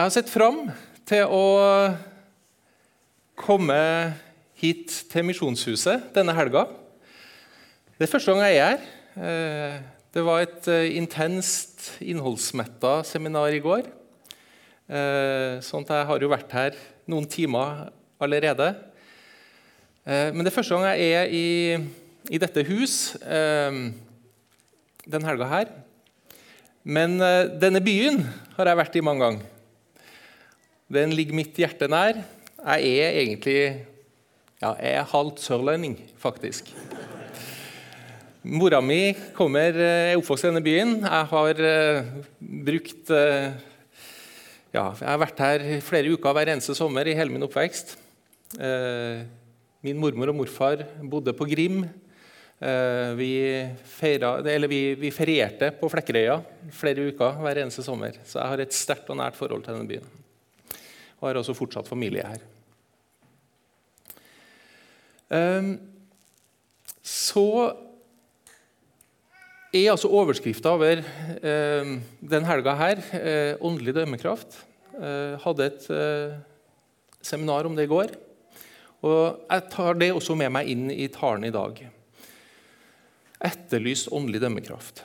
Jeg 0.00 0.06
har 0.06 0.12
sett 0.14 0.30
fram 0.32 0.60
til 1.04 1.28
å 1.28 1.44
komme 3.36 3.76
hit 4.56 4.88
til 5.12 5.26
Misjonshuset 5.28 6.06
denne 6.14 6.32
helga. 6.38 6.62
Det 7.98 8.06
er 8.06 8.12
første 8.14 8.32
gang 8.32 8.40
jeg 8.46 8.56
er 8.56 8.62
her. 8.70 8.80
Eh, 9.20 9.76
det 10.16 10.22
var 10.24 10.40
et 10.40 10.64
eh, 10.72 10.96
intenst, 10.96 12.00
innholdsmetta 12.00 13.04
seminar 13.10 13.52
i 13.52 13.60
går. 13.60 13.92
Eh, 14.88 15.60
sånn 15.68 15.84
at 15.84 15.92
jeg 15.98 16.08
har 16.14 16.18
jo 16.24 16.32
vært 16.32 16.56
her 16.56 16.72
noen 17.04 17.28
timer 17.28 17.92
allerede. 18.24 18.72
Men 20.08 20.40
det 20.40 20.48
er 20.48 20.58
første 20.62 20.80
gang 20.80 20.96
jeg 20.96 21.12
er 21.12 21.28
i, 21.28 21.76
i 22.32 22.40
dette 22.40 22.64
hus 22.72 23.20
denne 23.20 25.28
helga 25.28 25.52
her. 25.52 25.68
Men 26.88 27.20
denne 27.60 27.84
byen 27.84 28.24
har 28.56 28.72
jeg 28.72 28.80
vært 28.86 28.96
i 28.96 29.04
mange 29.04 29.28
ganger. 29.28 29.59
Den 30.90 31.12
ligger 31.14 31.36
mitt 31.38 31.54
hjerte 31.54 31.86
nær. 31.86 32.16
Jeg 32.58 32.94
er 32.98 33.18
egentlig 33.20 33.60
ja, 34.58 34.72
jeg 34.74 34.96
er 34.98 35.06
halvt 35.12 35.38
sørlending, 35.38 35.94
faktisk. 36.18 36.66
Mora 38.42 38.80
mi 38.82 39.12
kommer, 39.36 39.78
er 39.78 40.18
oppvokst 40.18 40.48
i 40.48 40.50
denne 40.50 40.64
byen. 40.64 40.96
Jeg 41.04 41.30
har 41.30 41.62
uh, 41.62 42.10
brukt 42.66 43.14
uh, 43.14 43.54
ja, 44.74 44.84
Jeg 44.98 45.06
har 45.06 45.22
vært 45.22 45.46
her 45.46 45.66
flere 45.86 46.10
uker 46.10 46.34
hver 46.34 46.50
eneste 46.56 46.74
sommer 46.74 47.06
i 47.06 47.14
hele 47.14 47.30
min 47.30 47.46
oppvekst. 47.46 47.94
Min 49.86 49.98
mormor 50.02 50.32
og 50.32 50.40
morfar 50.42 50.82
bodde 51.06 51.34
på 51.38 51.46
Grim. 51.50 51.84
Vi, 53.18 53.32
feira, 53.94 54.36
vi, 54.66 54.80
vi, 54.98 55.14
ferierte 55.14 55.70
på 55.78 55.88
Flekkerøya 55.90 56.40
flere 56.74 57.08
uker 57.12 57.38
hver 57.42 57.62
eneste 57.64 57.86
sommer. 57.86 58.18
Så 58.26 58.42
jeg 58.42 58.54
har 58.54 58.64
et 58.66 58.76
sterkt 58.76 59.10
og 59.10 59.22
nært 59.22 59.38
forhold 59.38 59.64
til 59.64 59.78
denne 59.78 59.90
byen 59.90 60.19
og 61.20 61.28
har 61.28 61.38
også 61.40 61.56
fortsatt 61.56 61.88
familie 61.88 62.24
her. 62.24 62.42
Ehm, 65.36 65.74
så 67.04 67.46
er 69.70 69.92
altså 69.92 70.10
overskrifta 70.10 70.72
over 70.74 71.04
eh, 71.04 71.92
den 72.32 72.48
helga 72.48 72.74
her 72.80 73.04
eh, 73.14 73.52
åndelig 73.62 73.94
dømmekraft. 74.00 74.58
Eh, 74.96 75.36
hadde 75.44 75.68
et 75.68 75.86
eh, 75.94 76.40
seminar 77.22 77.68
om 77.68 77.76
det 77.76 77.86
i 77.86 77.92
går. 77.92 78.16
Og 79.06 79.46
Jeg 79.48 79.68
tar 79.72 79.94
det 79.96 80.10
også 80.12 80.34
med 80.36 80.50
meg 80.52 80.68
inn 80.68 80.90
i 80.92 81.06
talen 81.12 81.46
i 81.48 81.54
dag. 81.54 81.78
Etterlyst 83.40 84.10
åndelig 84.12 84.42
dømmekraft. 84.42 85.04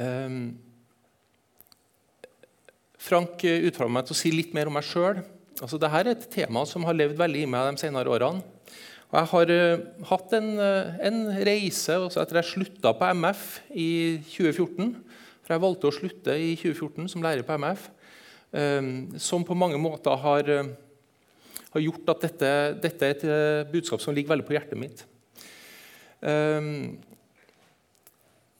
Um, 0.00 0.54
Frank 3.02 3.34
utfordrer 3.34 3.66
utfordra 3.66 3.94
meg 3.96 4.06
til 4.06 4.14
å 4.14 4.18
si 4.20 4.30
litt 4.30 4.52
mer 4.54 4.68
om 4.70 4.76
meg 4.78 4.86
sjøl. 4.86 5.22
Altså, 5.58 5.78
dette 5.80 5.98
er 5.98 6.10
et 6.12 6.26
tema 6.30 6.62
som 6.68 6.84
har 6.86 6.94
levd 6.94 7.16
veldig 7.18 7.40
i 7.42 7.48
meg 7.50 7.72
de 7.72 7.82
senere 7.82 8.12
årene. 8.12 8.44
Og 9.12 9.18
jeg 9.18 9.28
har 9.32 9.50
uh, 9.52 9.82
hatt 10.08 10.36
en, 10.38 10.46
uh, 10.56 10.94
en 11.04 11.18
reise 11.44 11.98
altså 11.98 12.22
etter 12.22 12.38
jeg 12.40 12.50
slutta 12.54 12.94
på 12.96 13.10
MF 13.18 13.42
i 13.76 13.90
2014. 14.30 14.94
For 15.42 15.52
jeg 15.52 15.64
valgte 15.66 15.90
å 15.90 15.96
slutte 15.96 16.38
i 16.38 16.54
2014 16.56 17.10
som 17.12 17.26
lærer 17.26 17.44
på 17.44 17.58
MF. 17.60 17.90
Um, 18.52 18.88
som 19.20 19.44
på 19.48 19.56
mange 19.58 19.80
måter 19.82 20.16
har, 20.22 20.48
uh, 20.48 21.60
har 21.74 21.84
gjort 21.84 22.14
at 22.14 22.26
dette, 22.28 22.52
dette, 22.86 23.10
er 23.10 23.18
et 23.18 23.72
budskap 23.72 24.00
som 24.04 24.14
ligger 24.16 24.32
veldig 24.36 24.48
på 24.48 24.56
hjertet 24.56 24.80
mitt. 24.80 25.04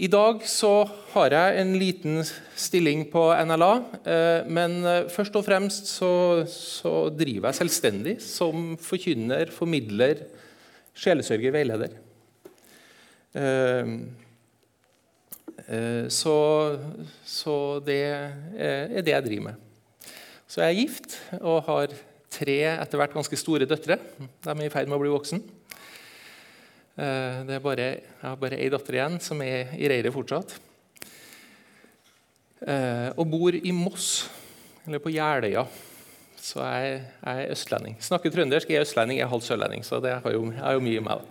I 0.01 0.09
dag 0.09 0.41
så 0.49 0.87
har 1.13 1.35
jeg 1.35 1.57
en 1.61 1.75
liten 1.77 2.23
stilling 2.57 3.05
på 3.13 3.27
NLA, 3.45 3.73
eh, 4.09 4.49
men 4.49 4.79
eh, 4.89 5.09
først 5.13 5.37
og 5.37 5.45
fremst 5.45 5.91
så, 5.91 6.13
så 6.49 7.11
driver 7.13 7.51
jeg 7.51 7.59
selvstendig 7.61 8.15
som 8.25 8.73
forkynner, 8.81 9.53
formidler, 9.53 10.25
sjelesørger, 10.97 11.53
veileder. 11.53 11.97
Eh, 13.37 13.93
så, 16.13 16.37
så 17.29 17.57
det 17.85 18.01
er 18.03 19.05
det 19.05 19.13
jeg 19.13 19.25
driver 19.29 19.45
med. 19.51 20.09
Så 20.49 20.65
jeg 20.65 20.73
er 20.73 20.81
gift 20.81 21.21
og 21.39 21.69
har 21.69 21.93
tre 22.33 22.57
etter 22.73 22.99
hvert 22.99 23.15
ganske 23.15 23.39
store 23.39 23.69
døtre. 23.69 24.01
De 24.19 24.57
er 24.57 24.65
i 24.67 24.73
ferd 24.73 24.89
med 24.89 24.97
å 24.97 25.05
bli 25.05 25.13
voksen. 25.13 25.45
Eh, 26.93 27.39
det 27.49 27.57
er 27.57 27.65
bare, 27.65 27.87
jeg 27.97 28.21
har 28.21 28.37
bare 28.41 28.59
ei 28.61 28.69
datter 28.73 28.99
igjen 28.99 29.17
som 29.25 29.41
er 29.45 29.73
i 29.79 29.89
reiret 29.89 30.13
fortsatt. 30.13 30.59
Eh, 32.63 33.09
og 33.17 33.25
bor 33.33 33.57
i 33.57 33.73
Moss, 33.75 34.29
eller 34.87 35.01
på 35.03 35.15
Jeløya. 35.15 35.65
Så 36.43 36.59
jeg, 36.59 37.01
jeg, 37.23 37.47
er 37.47 37.55
østlending. 37.55 37.97
Snakker 38.03 38.35
trøndersk, 38.35 38.71
jeg 38.71 38.83
er 38.83 38.87
østlending, 38.87 39.21
jeg 39.21 39.29
er 39.29 39.33
halvt 39.33 39.47
sørlending. 39.47 39.85
Så 39.87 40.03
det 40.03 40.17
har 40.25 40.35
jo, 40.35 40.49
er 40.53 40.77
jo 40.77 40.83
mye 40.85 40.99
i 40.99 41.05
meg. 41.07 41.27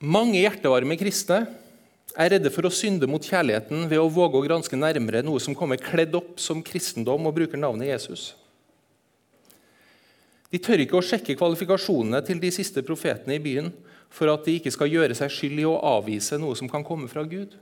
Mange 0.00 0.38
hjertevarme 0.40 0.96
kristne 0.96 1.42
er 2.16 2.30
redde 2.32 2.48
for 2.48 2.64
å 2.64 2.72
synde 2.72 3.04
mot 3.04 3.20
kjærligheten 3.20 3.84
ved 3.90 4.00
å 4.00 4.08
våge 4.08 4.38
å 4.38 4.46
granske 4.46 4.78
nærmere 4.78 5.20
noe 5.20 5.42
som 5.44 5.52
kommer 5.56 5.76
kledd 5.76 6.16
opp 6.16 6.38
som 6.40 6.62
kristendom 6.64 7.28
og 7.28 7.34
bruker 7.36 7.60
navnet 7.60 7.90
Jesus. 7.90 8.30
De 10.48 10.56
tør 10.56 10.80
ikke 10.86 10.96
å 10.96 11.04
sjekke 11.04 11.36
kvalifikasjonene 11.36 12.22
til 12.24 12.40
de 12.40 12.48
siste 12.54 12.80
profetene 12.80 13.36
i 13.36 13.44
byen 13.44 13.68
for 14.08 14.32
at 14.32 14.48
de 14.48 14.56
ikke 14.56 14.72
skal 14.72 14.88
gjøre 14.88 15.20
seg 15.20 15.36
skyld 15.36 15.60
i 15.60 15.68
å 15.68 15.76
avvise 15.92 16.40
noe 16.40 16.56
som 16.56 16.72
kan 16.72 16.82
komme 16.86 17.06
fra 17.12 17.26
Gud. 17.28 17.52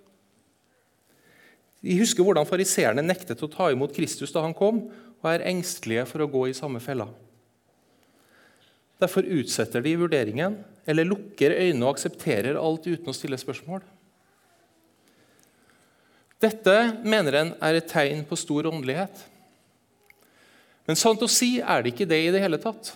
De 1.83 1.99
husker 1.99 2.23
hvordan 2.23 2.47
fariseerne 2.47 3.03
nektet 3.03 3.43
å 3.43 3.51
ta 3.51 3.73
imot 3.75 3.93
Kristus 3.99 4.31
da 4.31 4.47
han 4.47 4.55
kom, 4.55 4.85
og 5.19 5.27
er 5.27 5.43
engstelige 5.51 6.07
for 6.07 6.23
å 6.23 6.31
gå 6.31 6.47
i 6.47 6.57
samme 6.57 6.79
fella. 6.79 7.11
Derfor 9.03 9.27
utsetter 9.27 9.83
de 9.83 9.99
vurderingen 9.99 10.61
eller 10.89 11.09
lukker 11.09 11.53
øynene 11.53 11.85
og 11.85 11.97
aksepterer 11.97 12.57
alt 12.57 12.87
uten 12.89 13.11
å 13.11 13.17
stille 13.17 13.39
spørsmål. 13.41 13.83
Dette 16.41 16.75
mener 17.03 17.35
en 17.35 17.51
er 17.67 17.81
et 17.81 17.91
tegn 17.91 18.23
på 18.27 18.39
stor 18.39 18.71
åndelighet. 18.71 19.25
Men 20.89 20.97
sant 20.97 21.21
å 21.21 21.29
si 21.29 21.59
er 21.61 21.83
det 21.83 21.93
ikke 21.93 22.09
det 22.09 22.21
i 22.25 22.33
det 22.33 22.41
hele 22.41 22.61
tatt. 22.63 22.95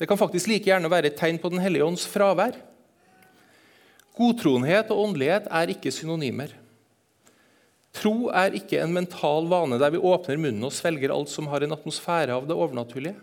Det 0.00 0.08
kan 0.08 0.18
faktisk 0.20 0.50
like 0.50 0.68
gjerne 0.68 0.90
være 0.90 1.12
et 1.12 1.18
tegn 1.20 1.38
på 1.40 1.52
Den 1.52 1.62
hellige 1.62 1.86
ånds 1.86 2.06
fravær. 2.10 2.58
Godtroenhet 4.16 4.90
og 4.92 5.06
åndelighet 5.06 5.46
er 5.48 5.72
ikke 5.72 5.92
synonymer. 5.94 6.52
Tro 7.96 8.28
er 8.36 8.54
ikke 8.58 8.82
en 8.82 8.92
mental 8.94 9.48
vane 9.50 9.78
der 9.80 9.94
vi 9.94 10.02
åpner 10.02 10.38
munnen 10.38 10.66
og 10.66 10.74
svelger 10.74 11.14
alt 11.14 11.30
som 11.32 11.48
har 11.50 11.64
en 11.64 11.74
atmosfære 11.74 12.36
av 12.36 12.46
det 12.46 12.58
overnaturlige. 12.58 13.16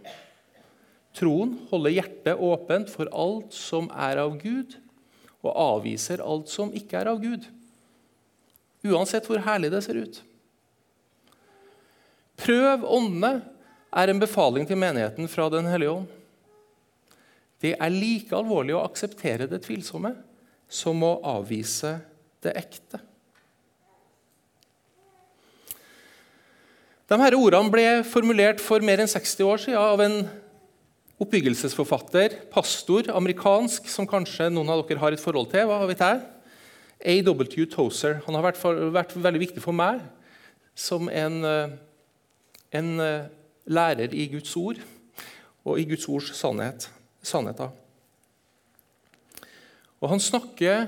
Troen 1.18 1.56
holder 1.72 1.96
hjertet 1.96 2.42
åpent 2.44 2.92
for 2.94 3.10
alt 3.10 3.56
som 3.56 3.90
er 3.90 4.22
av 4.22 4.38
Gud, 4.42 4.76
og 5.42 5.54
avviser 5.54 6.22
alt 6.22 6.52
som 6.52 6.74
ikke 6.76 7.00
er 7.00 7.10
av 7.10 7.22
Gud. 7.24 7.46
Uansett 8.86 9.26
hvor 9.28 9.42
herlig 9.46 9.72
det 9.74 9.82
ser 9.86 9.98
ut. 9.98 10.20
Prøv 12.38 12.86
åndene 12.86 13.40
er 13.98 14.12
en 14.12 14.22
befaling 14.22 14.68
til 14.70 14.78
menigheten 14.78 15.30
fra 15.32 15.48
Den 15.50 15.66
hellige 15.70 15.96
ånd. 15.96 16.08
Det 17.58 17.74
er 17.74 17.94
like 17.94 18.36
alvorlig 18.38 18.76
å 18.78 18.84
akseptere 18.86 19.50
det 19.50 19.64
tvilsomme 19.66 20.14
som 20.70 21.02
å 21.02 21.16
avvise 21.26 21.96
det 22.46 22.54
ekte. 22.60 23.00
De 27.08 27.18
her 27.22 27.38
ordene 27.40 27.72
ble 27.72 27.88
formulert 28.06 28.62
for 28.62 28.84
mer 28.84 29.02
enn 29.02 29.10
60 29.10 29.48
år 29.48 29.64
siden 29.64 29.80
av 29.80 30.04
en 30.04 30.20
Oppbyggelsesforfatter, 31.18 32.36
pastor, 32.54 33.08
amerikansk, 33.18 33.88
som 33.90 34.06
kanskje 34.06 34.52
noen 34.54 34.70
av 34.70 34.84
dere 34.86 35.02
har 35.02 35.16
et 35.16 35.22
forhold 35.22 35.50
til. 35.50 35.66
hva 35.66 35.88
vet 35.90 36.04
jeg? 36.04 36.20
A.W. 37.02 37.66
Tozer. 37.74 38.20
Han 38.28 38.38
har 38.38 38.46
vært, 38.46 38.60
for, 38.62 38.78
vært, 38.94 39.16
veldig 39.18 39.42
viktig 39.42 39.64
for 39.64 39.74
meg 39.74 40.04
som 40.78 41.10
en, 41.10 41.40
eh, 41.46 41.74
en, 42.78 43.00
eh, 43.02 43.26
lærer 43.66 44.14
i 44.14 44.28
Guds 44.28 44.56
ord 44.56 44.78
og 45.66 45.80
i 45.80 45.86
Guds 45.90 46.08
ords 46.08 46.30
sannhet, 46.38 46.88
sannheter. 47.24 47.72
Og 50.02 50.10
han 50.10 50.20
snakker, 50.20 50.88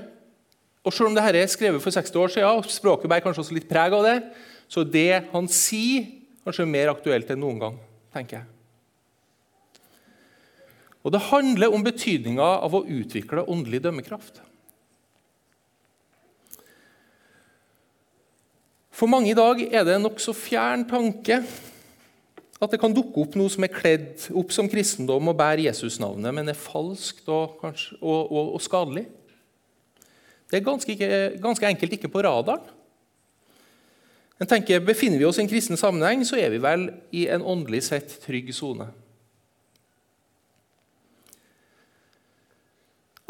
og 0.84 0.92
Selv 0.92 1.08
om 1.08 1.14
dette 1.14 1.36
er 1.36 1.46
skrevet 1.46 1.82
for 1.82 1.90
60 1.90 2.16
år 2.16 2.28
siden, 2.28 2.44
og 2.56 2.64
språket 2.64 3.10
bærer 3.10 3.20
kanskje 3.20 3.42
også 3.42 3.52
litt 3.52 3.68
preg 3.68 3.92
av 3.92 4.02
det, 4.02 4.32
så 4.66 4.80
det 4.82 5.28
han 5.32 5.46
sier, 5.46 6.06
kanskje 6.46 6.62
er 6.62 6.72
mer 6.72 6.88
aktuelt 6.94 7.28
enn 7.28 7.40
noen 7.40 7.58
gang. 7.60 7.78
tenker 8.14 8.38
jeg. 8.38 8.59
Og 11.00 11.14
det 11.14 11.22
handler 11.30 11.72
om 11.72 11.84
betydninga 11.84 12.46
av 12.60 12.76
å 12.76 12.84
utvikle 12.84 13.46
åndelig 13.48 13.80
dømmekraft. 13.86 14.42
For 19.00 19.08
mange 19.08 19.32
i 19.32 19.36
dag 19.36 19.62
er 19.64 19.86
det 19.86 19.96
en 19.96 20.04
nokså 20.04 20.34
fjern 20.36 20.82
tanke 20.88 21.38
At 22.60 22.74
det 22.74 22.80
kan 22.82 22.92
dukke 22.92 23.22
opp 23.22 23.36
noe 23.40 23.48
som 23.48 23.64
er 23.64 23.72
kledd 23.72 24.26
opp 24.36 24.50
som 24.52 24.66
kristendom 24.68 25.30
og 25.32 25.38
bærer 25.38 25.62
Jesusnavnet, 25.64 26.34
men 26.36 26.52
er 26.52 26.58
falskt 26.58 27.30
og, 27.32 27.54
kanskje, 27.62 27.96
og, 28.02 28.26
og, 28.28 28.50
og 28.58 28.60
skadelig. 28.60 29.06
Det 30.50 30.58
er 30.58 30.66
ganske, 30.66 30.96
ganske, 31.40 31.70
enkelt 31.70 31.96
ikke 31.96 32.10
på 32.12 32.20
radaren. 32.26 32.68
Jeg 34.42 34.50
tenker, 34.52 34.84
Befinner 34.84 35.22
vi 35.22 35.24
oss 35.24 35.40
i 35.40 35.46
en 35.46 35.48
kristen 35.48 35.80
sammenheng, 35.80 36.20
så 36.28 36.36
er 36.36 36.52
vi 36.52 36.60
vel 36.60 36.90
i 37.16 37.24
en 37.32 37.40
åndelig 37.48 37.86
sett 37.88 38.12
trygg 38.26 38.52
sone. 38.52 38.90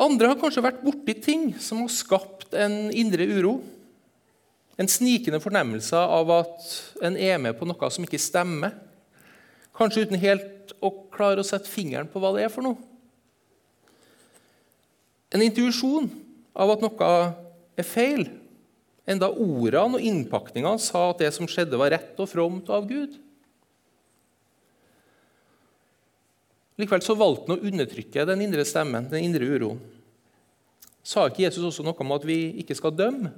Andre 0.01 0.31
har 0.31 0.39
kanskje 0.41 0.65
vært 0.65 0.81
borti 0.85 1.15
ting 1.21 1.51
som 1.61 1.83
har 1.83 1.93
skapt 1.93 2.55
en 2.57 2.89
indre 2.97 3.27
uro. 3.29 3.59
En 4.81 4.89
snikende 4.89 5.43
fornemmelse 5.45 5.99
av 5.99 6.31
at 6.39 6.71
en 7.05 7.19
er 7.21 7.37
med 7.43 7.59
på 7.59 7.69
noe 7.69 7.91
som 7.93 8.07
ikke 8.07 8.21
stemmer. 8.23 8.73
Kanskje 9.77 10.07
uten 10.07 10.21
helt 10.23 10.73
å 10.81 10.93
klare 11.13 11.43
å 11.43 11.47
sette 11.47 11.69
fingeren 11.69 12.09
på 12.09 12.23
hva 12.23 12.33
det 12.37 12.47
er 12.47 12.53
for 12.53 12.65
noe. 12.65 12.81
En 15.31 15.45
intuisjon 15.45 16.09
av 16.57 16.73
at 16.73 16.83
noe 16.83 17.11
er 17.79 17.87
feil, 17.87 18.25
enda 19.05 19.29
ordene 19.31 19.99
og 19.99 20.07
innpakningene 20.07 20.81
sa 20.83 21.11
at 21.11 21.21
det 21.23 21.31
som 21.37 21.49
skjedde, 21.49 21.79
var 21.79 21.93
rett 21.93 22.19
og 22.19 22.31
fromt 22.31 22.73
av 22.73 22.89
Gud. 22.89 23.19
Likevel 26.81 27.05
så 27.05 27.17
valgte 27.19 27.51
han 27.51 27.59
å 27.59 27.69
undertrykke 27.71 28.25
den 28.29 28.45
indre 28.47 28.65
stemmen, 28.69 29.09
den 29.11 29.27
indre 29.27 29.47
uroen. 29.47 29.81
Sa 31.05 31.27
ikke 31.29 31.45
Jesus 31.47 31.65
også 31.67 31.85
noe 31.85 31.97
om 32.01 32.13
at 32.17 32.27
vi 32.29 32.39
ikke 32.63 32.77
skal 32.79 32.95
dømme? 32.97 33.33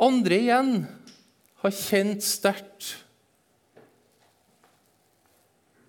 Andre 0.00 0.38
igjen 0.40 0.72
har 1.60 1.74
kjent 1.76 2.24
sterkt 2.24 2.94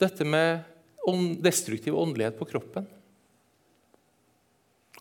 dette 0.01 0.25
med 0.27 0.65
destruktiv 1.41 1.95
åndelighet 1.97 2.35
på 2.37 2.47
kroppen. 2.49 2.87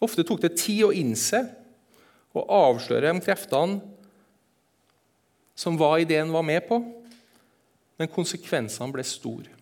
Ofte 0.00 0.24
tok 0.24 0.40
det 0.44 0.54
tid 0.60 0.84
å 0.86 0.94
innse 0.96 1.42
og 2.36 2.46
avsløre 2.46 3.10
de 3.10 3.24
kreftene 3.24 3.80
som 5.58 5.76
var 5.76 5.98
i 6.00 6.06
det 6.08 6.20
en 6.22 6.32
var 6.32 6.46
med 6.46 6.62
på, 6.68 6.78
men 8.00 8.08
konsekvensene 8.08 8.94
ble 8.94 9.04
store. 9.04 9.52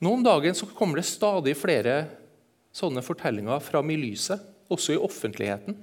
Nå 0.00 0.12
om 0.14 0.22
dagen 0.24 0.54
så 0.56 0.68
kommer 0.70 1.00
det 1.00 1.08
stadig 1.10 1.56
flere 1.58 2.04
sånne 2.72 3.02
fortellinger 3.02 3.58
fram 3.60 3.90
i 3.90 3.98
lyset, 3.98 4.40
også 4.70 4.94
i 4.94 5.00
offentligheten. 5.02 5.74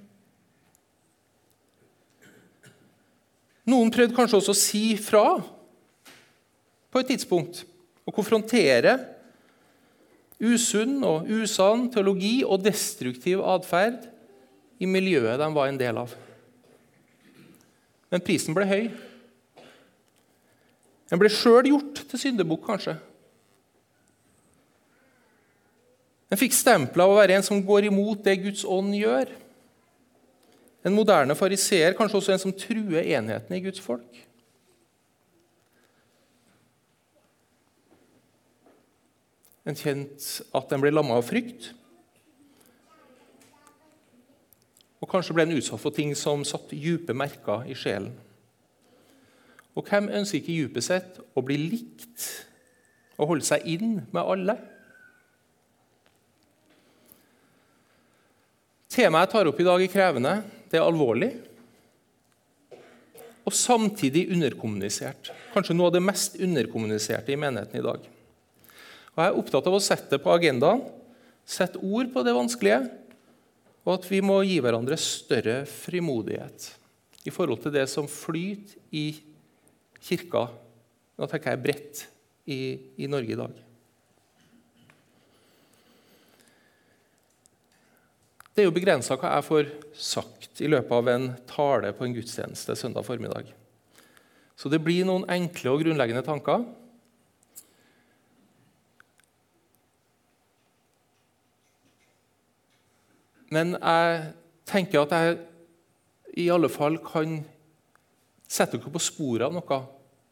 Noen 3.68 3.92
prøvde 3.92 4.16
kanskje 4.16 4.40
også 4.40 4.56
å 4.56 4.58
si 4.58 4.84
fra 4.96 5.26
på 6.88 7.02
et 7.02 7.10
tidspunkt 7.12 7.66
Å 8.08 8.14
konfrontere 8.16 8.94
usunn 10.40 11.02
og 11.04 11.28
usann 11.28 11.90
teologi 11.92 12.38
og 12.48 12.62
destruktiv 12.64 13.42
atferd 13.44 14.06
i 14.80 14.88
miljøet 14.88 15.36
de 15.42 15.50
var 15.52 15.68
en 15.68 15.80
del 15.82 16.00
av. 16.00 16.14
Men 18.08 18.24
prisen 18.24 18.56
ble 18.56 18.64
høy. 18.70 18.86
Den 21.08 21.22
ble 21.22 21.32
sjøl 21.32 21.70
gjort 21.70 22.04
til 22.10 22.20
syndebukk, 22.20 22.66
kanskje. 22.68 22.98
Den 26.28 26.40
fikk 26.40 26.56
stempel 26.56 27.04
av 27.04 27.14
å 27.14 27.20
være 27.20 27.38
en 27.38 27.46
som 27.46 27.64
går 27.64 27.88
imot 27.88 28.26
det 28.26 28.36
Guds 28.44 28.66
ånd 28.68 28.92
gjør. 28.98 29.32
En 30.84 30.96
moderne 30.96 31.36
fariseer, 31.36 31.96
kanskje 31.96 32.20
også 32.20 32.34
en 32.36 32.44
som 32.44 32.56
truer 32.56 33.08
enheten 33.16 33.56
i 33.56 33.64
Guds 33.64 33.80
folk. 33.84 34.24
En 39.68 39.76
kjent 39.76 40.28
at 40.56 40.70
den 40.72 40.84
ble 40.84 40.94
lamma 40.94 41.18
av 41.20 41.28
frykt. 41.28 41.72
Og 45.04 45.12
kanskje 45.12 45.36
ble 45.36 45.48
en 45.48 45.58
utsatt 45.58 45.80
for 45.82 45.96
ting 45.96 46.14
som 46.16 46.44
satte 46.48 46.76
dype 46.76 47.16
merker 47.16 47.68
i 47.68 47.76
sjelen. 47.78 48.14
Og 49.78 49.86
hvem 49.86 50.10
ønsker 50.20 50.42
ikke 50.42 50.56
dypet 50.56 50.86
sett 50.86 51.20
å 51.38 51.44
bli 51.46 51.60
likt 51.62 52.26
og 53.18 53.34
holde 53.34 53.46
seg 53.46 53.66
inn 53.70 54.00
med 54.10 54.22
alle? 54.24 54.58
Temaet 58.90 59.28
jeg 59.28 59.34
tar 59.36 59.50
opp 59.52 59.60
i 59.62 59.68
dag, 59.68 59.84
er 59.84 59.94
krevende, 59.94 60.34
det 60.72 60.80
er 60.80 60.88
alvorlig 60.88 61.36
og 63.48 63.56
samtidig 63.56 64.26
underkommunisert. 64.36 65.30
Kanskje 65.54 65.76
noe 65.78 65.88
av 65.88 65.96
det 65.96 66.04
mest 66.04 66.36
underkommuniserte 66.44 67.32
i 67.32 67.40
menigheten 67.40 67.80
i 67.80 67.86
dag. 67.86 68.02
Og 68.04 69.22
Jeg 69.22 69.32
er 69.32 69.38
opptatt 69.40 69.70
av 69.70 69.78
å 69.78 69.84
sette 69.84 70.18
det 70.18 70.20
på 70.24 70.34
agendaen, 70.34 70.82
sette 71.48 71.80
ord 71.80 72.12
på 72.12 72.26
det 72.28 72.34
vanskelige, 72.36 72.82
og 73.88 73.94
at 73.94 74.10
vi 74.12 74.20
må 74.26 74.42
gi 74.44 74.58
hverandre 74.60 74.98
større 75.00 75.62
frimodighet 75.70 76.68
i 77.24 77.32
forhold 77.32 77.62
til 77.64 77.72
det 77.78 77.86
som 77.88 78.10
flyter 78.12 78.76
i 78.92 79.06
kirka. 80.04 80.48
Nå 81.18 81.30
tenker 81.30 81.54
jeg 81.54 81.64
bredt 81.64 82.04
i, 82.48 82.60
i 82.98 83.10
Norge 83.10 83.34
i 83.34 83.40
dag. 83.40 83.64
Det 88.58 88.64
er 88.64 88.72
jo 88.72 88.74
begrensa 88.74 89.14
hva 89.22 89.36
jeg 89.36 89.46
får 89.46 89.68
sagt 89.94 90.62
i 90.66 90.70
løpet 90.72 90.94
av 90.96 91.10
en 91.12 91.28
tale 91.46 91.92
på 91.94 92.08
en 92.08 92.16
gudstjeneste 92.16 92.74
søndag 92.80 93.06
formiddag. 93.06 93.52
Så 94.58 94.72
det 94.74 94.80
blir 94.82 95.06
noen 95.06 95.28
enkle 95.30 95.76
og 95.76 95.84
grunnleggende 95.84 96.26
tanker. 96.26 96.64
Men 103.54 103.76
jeg 103.78 104.26
tenker 104.68 105.06
at 105.06 105.14
jeg 105.14 105.38
i 106.42 106.50
alle 106.54 106.70
fall 106.74 106.98
kan 107.06 107.44
sette 108.48 108.80
dere 108.80 108.94
på 108.94 109.04
sporet 109.04 109.48
av 109.48 109.56
noe 109.56 109.80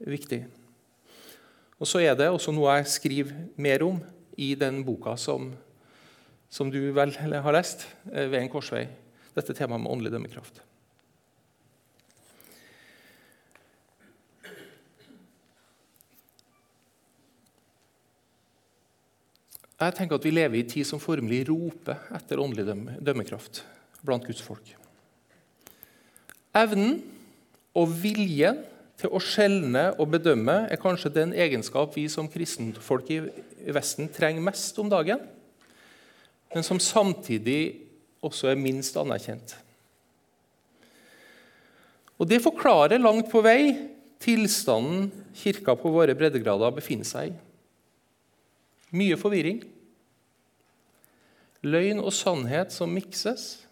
viktig. 0.05 0.41
Og 1.75 1.87
så 1.89 2.01
er 2.01 2.15
det 2.15 2.31
også 2.31 2.53
noe 2.55 2.77
jeg 2.79 2.91
skriver 2.93 3.35
mer 3.59 3.83
om 3.83 3.99
i 4.39 4.53
den 4.59 4.81
boka 4.87 5.15
som 5.19 5.51
som 6.55 6.69
du 6.71 6.79
vel 6.95 7.11
har 7.19 7.55
lest, 7.55 7.87
eh, 8.11 8.29
ved 8.31 8.39
en 8.41 8.49
korsvei. 8.49 8.87
Dette 9.35 9.53
temaet 9.53 9.81
med 9.81 9.91
åndelig 9.91 10.13
dømmekraft. 10.13 10.61
Jeg 19.75 19.93
tenker 19.93 20.15
at 20.15 20.23
Vi 20.23 20.31
lever 20.31 20.55
i 20.55 20.63
en 20.63 20.69
tid 20.69 20.85
som 20.87 20.99
formelig 20.99 21.49
roper 21.49 21.99
etter 22.15 22.39
åndelig 22.39 22.63
dømmekraft 23.03 23.65
blant 24.01 24.23
Guds 24.23 24.41
folk. 24.41 24.63
Evnen 26.55 27.01
og 27.75 27.91
viljen 28.01 28.63
til 28.99 29.11
å 29.11 29.19
skjelne 29.19 29.89
og 29.99 30.13
bedømme 30.13 30.61
er 30.71 30.79
kanskje 30.79 31.11
den 31.13 31.33
egenskap 31.35 31.95
vi 31.97 32.07
som 32.11 32.29
kristenfolk 32.31 33.11
i 33.11 33.21
Vesten 33.75 34.07
trenger 34.13 34.45
mest 34.45 34.79
om 34.79 34.91
dagen 34.91 35.23
men 36.55 36.63
som 36.63 36.79
samtidig 36.79 37.81
også 38.23 38.47
er 38.47 38.59
minst 38.59 38.95
anerkjent. 38.95 39.57
Og 42.15 42.29
Det 42.31 42.39
forklarer 42.39 43.01
langt 43.01 43.27
på 43.27 43.41
vei 43.43 43.75
tilstanden 44.23 45.09
kirka 45.35 45.75
på 45.75 45.91
våre 45.91 46.15
breddegrader 46.15 46.71
befinner 46.77 47.07
seg 47.07 47.33
i. 47.33 47.35
Mye 48.95 49.17
forvirring. 49.19 49.59
Løgn 51.67 51.99
og 51.99 52.13
sannhet 52.15 52.71
som 52.71 52.93
mikses. 52.95 53.65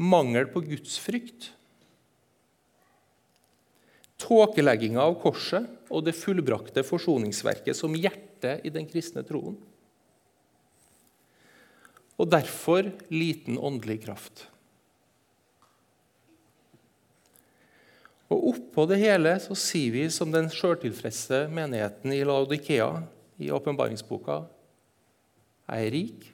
Mangel 0.00 0.50
på 0.50 0.64
gudsfrykt. 0.66 1.52
Tåkelegginga 4.20 5.00
av 5.02 5.16
korset 5.22 5.66
og 5.90 6.04
det 6.06 6.16
fullbrakte 6.18 6.84
forsoningsverket 6.86 7.76
som 7.76 7.96
hjerte 7.96 8.58
i 8.64 8.72
den 8.72 8.86
kristne 8.88 9.24
troen 9.26 9.56
og 12.20 12.28
derfor 12.28 12.90
liten 13.08 13.56
åndelig 13.56 14.02
kraft. 14.04 14.44
Og 18.30 18.50
Oppå 18.52 18.84
det 18.90 19.00
hele 19.00 19.32
så 19.42 19.56
sier 19.58 19.94
vi 19.94 20.04
som 20.12 20.30
den 20.30 20.50
sjøltilfredse 20.52 21.46
menigheten 21.50 22.12
i 22.14 22.20
Laodikea 22.26 22.90
i 23.40 23.50
åpenbaringsboka 23.50 24.42
Jeg 25.70 25.86
er 25.86 25.92
rik, 25.94 26.24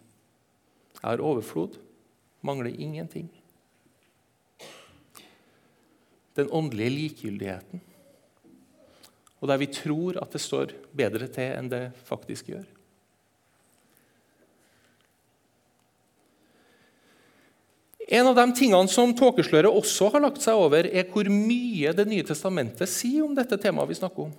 jeg 0.97 1.05
har 1.05 1.21
overflod, 1.21 1.77
mangler 2.41 2.73
ingenting. 2.73 3.29
Den 6.37 6.51
åndelige 6.53 6.93
likegyldigheten. 6.93 7.83
Og 9.41 9.49
der 9.51 9.61
vi 9.61 9.69
tror 9.73 10.19
at 10.21 10.33
det 10.33 10.41
står 10.43 10.73
bedre 10.97 11.29
til 11.33 11.53
enn 11.57 11.71
det 11.73 11.85
faktisk 12.09 12.51
gjør. 12.53 12.65
En 18.07 18.29
av 18.31 18.37
de 18.39 18.45
tingene 18.55 18.87
som 18.89 19.15
tåkesløret 19.19 19.73
også 19.73 20.13
har 20.15 20.23
lagt 20.23 20.45
seg 20.45 20.55
over, 20.55 20.87
er 20.87 21.09
hvor 21.11 21.27
mye 21.33 21.95
Det 21.97 22.07
nye 22.07 22.27
testamentet 22.27 22.91
sier 22.91 23.25
om 23.27 23.35
dette 23.35 23.59
temaet 23.59 23.91
vi 23.91 23.99
snakker 23.99 24.29
om. 24.29 24.35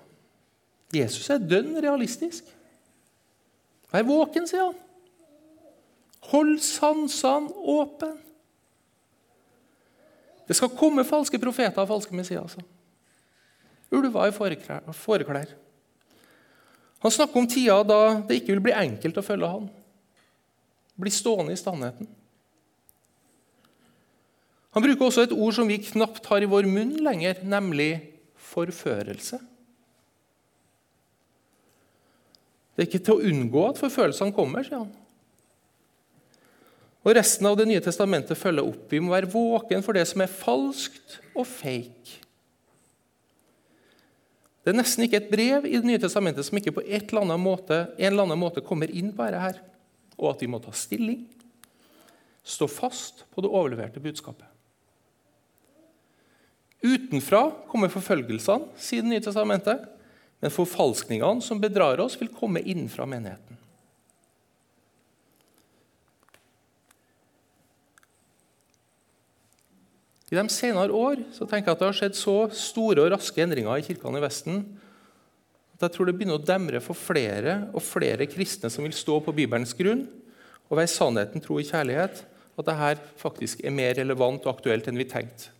Jesus 0.95 1.27
er 1.33 1.43
dønn 1.43 1.75
realistisk. 1.83 2.47
Vær 3.91 4.05
våken, 4.07 4.47
sier 4.47 4.69
han. 4.69 4.77
Hold 6.31 6.57
sansene 6.63 7.51
åpne. 7.51 8.13
Det 10.47 10.55
skal 10.55 10.71
komme 10.79 11.05
falske 11.07 11.39
profeter 11.41 11.83
og 11.83 11.89
falske 11.89 12.15
messiaser. 12.15 12.63
Ulver 13.91 14.29
i 14.29 14.35
fåreklær. 14.35 15.51
Han 17.03 17.13
snakker 17.13 17.39
om 17.39 17.47
tida 17.47 17.77
da 17.87 17.99
det 18.27 18.39
ikke 18.39 18.55
vil 18.55 18.63
bli 18.67 18.75
enkelt 18.75 19.19
å 19.19 19.25
følge 19.25 19.51
han. 19.51 19.67
Bli 20.97 21.13
stående 21.13 21.53
i 21.53 21.59
sannheten. 21.59 22.09
Han 24.75 24.83
bruker 24.83 25.07
også 25.07 25.25
et 25.25 25.35
ord 25.35 25.55
som 25.57 25.69
vi 25.69 25.79
knapt 25.81 26.25
har 26.29 26.43
i 26.43 26.49
vår 26.49 26.67
munn 26.69 26.97
lenger, 27.01 27.39
nemlig 27.45 27.91
forførelse. 28.49 29.39
Det 32.75 32.83
er 32.83 32.89
ikke 32.89 33.01
til 33.07 33.17
å 33.17 33.29
unngå 33.31 33.63
at 33.71 33.79
forfølelsene 33.81 34.35
kommer, 34.37 34.65
sier 34.65 34.83
han. 34.83 34.91
Og 37.05 37.15
Resten 37.15 37.47
av 37.47 37.57
Det 37.57 37.67
nye 37.69 37.83
testamentet 37.83 38.37
følger 38.37 38.65
opp. 38.65 38.87
Vi 38.91 38.99
må 38.99 39.13
være 39.13 39.29
våken 39.31 39.83
for 39.85 39.95
det 39.95 40.05
som 40.09 40.21
er 40.23 40.31
falskt 40.31 41.19
og 41.33 41.45
fake. 41.47 42.23
Det 44.67 44.73
er 44.73 44.81
nesten 44.81 45.05
ikke 45.05 45.21
et 45.21 45.29
brev 45.31 45.65
i 45.65 45.77
Det 45.77 45.87
nye 45.87 46.01
testamentet 46.01 46.43
som 46.43 46.57
ikke 46.59 46.75
på 46.75 46.83
eller 46.83 47.23
måte, 47.39 47.85
en 47.95 48.11
eller 48.11 48.25
annen 48.25 48.41
måte 48.41 48.59
kommer 48.59 48.91
inn 48.91 49.13
på 49.15 49.23
dette. 49.23 49.39
her, 49.39 49.61
Og 50.17 50.33
at 50.33 50.41
vi 50.41 50.47
må 50.47 50.59
ta 50.59 50.71
stilling, 50.71 51.25
stå 52.43 52.67
fast 52.67 53.23
på 53.31 53.41
det 53.41 53.49
overleverte 53.49 53.99
budskapet. 53.99 54.45
Utenfra 56.83 57.51
kommer 57.69 57.87
forfølgelsene, 57.87 58.67
sier 58.75 59.01
Det 59.01 59.09
nye 59.09 59.21
testamentet. 59.23 59.87
Men 60.41 60.51
forfalskningene 60.51 61.41
som 61.41 61.61
bedrar 61.61 61.99
oss, 62.03 62.19
vil 62.19 62.27
komme 62.27 62.59
innenfra 62.59 63.05
menigheten. 63.05 63.46
I 70.27 70.35
de 70.35 70.43
senere 70.51 70.91
år 70.91 71.21
så 71.31 71.45
tenker 71.47 71.71
jeg 71.71 71.77
at 71.77 71.81
det 71.81 71.87
har 71.87 71.97
skjedd 72.01 72.17
så 72.19 72.35
store 72.51 73.05
og 73.05 73.13
raske 73.13 73.39
endringer 73.39 73.79
i 73.79 73.85
kirkene 73.85 74.19
i 74.19 74.25
Vesten 74.25 74.65
at 75.77 75.85
jeg 75.85 75.93
tror 75.93 76.09
det 76.09 76.15
begynner 76.17 76.39
å 76.39 76.41
demre 76.41 76.79
for 76.81 76.97
flere 76.97 77.59
og 77.69 77.83
flere 77.85 78.25
kristne 78.25 78.71
som 78.73 78.81
vil 78.83 78.95
stå 78.97 79.19
på 79.21 79.33
Bibelens 79.37 79.75
grunn 79.77 80.07
og 80.67 80.79
være 80.79 80.89
sannheten, 80.89 81.39
tro 81.39 81.59
i 81.61 81.67
kjærlighet, 81.67 82.23
at 82.57 82.65
dette 82.65 83.11
faktisk 83.21 83.61
er 83.61 83.75
mer 83.77 83.93
relevant 83.95 84.41
og 84.47 84.55
aktuelt 84.55 84.89
enn 84.89 84.97
vi 84.97 85.05
tenkte. 85.07 85.53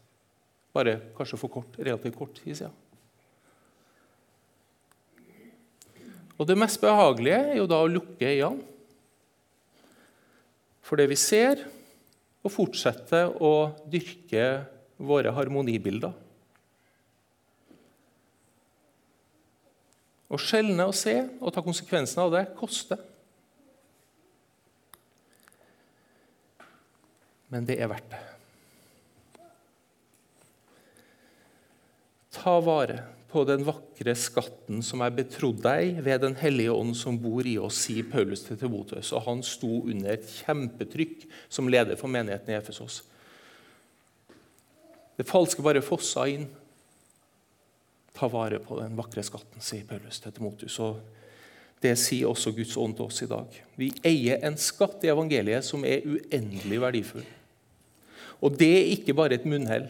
Bare 0.74 0.98
kanskje 1.16 1.40
for 1.40 1.54
kort, 1.54 1.78
relativt 1.78 2.18
kort 2.18 2.34
tid 2.42 2.58
siden. 2.58 2.74
Og 6.38 6.50
Det 6.50 6.58
mest 6.58 6.82
behagelige 6.82 7.38
er 7.54 7.56
jo 7.62 7.70
da 7.70 7.80
å 7.82 7.90
lukke 7.90 8.26
øynene 8.28 8.74
for 10.88 10.98
det 11.00 11.10
vi 11.12 11.18
ser, 11.20 11.66
og 12.48 12.54
fortsette 12.54 13.26
å 13.44 13.52
dyrke 13.92 14.48
våre 14.98 15.34
harmonibilder. 15.36 16.16
Å 20.28 20.40
skjelne 20.40 20.88
og 20.88 20.96
se 20.96 21.20
og 21.40 21.54
ta 21.56 21.64
konsekvensen 21.64 22.24
av 22.24 22.34
det 22.34 22.46
koster. 22.58 23.00
Men 27.52 27.68
det 27.68 27.78
er 27.80 27.92
verdt 27.92 28.10
det. 28.12 28.24
Ta 32.38 32.58
vare 32.64 33.00
på 33.28 33.44
den 33.48 33.66
vakre 33.68 34.14
skatten 34.16 34.80
som 34.86 35.02
er 35.04 35.16
betrodd 35.16 35.60
deg 35.66 36.00
ved 36.06 36.22
Den 36.24 36.38
hellige 36.40 36.72
ånd 36.72 36.96
som 36.96 37.18
bor 37.20 37.46
i 37.48 37.58
oss, 37.60 37.82
sier 37.88 38.08
Paulus 38.08 38.46
til 38.46 38.60
Timoteus. 38.60 39.12
Og 39.12 39.26
han 39.28 39.44
sto 39.44 39.82
under 39.84 40.14
et 40.14 40.30
kjempetrykk 40.40 41.28
som 41.52 41.68
leder 41.72 42.00
for 42.00 42.12
menigheten 42.12 42.54
i 42.54 42.58
Efesos. 42.58 43.02
Det 45.18 45.28
falske 45.28 45.66
bare 45.66 45.84
fossa 45.84 46.28
inn. 46.30 46.48
Ta 48.18 48.30
vare 48.32 48.62
på 48.64 48.80
den 48.80 48.96
vakre 48.98 49.24
skatten, 49.26 49.62
sier 49.62 49.86
Paulus 49.90 50.22
til 50.24 50.34
Timoteus. 50.34 50.80
Og 50.82 51.02
det 51.84 51.94
sier 52.00 52.32
også 52.32 52.56
Guds 52.56 52.78
ånd 52.80 52.96
til 52.98 53.10
oss 53.10 53.22
i 53.22 53.30
dag. 53.30 53.60
Vi 53.78 53.92
eier 54.08 54.42
en 54.48 54.58
skatt 54.58 55.04
i 55.06 55.12
evangeliet 55.12 55.66
som 55.66 55.84
er 55.86 56.06
uendelig 56.08 56.80
verdifull. 56.82 57.28
Og 58.42 58.56
det 58.58 58.72
er 58.80 58.92
ikke 58.94 59.18
bare 59.18 59.38
et 59.38 59.46
munnhell. 59.50 59.90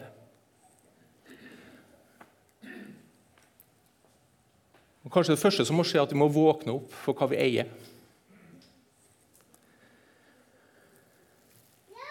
Og 5.08 5.14
Kanskje 5.14 5.32
det 5.38 5.40
første 5.40 5.64
som 5.64 5.78
må 5.80 5.86
skje, 5.88 6.02
er 6.02 6.04
at 6.04 6.10
vi 6.12 6.20
må 6.20 6.26
våkne 6.28 6.74
opp 6.74 6.92
for 7.00 7.16
hva 7.16 7.30
vi 7.30 7.38
eier. 7.40 7.70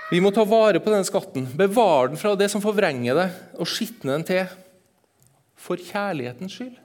Vi 0.09 0.21
må 0.23 0.31
ta 0.33 0.41
vare 0.47 0.79
på 0.81 0.89
den 0.89 1.03
skatten, 1.05 1.45
bevare 1.59 2.07
den 2.09 2.17
fra 2.17 2.31
det 2.39 2.47
som 2.49 2.63
forvrenger 2.63 3.19
det, 3.19 3.27
og 3.59 3.69
skitne 3.69 4.15
den 4.15 4.25
til 4.25 4.55
for 5.61 5.77
kjærlighetens 5.77 6.55
skyld. 6.57 6.79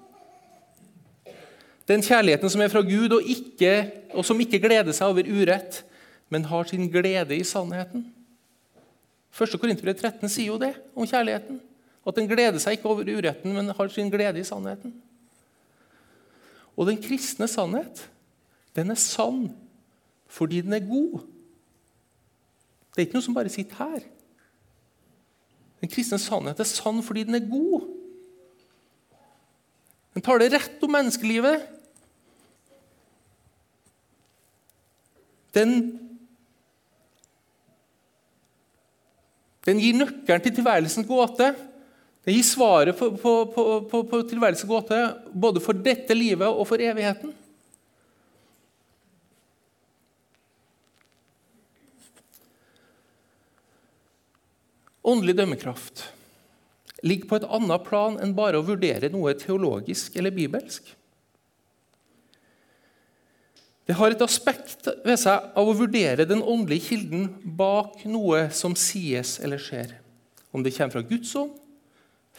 Den 1.89 2.05
kjærligheten 2.05 2.53
som 2.53 2.61
er 2.61 2.73
fra 2.75 2.83
Gud, 2.85 3.15
og, 3.17 3.23
ikke, 3.25 3.73
og 4.13 4.27
som 4.27 4.43
ikke 4.45 4.61
gleder 4.61 4.93
seg 4.93 5.15
over 5.15 5.31
urett, 5.33 5.79
men 6.29 6.45
har 6.51 6.69
sin 6.69 6.91
glede 6.93 7.39
i 7.39 7.47
sannheten. 7.47 8.05
1. 9.33 9.57
Korinterbrev 9.57 9.97
13 9.97 10.29
sier 10.29 10.51
jo 10.51 10.61
det 10.61 10.75
om 10.93 11.09
kjærligheten. 11.09 11.57
At 12.05 12.21
den 12.21 12.29
gleder 12.29 12.61
seg 12.61 12.77
ikke 12.77 12.93
over 12.93 13.09
uretten, 13.09 13.57
men 13.57 13.73
har 13.73 13.95
sin 13.95 14.13
glede 14.13 14.43
i 14.43 14.45
sannheten. 14.45 14.93
Og 16.77 16.89
den 16.89 17.01
kristne 17.03 17.49
sannhet, 17.51 18.07
den 18.77 18.91
er 18.91 19.01
sann 19.01 19.51
fordi 20.33 20.63
den 20.65 20.73
er 20.73 20.81
god. 20.81 21.21
Det 22.93 23.03
er 23.03 23.07
ikke 23.07 23.19
noe 23.19 23.25
som 23.25 23.35
bare 23.37 23.53
sitter 23.53 23.77
her. 23.77 24.05
Den 25.83 25.91
kristne 25.93 26.17
sannhet 26.21 26.61
er 26.61 26.69
sann 26.69 27.03
fordi 27.05 27.27
den 27.29 27.37
er 27.37 27.45
god. 27.51 27.85
Den 30.15 30.25
tar 30.25 30.41
det 30.41 30.53
rett 30.55 30.85
om 30.85 30.93
menneskelivet. 30.93 31.67
Den, 35.53 35.73
den 39.69 39.81
gir 39.81 39.99
nøkkelen 40.01 40.45
til 40.45 40.57
tilværelsens 40.57 41.09
gåte. 41.09 41.53
Det 42.23 42.33
gir 42.33 42.47
svaret 42.47 42.99
på, 42.99 43.11
på, 43.19 43.33
på, 43.91 44.03
på 44.07 44.23
tilværelsens 44.31 44.69
gåte 44.71 44.99
både 45.35 45.63
for 45.63 45.75
dette 45.75 46.15
livet 46.15 46.47
og 46.47 46.67
for 46.71 46.83
evigheten. 46.83 47.33
Åndelig 55.03 55.35
dømmekraft 55.35 56.05
ligger 57.03 57.27
på 57.27 57.39
et 57.41 57.47
annet 57.51 57.87
plan 57.89 58.21
enn 58.23 58.37
bare 58.37 58.61
å 58.61 58.67
vurdere 58.67 59.11
noe 59.11 59.35
teologisk 59.35 60.15
eller 60.15 60.35
bibelsk. 60.35 60.93
Det 63.83 63.97
har 63.99 64.15
et 64.15 64.23
aspekt 64.23 64.87
ved 65.03 65.19
seg 65.19 65.51
av 65.59 65.67
å 65.69 65.75
vurdere 65.75 66.29
den 66.29 66.39
åndelige 66.39 66.93
kilden 66.93 67.27
bak 67.59 68.05
noe 68.07 68.47
som 68.55 68.79
sies 68.79 69.41
eller 69.43 69.59
skjer. 69.59 69.97
Om 70.55 70.63
det 70.63 70.71
kommer 70.77 70.95
fra 70.95 71.03
Guds 71.09 71.35
ånd, 71.35 71.59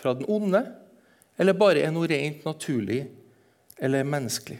fra 0.04 0.14
den 0.18 0.28
onde, 0.28 0.62
eller 1.40 1.58
bare 1.58 1.82
er 1.82 1.94
noe 1.96 2.10
rent 2.12 2.44
naturlig 2.46 3.06
eller 3.82 4.06
menneskelig. 4.06 4.60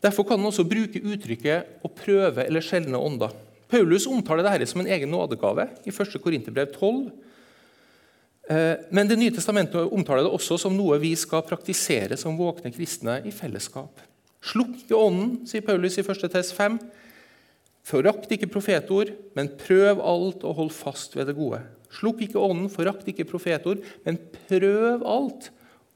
Derfor 0.00 0.24
kan 0.24 0.40
han 0.40 0.48
også 0.48 0.64
bruke 0.64 1.02
uttrykket 1.02 1.82
'å 1.84 1.88
prøve 1.92 2.46
eller 2.46 2.64
sjeldne 2.64 2.96
ånder'. 2.96 3.34
Paulus 3.68 4.06
omtaler 4.06 4.42
dette 4.42 4.66
som 4.66 4.80
en 4.80 4.90
egen 4.90 5.10
nådegave 5.10 5.68
i 5.86 5.90
1. 5.90 6.18
Korinterbrev 6.22 6.72
12. 6.72 7.12
Eh, 8.48 8.76
men 8.90 9.08
Det 9.08 9.18
nye 9.18 9.30
testamentet 9.30 9.92
omtaler 9.92 10.22
det 10.22 10.32
også 10.32 10.58
som 10.58 10.76
noe 10.76 10.98
vi 10.98 11.14
skal 11.14 11.42
praktisere 11.42 12.16
som 12.16 12.38
våkne 12.38 12.72
kristne 12.72 13.20
i 13.26 13.30
fellesskap. 13.30 14.00
Slukk 14.42 14.90
i 14.90 14.96
ånden, 14.96 15.46
sier 15.46 15.60
Paulus 15.60 15.98
i 15.98 16.02
1. 16.02 16.28
test 16.32 16.56
5. 16.56 16.78
Forakt 17.84 18.32
ikke 18.32 18.50
profetord, 18.50 19.12
men 19.36 19.48
prøv 19.48 20.00
alt 20.00 20.44
og 20.44 20.56
hold 20.56 20.70
fast 20.70 21.14
ved 21.16 21.26
det 21.26 21.36
gode. 21.36 21.60
Slukk 21.90 22.22
ikke 22.26 22.38
ånden, 22.38 22.70
forakt 22.70 23.08
ikke 23.10 23.26
profetord, 23.28 23.82
men 24.06 24.18
prøv 24.46 25.02
alt 25.02 25.50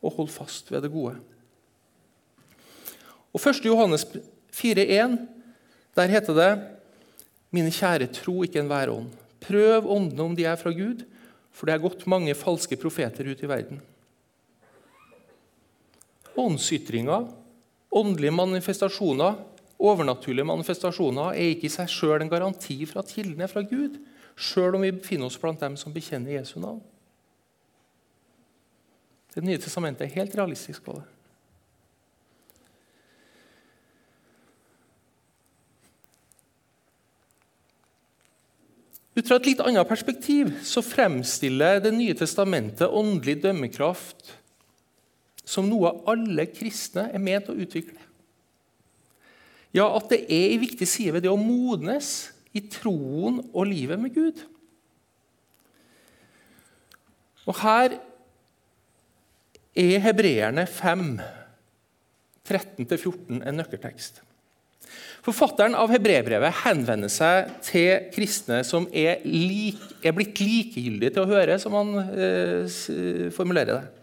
og 0.04 0.18
hold 0.18 0.32
fast 0.34 0.72
ved 0.72 0.84
det 0.84 0.92
gode. 0.92 1.14
Og 3.34 3.40
1. 3.40 3.64
Johannes 3.66 4.06
4,1, 4.54 5.18
der 5.94 6.10
heter 6.10 6.38
det 6.38 6.50
Mine 7.54 7.70
kjære, 7.70 8.10
tro 8.10 8.42
ikke 8.42 8.58
enhver 8.64 8.90
ånd. 8.90 9.12
Prøv 9.44 9.86
åndene 9.86 10.24
om 10.24 10.32
de 10.34 10.46
er 10.48 10.58
fra 10.58 10.72
Gud, 10.74 11.04
for 11.54 11.68
det 11.68 11.76
er 11.76 11.84
gått 11.84 12.06
mange 12.10 12.34
falske 12.34 12.78
profeter 12.80 13.28
ut 13.30 13.42
i 13.44 13.50
verden. 13.50 13.78
Åndsytringer, 16.34 17.28
åndelige 17.94 18.34
manifestasjoner, 18.34 19.36
overnaturlige 19.78 20.48
manifestasjoner 20.48 21.36
er 21.36 21.52
ikke 21.52 21.68
i 21.68 21.74
seg 21.76 21.90
sjøl 21.90 22.24
en 22.24 22.32
garanti 22.32 22.80
for 22.90 23.04
at 23.04 23.12
kilden 23.14 23.44
er 23.46 23.50
fra 23.52 23.62
Gud, 23.62 24.00
sjøl 24.36 24.76
om 24.76 24.82
vi 24.84 24.92
befinner 24.94 25.28
oss 25.28 25.38
blant 25.40 25.62
dem 25.62 25.76
som 25.78 25.94
bekjenner 25.94 26.36
Jesu 26.38 26.58
navn. 26.58 26.82
Det 29.34 29.42
nye 29.42 29.58
testamentet 29.58 30.06
er 30.06 30.14
helt 30.14 30.34
realistisk 30.38 30.84
på 30.86 30.94
det. 30.98 31.04
Ut 39.14 39.28
fra 39.28 39.38
et 39.38 39.46
litt 39.46 39.60
annet 39.62 39.86
perspektiv 39.86 40.50
så 40.66 40.82
fremstiller 40.82 41.78
Det 41.82 41.92
nye 41.94 42.16
testamentet 42.18 42.90
åndelig 42.90 43.36
dømmekraft 43.44 44.32
som 45.44 45.68
noe 45.68 45.92
alle 46.08 46.46
kristne 46.50 47.10
er 47.12 47.22
ment 47.22 47.50
å 47.52 47.54
utvikle. 47.54 48.00
Ja, 49.74 49.84
at 49.90 50.08
det 50.10 50.22
er 50.32 50.54
en 50.54 50.62
viktig 50.62 50.86
side 50.88 51.12
ved 51.14 51.26
det 51.26 51.30
å 51.30 51.38
modnes 51.38 52.33
i 52.54 52.62
troen 52.70 53.40
og 53.52 53.66
livet 53.68 54.00
med 54.00 54.14
Gud. 54.14 54.42
Og 57.44 57.58
her 57.60 57.98
er 59.74 60.04
Hebreerne 60.04 60.66
5, 60.70 61.08
13-14 62.46 63.42
en 63.42 63.58
nøkkeltekst. 63.58 64.22
Forfatteren 65.24 65.72
av 65.78 65.88
hebreerbrevet 65.88 66.58
henvender 66.66 67.08
seg 67.08 67.48
til 67.64 68.10
kristne 68.12 68.58
som 68.68 68.84
er, 68.92 69.22
lik, 69.24 69.80
er, 70.04 70.12
blitt 70.12 70.40
likegyldige 70.42 71.14
til 71.14 71.24
å 71.24 71.30
høre, 71.30 71.56
som 71.60 71.76
han 71.78 71.94
eh, 72.12 73.30
formulerer 73.32 73.78
det. 73.78 74.02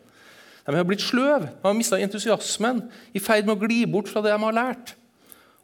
De 0.66 0.78
har 0.78 0.88
blitt 0.88 1.04
sløve, 1.04 1.52
de 1.52 1.68
har 1.68 1.78
mista 1.78 2.00
entusiasmen, 2.02 2.82
i 3.14 3.22
ferd 3.22 3.46
med 3.46 3.54
å 3.54 3.70
gli 3.70 3.84
bort 3.90 4.10
fra 4.10 4.24
det 4.26 4.34
de 4.34 4.42
har 4.42 4.58
lært. 4.58 4.96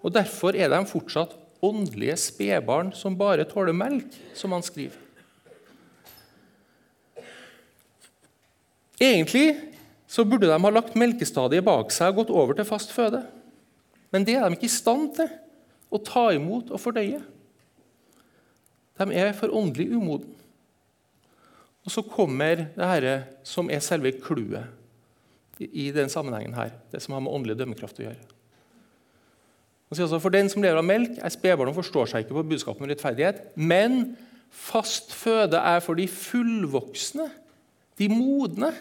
Og 0.05 0.13
Derfor 0.13 0.57
er 0.57 0.69
de 0.69 0.83
fortsatt 0.89 1.33
åndelige 1.63 2.17
spedbarn 2.21 2.91
som 2.95 3.17
bare 3.17 3.47
tåler 3.49 3.75
melk, 3.75 4.13
som 4.37 4.53
han 4.55 4.65
skriver. 4.65 4.97
Egentlig 8.97 9.55
så 10.09 10.25
burde 10.25 10.47
de 10.49 10.57
ha 10.57 10.71
lagt 10.73 10.95
melkestadiet 10.97 11.65
bak 11.65 11.91
seg 11.93 12.13
og 12.13 12.23
gått 12.23 12.33
over 12.33 12.57
til 12.57 12.67
fast 12.67 12.93
føde. 12.95 13.21
Men 14.13 14.25
det 14.25 14.37
er 14.37 14.47
de 14.47 14.57
ikke 14.57 14.69
i 14.69 14.73
stand 14.73 15.11
til 15.17 15.29
å 15.93 15.99
ta 16.01 16.29
imot 16.35 16.71
og 16.73 16.81
fordøye. 16.81 17.19
De 18.97 19.07
er 19.13 19.35
for 19.37 19.53
åndelig 19.53 19.91
umoden. 19.93 20.33
Og 21.85 21.93
så 21.93 22.03
kommer 22.03 22.65
det 22.75 22.89
her 22.89 23.05
som 23.47 23.69
er 23.71 23.83
selve 23.83 24.11
clouet 24.19 24.73
i 25.59 25.87
den 25.95 26.09
sammenhengen 26.11 26.57
her, 26.57 26.73
det 26.91 26.99
som 27.03 27.15
har 27.15 27.23
med 27.23 27.33
åndelig 27.33 27.55
dømmekraft 27.59 28.01
å 28.01 28.09
gjøre. 28.09 28.36
Altså, 29.87 30.19
for 30.19 30.33
den 30.33 30.49
som 30.51 30.63
lever 30.63 30.81
av 30.81 30.85
melk, 30.85 31.15
er 31.23 31.31
spedbarn 31.31 31.71
og 31.71 31.77
forstår 31.79 32.09
seg 32.11 32.25
ikke 32.25 32.35
på 32.35 32.45
budskapet 32.49 32.83
om 32.83 32.89
rettferdighet. 32.91 33.43
Men 33.55 34.17
fast 34.51 35.13
føde 35.15 35.59
er 35.59 35.79
for 35.83 35.99
de 35.99 36.07
fullvoksne, 36.11 37.29
de 37.99 38.09
modne. 38.11 38.73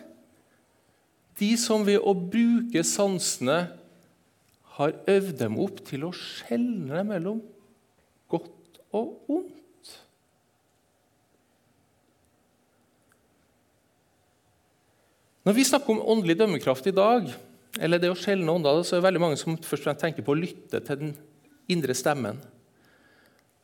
De 1.39 1.53
som 1.61 1.85
ved 1.87 2.01
å 2.03 2.15
bruke 2.17 2.83
sansene 2.87 3.61
har 4.77 4.97
øvd 5.09 5.37
dem 5.41 5.61
opp 5.63 5.79
til 5.87 6.09
å 6.09 6.15
skjelne 6.17 7.05
mellom 7.07 7.39
godt 8.33 8.81
og 8.97 9.31
ondt. 9.31 9.55
Når 15.47 15.55
vi 15.55 15.65
snakker 15.69 15.95
om 15.95 16.03
åndelig 16.17 16.35
dømmekraft 16.41 16.89
i 16.91 16.97
dag, 16.97 17.29
eller 17.81 18.01
det 18.01 18.11
å 18.13 18.19
skjelne 18.19 18.53
ånder, 18.53 18.83
så 18.83 18.97
er 18.97 19.01
det 19.01 19.09
veldig 19.09 19.23
mange 19.23 19.39
som 19.41 19.57
først 19.57 19.83
og 19.83 19.89
fremst 19.89 20.03
tenker 20.05 20.25
på 20.27 20.35
å 20.35 20.39
lytte 20.39 20.81
til 20.85 21.01
den 21.01 21.15
indre 21.73 21.97
stemmen. 21.97 22.39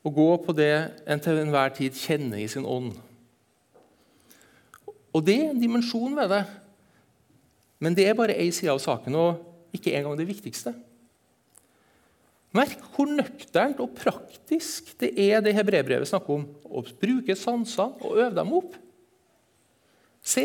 Og 0.02 0.16
gå 0.16 0.28
på 0.45 0.54
det 0.59 0.73
en 1.07 1.23
til 1.23 1.38
enhver 1.40 1.73
tid 1.76 1.97
kjenner 1.97 2.42
i 2.42 2.49
sin 2.50 2.66
ånd. 2.66 2.97
Og 5.12 5.25
det 5.25 5.37
er 5.38 5.52
en 5.52 5.61
dimensjon 5.61 6.16
ved 6.16 6.33
det. 6.33 6.42
Men 7.83 7.96
det 7.98 8.07
er 8.09 8.18
bare 8.18 8.38
én 8.38 8.53
side 8.55 8.72
av 8.72 8.81
saken, 8.83 9.16
og 9.18 9.75
ikke 9.75 9.94
engang 9.96 10.16
det 10.18 10.29
viktigste. 10.29 10.75
Merk 12.53 12.83
hvor 12.92 13.09
nøkternt 13.09 13.81
og 13.81 13.94
praktisk 13.96 14.92
det 15.01 15.14
er 15.16 15.40
det 15.44 15.55
hebreerbrevet 15.57 16.11
snakker 16.11 16.37
om. 16.37 16.44
Å 16.68 16.85
bruke 17.01 17.37
sansene 17.38 17.96
og 18.05 18.18
øve 18.18 18.35
dem 18.37 18.53
opp. 18.59 18.77
Se, 20.22 20.44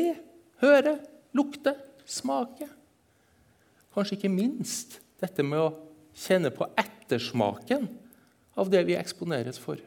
høre, 0.64 0.96
lukte, 1.36 1.76
smake. 2.08 2.70
Kanskje 3.98 4.20
ikke 4.20 4.30
minst 4.30 5.00
dette 5.18 5.42
med 5.42 5.58
å 5.58 5.70
kjenne 6.14 6.52
på 6.54 6.68
ettersmaken 6.78 7.88
av 8.58 8.70
det 8.70 8.84
vi 8.86 8.98
eksponeres 8.98 9.58
for. 9.58 9.82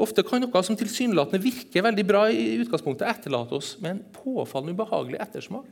Ofte 0.00 0.24
kan 0.24 0.40
noe 0.44 0.62
som 0.64 0.76
tilsynelatende 0.76 1.40
virker 1.40 1.84
veldig 1.84 2.04
bra, 2.08 2.26
i 2.28 2.58
utgangspunktet 2.60 3.08
etterlate 3.08 3.56
oss 3.56 3.74
med 3.80 3.94
en 3.94 4.02
påfallende 4.12 4.76
ubehagelig 4.76 5.20
ettersmak. 5.24 5.68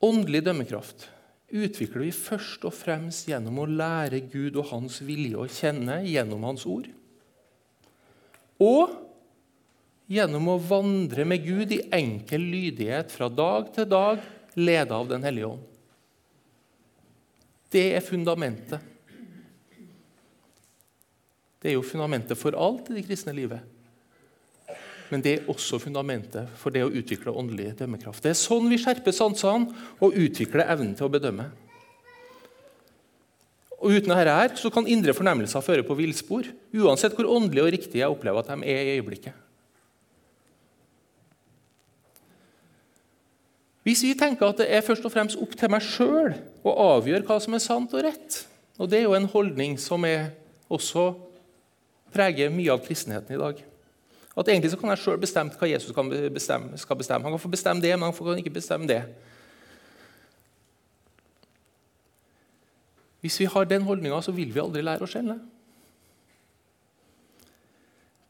Åndelig 0.00 0.40
dømmekraft 0.46 1.06
utvikler 1.50 2.06
vi 2.06 2.14
først 2.16 2.64
og 2.64 2.72
fremst 2.72 3.28
gjennom 3.28 3.60
å 3.60 3.68
lære 3.68 4.22
Gud 4.32 4.56
og 4.56 4.70
Hans 4.72 5.00
vilje 5.04 5.36
å 5.36 5.48
kjenne 5.52 6.00
gjennom 6.08 6.48
Hans 6.48 6.64
ord. 6.68 6.88
Og 8.60 9.09
gjennom 10.10 10.48
å 10.50 10.58
vandre 10.58 11.24
med 11.28 11.44
Gud 11.46 11.74
i 11.76 11.82
enkel 11.94 12.42
lydighet 12.50 13.12
fra 13.14 13.30
dag 13.30 13.70
til 13.74 13.86
dag, 13.88 14.22
ledet 14.58 14.94
av 14.96 15.08
Den 15.08 15.26
hellige 15.26 15.52
ånd. 15.52 15.66
Det 17.70 17.84
er 17.94 18.02
fundamentet. 18.02 18.80
Det 21.60 21.70
er 21.70 21.76
jo 21.76 21.86
fundamentet 21.86 22.38
for 22.40 22.56
alt 22.58 22.88
i 22.90 22.96
det 22.98 23.06
kristne 23.06 23.36
livet 23.36 23.62
men 25.10 25.22
det 25.24 25.32
er 25.32 25.48
også 25.50 25.80
fundamentet 25.82 26.50
for 26.58 26.74
det 26.74 26.84
å 26.86 26.92
utvikle 26.92 27.34
åndelig 27.34 27.72
dømmekraft. 27.80 28.22
Det 28.22 28.32
er 28.32 28.38
sånn 28.38 28.70
vi 28.70 28.78
skjerper 28.78 29.14
sansene 29.14 29.74
og 29.98 30.14
utvikler 30.14 30.70
evnen 30.70 30.94
til 30.98 31.08
å 31.08 31.12
bedømme. 31.12 31.48
Og 33.80 33.96
Uten 33.96 34.12
dette 34.12 34.36
her, 34.36 34.54
så 34.60 34.70
kan 34.72 34.86
indre 34.86 35.14
fornemmelser 35.16 35.64
føre 35.64 35.84
på 35.86 35.96
villspor, 35.98 36.46
uansett 36.76 37.16
hvor 37.16 37.30
åndelig 37.32 37.64
og 37.64 37.72
riktig 37.74 38.02
jeg 38.02 38.12
opplever 38.12 38.44
at 38.44 38.52
de 38.52 38.68
er 38.68 38.82
i 38.84 38.98
øyeblikket. 38.98 39.34
Hvis 43.86 44.02
vi 44.04 44.12
tenker 44.18 44.50
at 44.50 44.60
det 44.60 44.68
er 44.68 44.84
først 44.84 45.06
og 45.08 45.12
fremst 45.14 45.40
opp 45.40 45.56
til 45.56 45.72
meg 45.72 45.84
sjøl 45.84 46.34
å 46.66 46.76
avgjøre 46.96 47.24
hva 47.28 47.38
som 47.40 47.56
er 47.56 47.64
sant 47.64 47.94
og 47.96 48.04
rett, 48.04 48.42
og 48.80 48.90
det 48.90 49.00
er 49.00 49.08
jo 49.08 49.16
en 49.16 49.28
holdning 49.32 49.78
som 49.80 50.04
også 50.68 51.10
preger 52.12 52.52
mye 52.52 52.72
av 52.74 52.84
kristenheten 52.84 53.36
i 53.36 53.40
dag 53.40 53.64
at 54.40 54.48
egentlig 54.48 54.70
så 54.72 54.78
kan 54.80 54.92
jeg 54.92 55.02
sjøl 55.02 55.18
bestemme 55.20 55.52
hva 55.58 55.68
Jesus 55.68 55.92
bestemme, 56.32 56.78
skal 56.78 56.96
bestemme. 56.96 57.26
Han 57.26 57.34
kan 57.34 57.42
få 57.42 57.50
bestemme 57.50 57.82
det, 57.82 57.92
men 57.96 58.08
han 58.08 58.14
kan 58.14 58.38
ikke 58.38 58.54
bestemme 58.54 58.88
det. 58.88 59.02
Hvis 63.20 63.40
vi 63.40 63.48
har 63.52 63.64
den 63.68 63.82
holdninga, 63.82 64.20
så 64.22 64.32
vil 64.32 64.54
vi 64.54 64.62
aldri 64.62 64.82
lære 64.82 65.04
å 65.04 65.10
skjelne. 65.10 65.36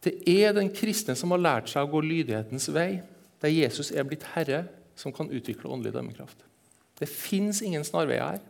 Det 0.03 0.17
er 0.27 0.57
den 0.57 0.73
kristne 0.75 1.15
som 1.15 1.31
har 1.37 1.43
lært 1.45 1.71
seg 1.71 1.85
å 1.85 1.93
gå 1.93 2.01
lydighetens 2.03 2.71
vei, 2.75 3.03
der 3.41 3.53
Jesus 3.53 3.93
er 3.93 4.09
blitt 4.09 4.25
herre, 4.33 4.65
som 5.01 5.15
kan 5.17 5.31
utvikle 5.33 5.71
åndelig 5.73 5.95
dømmekraft. 5.97 6.45
Det 7.01 7.09
fins 7.09 7.63
ingen 7.65 7.85
snarveier 7.87 8.37
her. 8.37 8.43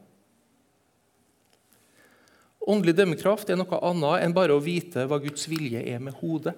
Åndelig 2.61 2.97
dømmekraft 2.99 3.51
er 3.51 3.59
noe 3.61 3.79
annet 3.87 4.25
enn 4.25 4.35
bare 4.37 4.57
å 4.57 4.63
vite 4.63 5.07
hva 5.09 5.21
Guds 5.23 5.47
vilje 5.49 5.81
er 5.81 6.03
med 6.03 6.19
hodet. 6.19 6.57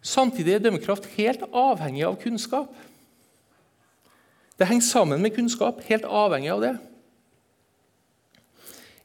Samtidig 0.00 0.54
er 0.56 0.62
dømmekraft 0.64 1.10
helt 1.18 1.42
avhengig 1.52 2.06
av 2.06 2.16
kunnskap. 2.22 2.70
Det 4.56 4.68
henger 4.68 4.86
sammen 4.86 5.20
med 5.22 5.34
kunnskap, 5.36 5.82
helt 5.88 6.06
avhengig 6.08 6.50
av 6.54 6.64
det. 6.64 6.72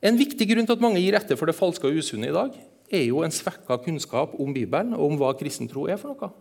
En 0.06 0.18
viktig 0.20 0.48
grunn 0.50 0.68
til 0.68 0.78
at 0.78 0.84
mange 0.84 1.02
gir 1.02 1.18
etter 1.18 1.38
for 1.40 1.50
det 1.50 1.58
falske 1.58 1.90
og 1.90 2.00
usunne 2.00 2.30
i 2.30 2.36
dag, 2.36 2.56
er 2.91 3.08
jo 3.08 3.24
en 3.26 3.34
svekka 3.34 3.78
kunnskap 3.84 4.36
om 4.39 4.54
Bibelen 4.54 4.93
og 4.93 5.12
om 5.12 5.19
hva 5.19 5.32
kristen 5.38 5.69
tro 5.69 5.88
er 5.89 6.00
for 6.02 6.13
noe. 6.13 6.32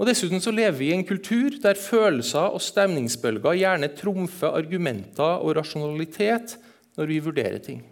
Og 0.00 0.08
Dessuten 0.08 0.40
så 0.40 0.52
lever 0.54 0.78
vi 0.78 0.88
i 0.88 0.96
en 0.96 1.04
kultur 1.04 1.58
der 1.60 1.76
følelser 1.76 2.54
og 2.56 2.62
stemningsbølger 2.64 3.58
gjerne 3.60 3.90
trumfer 3.98 4.56
argumenter 4.56 5.42
og 5.44 5.58
rasjonalitet 5.58 6.56
når 6.96 7.10
vi 7.10 7.18
vurderer 7.20 7.60
ting. 7.60 7.82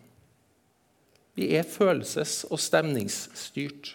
Vi 1.36 1.50
er 1.54 1.68
følelses- 1.68 2.46
og 2.48 2.58
stemningsstyrt. 2.58 3.92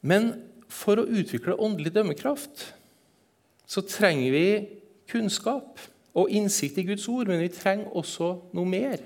Men 0.00 0.32
for 0.72 1.00
å 1.00 1.06
utvikle 1.06 1.60
åndelig 1.60 1.92
dømmekraft 1.94 2.64
så 3.68 3.84
trenger 3.84 4.34
vi 4.34 4.48
kunnskap 5.12 5.78
og 6.14 6.30
innsikt 6.30 6.78
i 6.78 6.86
Guds 6.86 7.08
ord, 7.10 7.28
men 7.30 7.42
vi 7.42 7.50
trenger 7.52 7.90
også 7.96 8.30
noe 8.54 8.68
mer. 8.68 9.02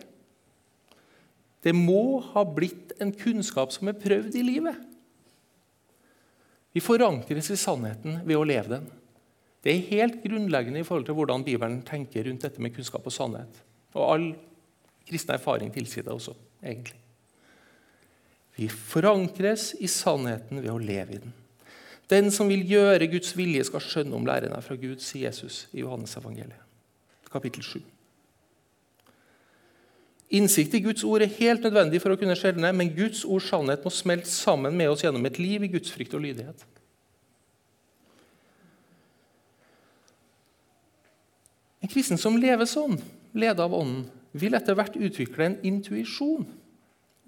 Det 1.64 1.74
må 1.74 2.20
ha 2.34 2.44
blitt 2.44 2.94
en 3.02 3.12
kunnskap 3.16 3.72
som 3.74 3.90
er 3.90 3.98
prøvd 3.98 4.36
i 4.38 4.44
livet. 4.44 4.76
Vi 6.76 6.84
forankres 6.84 7.50
i 7.50 7.58
sannheten 7.58 8.20
ved 8.28 8.38
å 8.38 8.46
leve 8.46 8.76
den. 8.76 8.86
Det 9.64 9.72
er 9.72 9.88
helt 9.88 10.20
grunnleggende 10.22 10.84
i 10.84 10.86
forhold 10.86 11.08
til 11.08 11.16
hvordan 11.18 11.42
Bibelen 11.46 11.80
tenker 11.86 12.28
rundt 12.28 12.44
dette 12.44 12.62
med 12.62 12.76
kunnskap 12.76 13.08
og 13.08 13.14
sannhet. 13.14 13.58
Og 13.96 14.04
all 14.04 14.28
kristen 15.08 15.34
erfaring 15.34 15.72
tilsier 15.74 16.06
det 16.06 16.14
også, 16.14 16.36
egentlig. 16.62 17.00
Vi 18.58 18.68
forankres 18.68 19.72
i 19.80 19.90
sannheten 19.90 20.62
ved 20.62 20.70
å 20.72 20.80
leve 20.82 21.16
i 21.16 21.20
den. 21.22 21.34
Den 22.08 22.30
som 22.32 22.48
vil 22.48 22.64
gjøre 22.66 23.10
Guds 23.10 23.34
vilje, 23.36 23.66
skal 23.68 23.84
skjønne 23.84 24.16
om 24.16 24.26
læren 24.26 24.54
er 24.56 24.64
fra 24.64 24.78
Gud, 24.80 25.02
sier 25.04 25.28
Jesus 25.28 25.66
i 25.74 25.82
Johannes 25.82 26.16
evangeliet, 26.16 26.67
kapittel 27.32 27.64
7. 27.64 27.80
Innsikt 30.28 30.74
i 30.76 30.82
Guds 30.84 31.04
ord 31.08 31.24
er 31.24 31.36
helt 31.38 31.64
nødvendig 31.64 32.02
for 32.02 32.12
å 32.12 32.18
kunne 32.20 32.36
skjelne, 32.36 32.72
men 32.76 32.92
Guds 32.92 33.22
ords 33.24 33.48
sannhet 33.48 33.84
må 33.84 33.92
smelte 33.92 34.28
sammen 34.28 34.76
med 34.76 34.92
oss 34.92 35.04
gjennom 35.04 35.24
et 35.24 35.40
liv 35.40 35.64
i 35.64 35.70
Guds 35.72 35.92
frykt 35.94 36.16
og 36.18 36.24
lydighet. 36.26 36.66
En 41.80 41.88
kristen 41.88 42.20
som 42.20 42.36
lever 42.36 42.68
sånn, 42.68 42.98
ledet 43.32 43.64
av 43.64 43.72
Ånden, 43.72 44.04
vil 44.36 44.52
etter 44.58 44.76
hvert 44.76 44.98
utvikle 45.00 45.46
en 45.46 45.60
intuisjon 45.64 46.44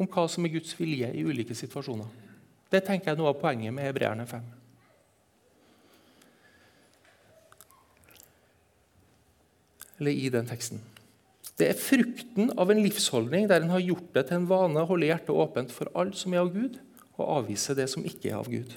om 0.01 0.09
hva 0.09 0.27
som 0.29 0.45
er 0.45 0.53
Guds 0.53 0.75
vilje 0.77 1.09
i 1.17 1.25
ulike 1.25 1.57
situasjoner. 1.57 2.09
Det 2.71 2.83
tenker 2.85 3.09
jeg 3.09 3.17
er 3.17 3.23
noe 3.23 3.33
av 3.33 3.41
poenget 3.41 3.73
med 3.75 3.89
Hebreerne 3.89 4.29
5. 4.29 4.45
Eller 10.01 10.17
i 10.17 10.31
den 10.33 10.49
teksten. 10.49 10.81
Det 11.61 11.69
er 11.69 11.77
frukten 11.77 12.55
av 12.57 12.71
en 12.73 12.81
livsholdning 12.81 13.49
der 13.51 13.61
en 13.61 13.73
har 13.75 13.83
gjort 13.85 14.15
det 14.17 14.27
til 14.29 14.41
en 14.41 14.49
vane 14.49 14.81
å 14.81 14.89
holde 14.89 15.11
hjertet 15.11 15.35
åpent 15.35 15.75
for 15.75 15.91
alt 15.99 16.17
som 16.17 16.33
er 16.33 16.41
av 16.41 16.55
Gud, 16.55 16.79
og 17.21 17.27
avvise 17.43 17.77
det 17.77 17.85
som 17.93 18.07
ikke 18.09 18.31
er 18.31 18.39
av 18.39 18.49
Gud. 18.49 18.73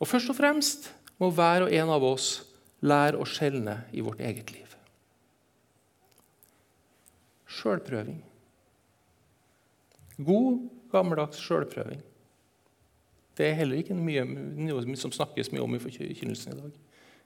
Og 0.00 0.08
Først 0.08 0.32
og 0.32 0.38
fremst 0.38 0.88
må 1.20 1.28
hver 1.32 1.66
og 1.66 1.72
en 1.72 1.92
av 1.92 2.04
oss 2.04 2.28
lære 2.84 3.20
å 3.20 3.28
skjelne 3.28 3.82
i 3.92 4.02
vårt 4.04 4.20
eget 4.24 4.50
liv. 4.52 4.72
Sjølprøving. 7.54 8.18
God, 10.24 10.64
gammeldags 10.92 11.40
sjølprøving. 11.44 12.02
Det 13.34 13.48
er 13.48 13.56
heller 13.58 13.80
ikke 13.80 13.96
mye, 13.98 14.96
som 14.96 15.12
snakkes 15.12 15.50
mye 15.52 15.62
om 15.64 15.76
i 15.76 15.82
forkynnelsen 15.82 16.54
i 16.54 16.60
dag. 16.60 16.83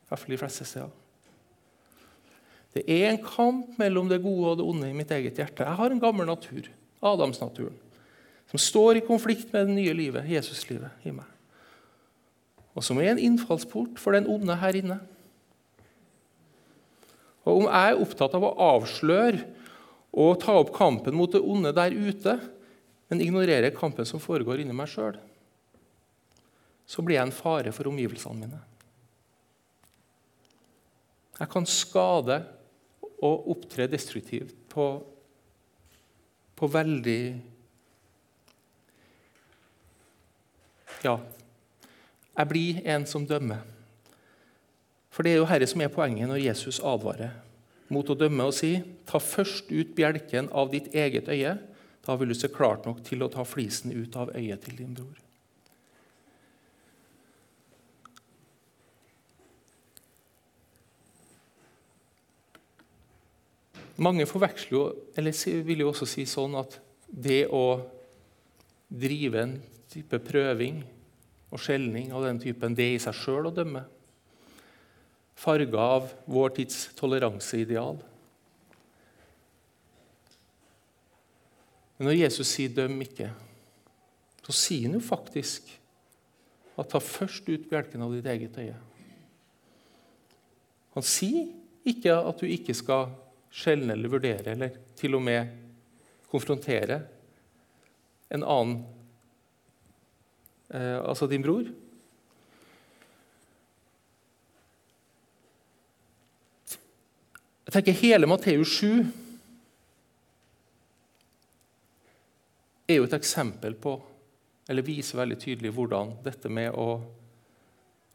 Hvert 0.09 0.23
fall 0.23 0.35
de 0.35 0.40
fleste 0.40 0.66
steder. 0.68 0.92
Det 2.77 2.85
er 2.85 3.11
en 3.11 3.21
kamp 3.25 3.79
mellom 3.81 4.09
det 4.11 4.21
gode 4.23 4.53
og 4.53 4.59
det 4.61 4.66
onde 4.68 4.90
i 4.90 4.97
mitt 4.97 5.11
eget 5.14 5.40
hjerte. 5.40 5.64
Jeg 5.64 5.79
har 5.81 5.92
en 5.92 6.03
gammel 6.03 6.29
natur, 6.29 6.68
Adamsnaturen, 7.03 7.77
som 8.51 8.61
står 8.61 9.01
i 9.01 9.05
konflikt 9.07 9.53
med 9.53 9.68
det 9.68 9.77
nye 9.77 9.97
livet, 9.97 10.29
Jesuslivet, 10.29 10.92
i 11.09 11.12
meg. 11.14 11.27
Og 12.77 12.85
som 12.87 13.01
er 13.03 13.12
en 13.12 13.23
innfallsport 13.23 13.99
for 13.99 14.14
den 14.14 14.29
onde 14.31 14.55
her 14.61 14.77
inne. 14.79 15.01
Og 17.49 17.62
Om 17.62 17.66
jeg 17.66 17.90
er 17.90 18.03
opptatt 18.05 18.37
av 18.37 18.44
å 18.44 18.55
avsløre 18.77 19.42
og 20.12 20.38
ta 20.42 20.55
opp 20.61 20.71
kampen 20.77 21.16
mot 21.16 21.33
det 21.33 21.40
onde 21.40 21.73
der 21.75 21.97
ute, 21.97 22.37
men 23.09 23.25
ignorerer 23.25 23.75
kampen 23.75 24.07
som 24.07 24.21
foregår 24.21 24.61
inni 24.62 24.77
meg 24.77 24.90
sjøl, 24.92 25.16
så 26.88 27.05
blir 27.05 27.18
jeg 27.18 27.29
en 27.29 27.37
fare 27.37 27.73
for 27.73 27.88
omgivelsene 27.88 28.44
mine. 28.44 28.61
Jeg 31.38 31.51
kan 31.53 31.66
skade 31.70 32.40
og 33.22 33.51
opptre 33.55 33.87
destruktivt 33.90 34.55
på, 34.70 34.88
på 36.59 36.70
veldig 36.74 37.22
Ja, 40.98 41.14
jeg 42.35 42.51
blir 42.51 42.79
en 42.90 43.05
som 43.07 43.22
dømmer. 43.22 43.61
For 45.14 45.22
det 45.22 45.31
er 45.31 45.38
jo 45.38 45.46
dette 45.46 45.68
som 45.70 45.85
er 45.85 45.92
poenget 45.94 46.27
når 46.27 46.42
Jesus 46.42 46.81
advarer 46.83 47.37
mot 47.94 48.11
å 48.11 48.16
dømme 48.18 48.48
og 48.51 48.57
si 48.57 48.72
ta 49.09 49.20
først 49.22 49.70
ut 49.70 49.94
bjelken 49.96 50.51
av 50.51 50.72
ditt 50.74 50.90
eget 50.94 51.31
øye. 51.31 51.55
Da 52.03 52.16
vil 52.18 52.35
du 52.35 52.37
se 52.38 52.51
klart 52.51 52.87
nok 52.88 53.05
til 53.07 53.22
å 53.22 53.31
ta 53.31 53.46
flisen 53.46 53.94
ut 53.94 54.18
av 54.18 54.35
øyet 54.35 54.66
til 54.66 54.79
din 54.83 54.94
bror. 54.96 55.28
Mange 63.99 64.27
forveksler 64.31 64.77
jo, 64.77 64.83
eller 65.19 65.63
vil 65.67 65.83
jo 65.83 65.91
også 65.91 66.07
si 66.07 66.25
sånn 66.29 66.55
at 66.59 66.79
det 67.09 67.49
å 67.51 67.81
drive 68.89 69.43
en 69.43 69.57
type 69.91 70.21
prøving 70.23 70.85
og 71.49 71.61
skjelning 71.63 72.13
av 72.15 72.27
den 72.29 72.39
typen, 72.43 72.77
det 72.77 72.85
er 72.85 72.99
i 72.99 73.03
seg 73.03 73.17
sjøl 73.17 73.49
å 73.49 73.55
dømme. 73.55 73.83
Farga 75.39 75.89
av 75.99 76.13
vår 76.31 76.55
tids 76.59 76.89
toleranseideal. 76.99 77.99
Men 81.99 82.11
når 82.11 82.21
Jesus 82.21 82.55
sier 82.55 82.71
'døm 82.71 83.01
ikke', 83.03 83.33
så 84.47 84.53
sier 84.55 84.87
han 84.87 84.95
jo 84.97 85.05
faktisk 85.05 85.67
at 86.79 86.89
ta 86.89 87.01
først 87.03 87.49
ut 87.51 87.67
bjelken 87.69 88.03
av 88.03 88.13
ditt 88.15 88.27
eget 88.27 88.59
øye. 88.59 88.77
Han 90.95 91.03
sier 91.03 91.49
ikke 91.85 92.15
at 92.15 92.41
du 92.41 92.47
ikke 92.47 92.75
skal 92.75 93.11
skjelne 93.51 93.95
eller 93.95 94.13
vurdere, 94.13 94.53
eller 94.53 94.77
til 94.99 95.17
og 95.19 95.25
med 95.25 95.55
konfrontere 96.29 97.01
en 98.29 98.45
annen, 98.45 98.81
eh, 100.69 100.99
altså 101.01 101.27
din 101.27 101.43
bror. 101.43 101.71
Jeg 107.69 107.73
tenker 107.73 107.97
Hele 108.01 108.29
Matteus 108.29 108.79
7 108.81 108.87
er 112.89 112.97
jo 112.97 113.05
et 113.05 113.17
eksempel 113.17 113.77
på, 113.77 113.99
eller 114.69 114.87
viser 114.87 115.21
veldig 115.21 115.37
tydelig 115.41 115.73
hvordan 115.77 116.15
dette 116.25 116.49
med 116.53 116.73
å 116.73 116.97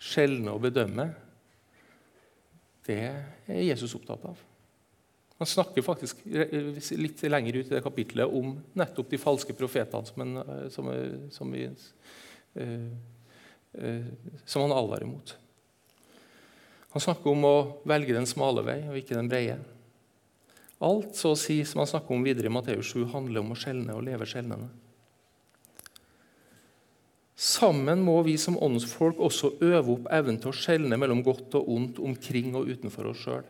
skjelne 0.01 0.53
og 0.53 0.63
bedømme, 0.65 1.05
det 2.83 2.97
er 3.05 3.61
Jesus 3.63 3.93
opptatt 3.95 4.25
av. 4.27 4.41
Han 5.43 5.47
snakker 5.49 5.83
faktisk 5.83 6.21
litt 6.95 7.21
lenger 7.27 7.57
ut 7.57 7.67
i 7.67 7.73
det 7.75 7.81
kapitlet 7.83 8.31
om 8.31 8.53
nettopp 8.79 9.09
de 9.11 9.17
falske 9.19 9.51
profetene 9.59 10.07
som, 10.07 10.21
en, 10.23 10.37
eh, 10.39 10.67
som, 10.71 10.87
eh, 10.93 11.17
som, 11.35 11.51
vi, 11.51 11.65
som 14.45 14.63
han 14.63 14.71
advarer 14.71 15.09
mot. 15.09 15.33
Han 16.95 17.03
snakker 17.03 17.33
om 17.33 17.43
å 17.43 17.57
velge 17.91 18.15
den 18.15 18.29
smale 18.29 18.63
vei 18.63 18.77
og 18.87 18.95
ikke 19.01 19.17
den 19.17 19.27
breie. 19.27 19.57
Alt 20.79 21.19
så 21.19 21.33
å 21.33 21.39
si 21.39 21.57
som 21.67 21.81
han 21.83 21.89
snakker 21.91 22.15
om 22.15 22.23
videre 22.23 22.47
i 22.47 22.53
Matteus 22.53 22.93
7, 22.93 23.09
handler 23.11 23.43
om 23.43 23.51
å 23.51 23.57
skjelne 23.59 23.97
og 23.97 24.05
leve 24.07 24.29
skjelnende. 24.29 24.69
Sammen 27.35 27.99
må 28.07 28.15
vi 28.23 28.37
som 28.39 28.55
åndsfolk 28.63 29.19
også 29.19 29.57
øve 29.59 29.97
opp 29.97 30.07
evnen 30.15 30.39
til 30.39 30.53
å 30.53 30.55
skjelne 30.55 31.01
mellom 31.03 31.25
godt 31.27 31.59
og 31.59 31.67
ondt 31.75 31.99
omkring 31.99 32.55
og 32.55 32.71
utenfor 32.71 33.11
oss 33.11 33.25
sjøl. 33.25 33.43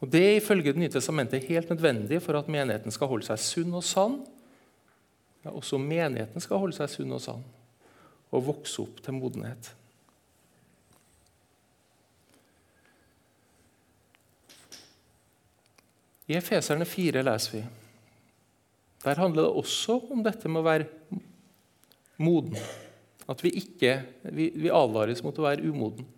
Og 0.00 0.12
Det 0.12 0.22
er 0.22 0.36
ifølge 0.36 0.72
Det 0.72 0.80
nye 0.80 0.92
testamentet 0.92 1.48
helt 1.48 1.70
nødvendig 1.70 2.20
for 2.22 2.38
at 2.38 2.48
menigheten 2.48 2.92
skal 2.92 3.08
holde 3.08 3.26
seg 3.26 3.40
sunn 3.40 3.74
og 3.74 3.84
sann. 3.84 4.18
Ja, 5.44 5.54
også 5.54 5.78
menigheten 5.78 6.42
skal 6.42 6.60
holde 6.60 6.76
seg 6.76 6.90
sunn 6.90 7.14
og 7.16 7.22
sann 7.22 7.44
og 8.34 8.42
vokse 8.48 8.82
opp 8.82 8.98
til 9.00 9.14
modenhet. 9.14 9.68
I 16.26 16.34
Efeserne 16.40 16.84
4 16.84 17.22
leser 17.22 17.54
vi. 17.54 17.62
Der 19.04 19.22
handler 19.22 19.46
det 19.46 19.62
også 19.62 20.00
om 20.10 20.24
dette 20.26 20.50
med 20.50 20.60
å 20.60 20.66
være 20.66 21.20
moden. 22.18 22.58
At 23.30 23.44
vi 23.46 23.54
ikke 23.62 24.00
vi, 24.34 24.50
vi 24.58 24.74
advares 24.74 25.22
mot 25.22 25.38
å 25.38 25.46
være 25.46 25.70
umoden 25.70 26.08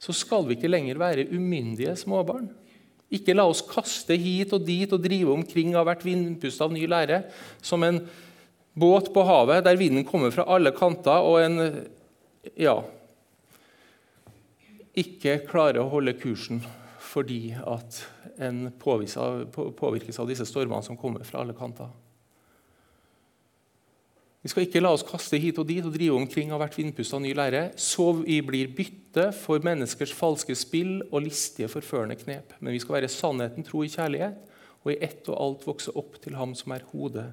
så 0.00 0.14
skal 0.16 0.46
vi 0.48 0.56
ikke 0.56 0.70
lenger 0.70 0.98
være 1.00 1.28
umyndige 1.28 1.92
småbarn. 1.98 2.48
Ikke 3.12 3.34
la 3.34 3.44
oss 3.50 3.60
kaste 3.66 4.16
hit 4.16 4.54
og 4.56 4.64
dit 4.64 4.90
og 4.94 5.02
drive 5.02 5.34
omkring 5.34 5.74
av 5.76 5.88
hvert 5.88 6.04
vindpust 6.06 6.62
av 6.62 6.72
ny 6.72 6.86
lære 6.88 7.24
som 7.60 7.82
en 7.84 8.00
båt 8.80 9.10
på 9.12 9.24
havet 9.26 9.64
der 9.66 9.76
vinden 9.76 10.06
kommer 10.08 10.32
fra 10.32 10.46
alle 10.48 10.72
kanter, 10.72 11.26
og 11.26 11.42
en 11.42 11.58
ja, 12.56 12.78
ikke 14.96 15.40
klarer 15.48 15.82
å 15.82 15.90
holde 15.90 16.16
kursen 16.18 16.62
fordi 17.10 17.50
at 17.58 18.04
en 18.40 18.68
påvirkes 18.80 20.20
av 20.22 20.30
disse 20.30 20.46
stormene 20.46 20.86
som 20.86 20.98
kommer 20.98 21.26
fra 21.26 21.42
alle 21.42 21.56
kanter. 21.58 21.90
Vi 24.40 24.48
skal 24.48 24.64
ikke 24.64 24.80
la 24.80 24.94
oss 24.96 25.04
kaste 25.04 25.36
hit 25.36 25.58
og 25.60 25.66
dit 25.68 25.84
og 25.84 25.92
drive 25.92 26.16
omkring 26.16 26.52
av 26.54 26.62
hvert 26.62 26.76
vindpust 26.78 27.12
av 27.12 27.20
ny 27.20 27.34
lære, 27.36 27.66
så 27.76 28.06
vi 28.22 28.38
blir 28.44 28.70
bytte 28.72 29.26
for 29.36 29.60
menneskers 29.64 30.14
falske 30.16 30.56
spill 30.56 31.02
og 31.10 31.26
listige, 31.26 31.68
forførende 31.68 32.16
knep. 32.16 32.54
Men 32.60 32.72
vi 32.72 32.80
skal 32.80 32.96
være 32.96 33.12
sannheten 33.12 33.66
tro 33.66 33.84
i 33.84 33.92
kjærlighet, 33.92 34.38
og 34.80 34.94
i 34.94 35.00
ett 35.04 35.28
og 35.28 35.36
alt 35.36 35.66
vokse 35.68 35.92
opp 35.92 36.16
til 36.24 36.38
Ham 36.40 36.56
som 36.56 36.72
er 36.72 36.86
hodet, 36.94 37.28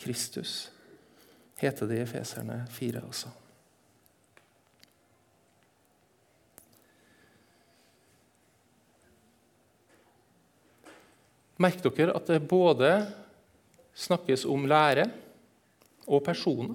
Kristus, 0.00 0.72
heter 1.60 1.86
det 1.86 2.00
i 2.00 2.02
Efeserne 2.02 2.64
4 2.72 3.04
også. 3.04 3.30
Merk 11.60 11.82
dere 11.84 12.16
at 12.16 12.30
det 12.32 12.42
både 12.48 12.94
snakkes 13.92 14.46
om 14.48 14.64
lære 14.66 15.10
og 16.10 16.24
personer. 16.26 16.74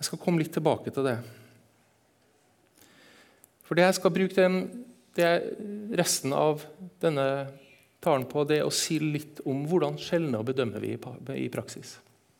Jeg 0.00 0.08
skal 0.08 0.20
komme 0.22 0.40
litt 0.40 0.54
tilbake 0.54 0.92
til 0.94 1.04
det. 1.04 1.18
For 3.66 3.76
det 3.76 3.84
jeg 3.84 3.98
skal 3.98 4.14
bruke 4.14 4.38
den, 4.38 4.62
resten 5.98 6.32
av 6.32 6.62
denne 7.02 7.26
talen 8.00 8.24
på, 8.30 8.46
det 8.48 8.62
er 8.62 8.68
å 8.68 8.72
si 8.72 8.96
litt 9.02 9.42
om 9.44 9.66
hvordan 9.68 9.98
skjelner 10.00 10.46
bedømmer 10.46 10.80
vi 10.80 10.94
i 11.36 11.50
praksis. 11.52 11.98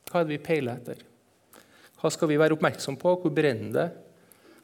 Hva 0.08 0.22
er 0.22 0.26
det 0.26 0.38
vi 0.38 0.44
peiler 0.46 0.78
etter? 0.80 1.02
Hva 2.00 2.08
skal 2.14 2.30
vi 2.30 2.38
være 2.40 2.56
oppmerksom 2.56 2.96
på? 2.96 3.12
Hvor 3.20 3.34
brenner 3.34 3.74
det? 3.74 3.88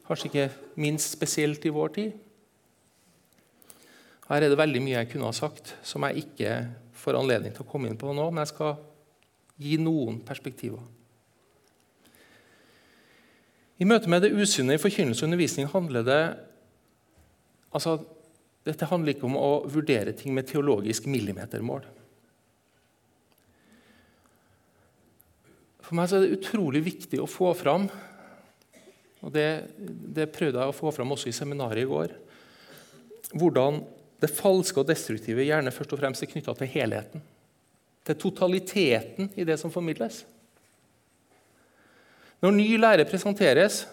Kanskje 0.07 0.31
ikke 0.31 0.47
minst 0.81 1.13
spesielt 1.13 1.65
i 1.67 1.73
vår 1.75 1.93
tid. 1.99 2.15
Her 4.27 4.43
er 4.43 4.51
det 4.51 4.59
veldig 4.59 4.81
mye 4.83 4.97
jeg 4.97 5.11
kunne 5.13 5.29
ha 5.29 5.35
sagt 5.35 5.75
som 5.85 6.03
jeg 6.07 6.25
ikke 6.25 6.55
får 7.07 7.21
anledning 7.21 7.55
til 7.55 7.63
å 7.63 7.69
komme 7.71 7.87
inn 7.87 7.99
på 7.99 8.11
nå, 8.11 8.27
men 8.27 8.43
jeg 8.43 8.51
skal 8.51 8.75
gi 9.63 9.77
noen 9.79 10.19
perspektiver. 10.27 10.83
I 13.77 13.85
møte 13.85 14.09
med 14.09 14.25
det 14.25 14.33
usynne 14.33 14.75
i 14.75 14.81
forkynnelse 14.81 15.23
og 15.23 15.29
undervisning 15.29 15.69
handler 15.71 16.05
det 16.05 16.21
altså, 17.71 17.99
Dette 18.67 18.89
handler 18.89 19.13
ikke 19.13 19.27
om 19.29 19.37
å 19.39 19.51
vurdere 19.71 20.11
ting 20.17 20.33
med 20.35 20.49
teologisk 20.49 21.05
millimetermål. 21.07 21.85
For 25.85 25.95
meg 25.95 26.11
er 26.11 26.25
det 26.25 26.35
utrolig 26.35 26.81
viktig 26.83 27.21
å 27.23 27.29
få 27.31 27.53
fram, 27.55 27.85
og 29.23 29.31
det, 29.31 29.45
det 29.79 30.27
prøvde 30.35 30.59
jeg 30.59 30.73
å 30.73 30.75
få 30.75 30.91
fram 30.91 31.15
også 31.15 31.31
i 31.31 31.37
seminaret 31.37 31.85
i 31.85 31.87
går, 31.87 32.11
hvordan 33.39 33.79
det 34.21 34.31
falske 34.33 34.81
og 34.81 34.87
destruktive 34.89 35.45
gjerne 35.45 35.73
først 35.73 35.93
og 35.93 36.01
fremst 36.01 36.23
er 36.23 36.31
knytta 36.31 36.55
til 36.57 36.71
helheten. 36.73 37.21
Til 38.07 38.17
totaliteten 38.17 39.29
i 39.35 39.45
det 39.45 39.59
som 39.61 39.73
formidles. 39.73 40.23
Når 42.41 42.53
ny 42.53 42.67
lære 42.79 43.05
presenteres, 43.09 43.85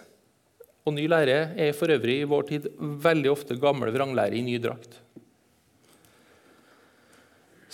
og 0.85 0.93
ny 0.93 1.07
lære 1.09 1.55
er 1.57 1.73
for 1.77 1.93
øvrig 1.93 2.19
i 2.21 2.29
vår 2.29 2.49
tid 2.51 2.69
veldig 2.79 3.31
ofte 3.33 3.57
gammel 3.61 3.93
vranglære 3.93 4.37
i 4.37 4.45
ny 4.45 4.59
drakt, 4.61 5.01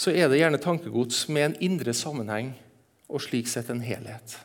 så 0.01 0.15
er 0.15 0.31
det 0.31 0.39
gjerne 0.41 0.61
tankegods 0.63 1.27
med 1.29 1.45
en 1.45 1.57
indre 1.67 1.93
sammenheng 1.93 2.55
og 3.11 3.21
slik 3.21 3.51
sett 3.51 3.69
en 3.69 3.83
helhet. 3.85 4.39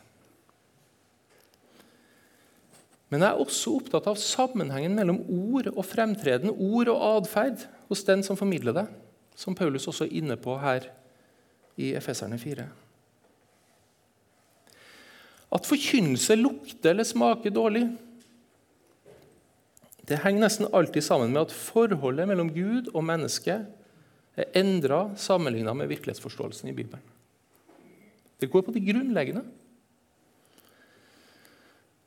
Men 3.13 3.21
jeg 3.21 3.29
er 3.29 3.39
også 3.45 3.77
opptatt 3.77 4.09
av 4.09 4.17
sammenhengen 4.19 4.97
mellom 4.97 5.21
ord 5.29 5.69
og 5.71 5.85
fremtreden, 5.87 6.51
ord 6.51 6.89
og 6.91 7.03
atferd, 7.21 7.61
hos 7.89 8.03
den 8.07 8.23
som 8.25 8.37
formidler 8.37 8.75
det, 8.75 8.85
som 9.35 9.55
Paulus 9.55 9.87
også 9.87 10.07
er 10.07 10.17
inne 10.17 10.37
på 10.39 10.57
her 10.61 10.87
i 11.77 11.91
Efeserne 11.97 12.39
4. 12.39 12.65
At 15.55 15.67
forkynnelse 15.69 16.35
lukter 16.39 16.91
eller 16.91 17.07
smaker 17.07 17.53
dårlig, 17.53 17.85
det 20.05 20.21
henger 20.21 20.45
nesten 20.45 20.69
alltid 20.73 21.01
sammen 21.01 21.33
med 21.33 21.47
at 21.47 21.55
forholdet 21.55 22.27
mellom 22.29 22.51
Gud 22.53 22.91
og 22.93 23.03
mennesket 23.07 23.65
er 24.35 24.57
endra 24.59 25.07
sammenligna 25.17 25.73
med 25.73 25.89
virkelighetsforståelsen 25.89 26.69
i 26.69 26.75
Bibelen. 26.75 27.01
Det 28.41 28.51
går 28.51 28.61
på 28.61 28.73
det 28.75 28.83
grunnleggende. 28.85 29.45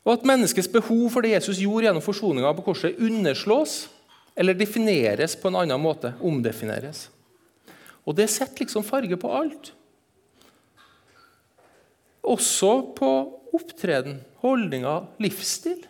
Og 0.05 0.12
at 0.12 0.27
menneskets 0.29 0.69
behov 0.69 1.11
for 1.11 1.25
det 1.25 1.35
Jesus 1.35 1.59
gjorde 1.61 1.88
gjennom 1.88 2.05
forsoninga 2.05 2.53
på 2.57 2.64
korset, 2.69 3.01
underslås 3.01 3.88
eller 4.38 4.55
defineres 4.55 5.35
på 5.35 5.51
en 5.51 5.59
annen 5.64 5.83
måte. 5.83 6.12
Omdefineres. 6.22 7.09
Og 8.07 8.14
det 8.16 8.29
setter 8.31 8.62
liksom 8.62 8.87
farge 8.87 9.18
på 9.18 9.33
alt. 9.35 9.72
Også 12.22 12.70
på 12.94 13.11
opptreden, 13.57 14.20
holdninger, 14.44 15.09
livsstil. 15.18 15.81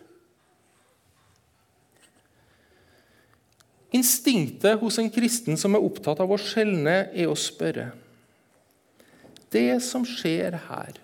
Instinktet 3.93 4.81
hos 4.81 4.97
en 5.01 5.09
kristen 5.13 5.57
som 5.57 5.77
er 5.77 5.85
opptatt 5.85 6.21
av 6.21 6.33
å 6.33 6.41
skjelne, 6.41 7.09
er 7.13 7.29
å 7.29 7.37
spørre 7.37 7.91
Det 9.49 9.79
som 9.81 10.03
skjer 10.05 10.59
her, 10.67 10.97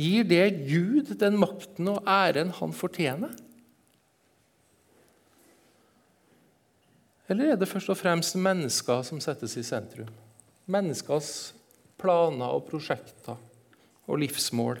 gir 0.00 0.24
det 0.24 0.46
Gud 0.64 1.12
den 1.20 1.36
makten 1.40 1.90
og 1.92 2.08
æren 2.08 2.54
han 2.56 2.72
fortjener? 2.72 3.34
Eller 7.30 7.52
er 7.52 7.58
det 7.58 7.68
først 7.70 7.92
og 7.92 7.98
fremst 7.98 8.34
mennesker 8.34 9.04
som 9.06 9.20
settes 9.22 9.54
i 9.54 9.62
sentrum? 9.62 10.08
Menneskers 10.66 11.52
planer 12.00 12.56
og 12.56 12.64
prosjekter 12.66 13.38
og 14.10 14.18
livsmål. 14.18 14.80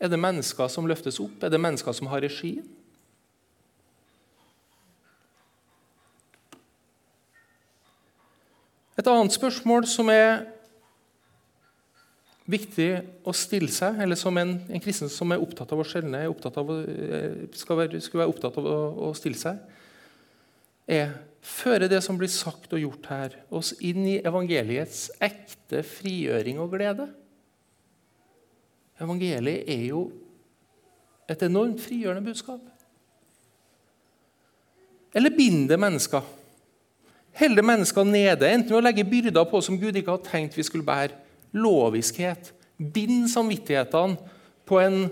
Er 0.00 0.08
det 0.08 0.16
mennesker 0.16 0.70
som 0.72 0.88
løftes 0.88 1.20
opp? 1.20 1.42
Er 1.44 1.52
det 1.52 1.60
mennesker 1.60 1.92
som 1.92 2.08
har 2.08 2.24
regien? 2.24 2.64
Et 8.96 9.08
annet 9.08 9.36
spørsmål 9.36 9.84
som 9.88 10.08
er 10.12 10.46
viktig 12.50 12.88
å 13.26 13.34
stille 13.36 13.70
seg, 13.72 14.00
eller 14.02 14.18
som 14.18 14.36
en, 14.40 14.56
en 14.68 14.82
kristen 14.82 15.10
som 15.12 15.30
er 15.32 15.42
opptatt 15.42 15.70
av 15.74 15.82
å 15.82 15.86
skjelne, 15.86 16.24
eh, 16.26 17.44
skal, 17.56 17.78
være, 17.78 18.00
skal 18.02 18.22
være 18.22 18.32
opptatt 18.32 18.58
av 18.60 18.66
å, 18.66 18.78
å, 19.08 19.10
stille 19.16 19.38
seg, 19.38 19.60
er 20.90 21.14
føre 21.40 21.88
det 21.88 22.00
som 22.04 22.18
blir 22.18 22.30
sagt 22.32 22.74
og 22.74 22.82
gjort 22.82 23.06
her, 23.12 23.36
oss 23.54 23.72
inn 23.86 24.02
i 24.08 24.18
evangeliets 24.26 25.08
ekte 25.22 25.84
frigjøring 25.86 26.58
og 26.60 26.74
glede? 26.74 27.06
Evangeliet 29.00 29.70
er 29.70 29.86
jo 29.86 30.04
et 31.30 31.46
enormt 31.46 31.80
frigjørende 31.80 32.26
budskap. 32.26 32.60
Eller 35.16 35.32
binder 35.34 35.80
mennesker? 35.80 36.26
Holder 37.40 37.64
mennesker 37.64 38.04
nede, 38.04 38.50
enten 38.50 38.74
ved 38.74 38.80
å 38.80 38.84
legge 38.84 39.06
byrder 39.06 39.46
på 39.48 39.62
som 39.62 39.78
Gud 39.78 39.96
ikke 39.96 40.16
har 40.18 40.24
tenkt 40.26 40.58
vi 40.58 40.66
skulle 40.66 40.86
bære, 40.86 41.14
loviskhet. 41.56 42.52
Bind 42.76 43.28
samvittighetene 43.30 44.16
på 44.68 44.80
en 44.80 45.08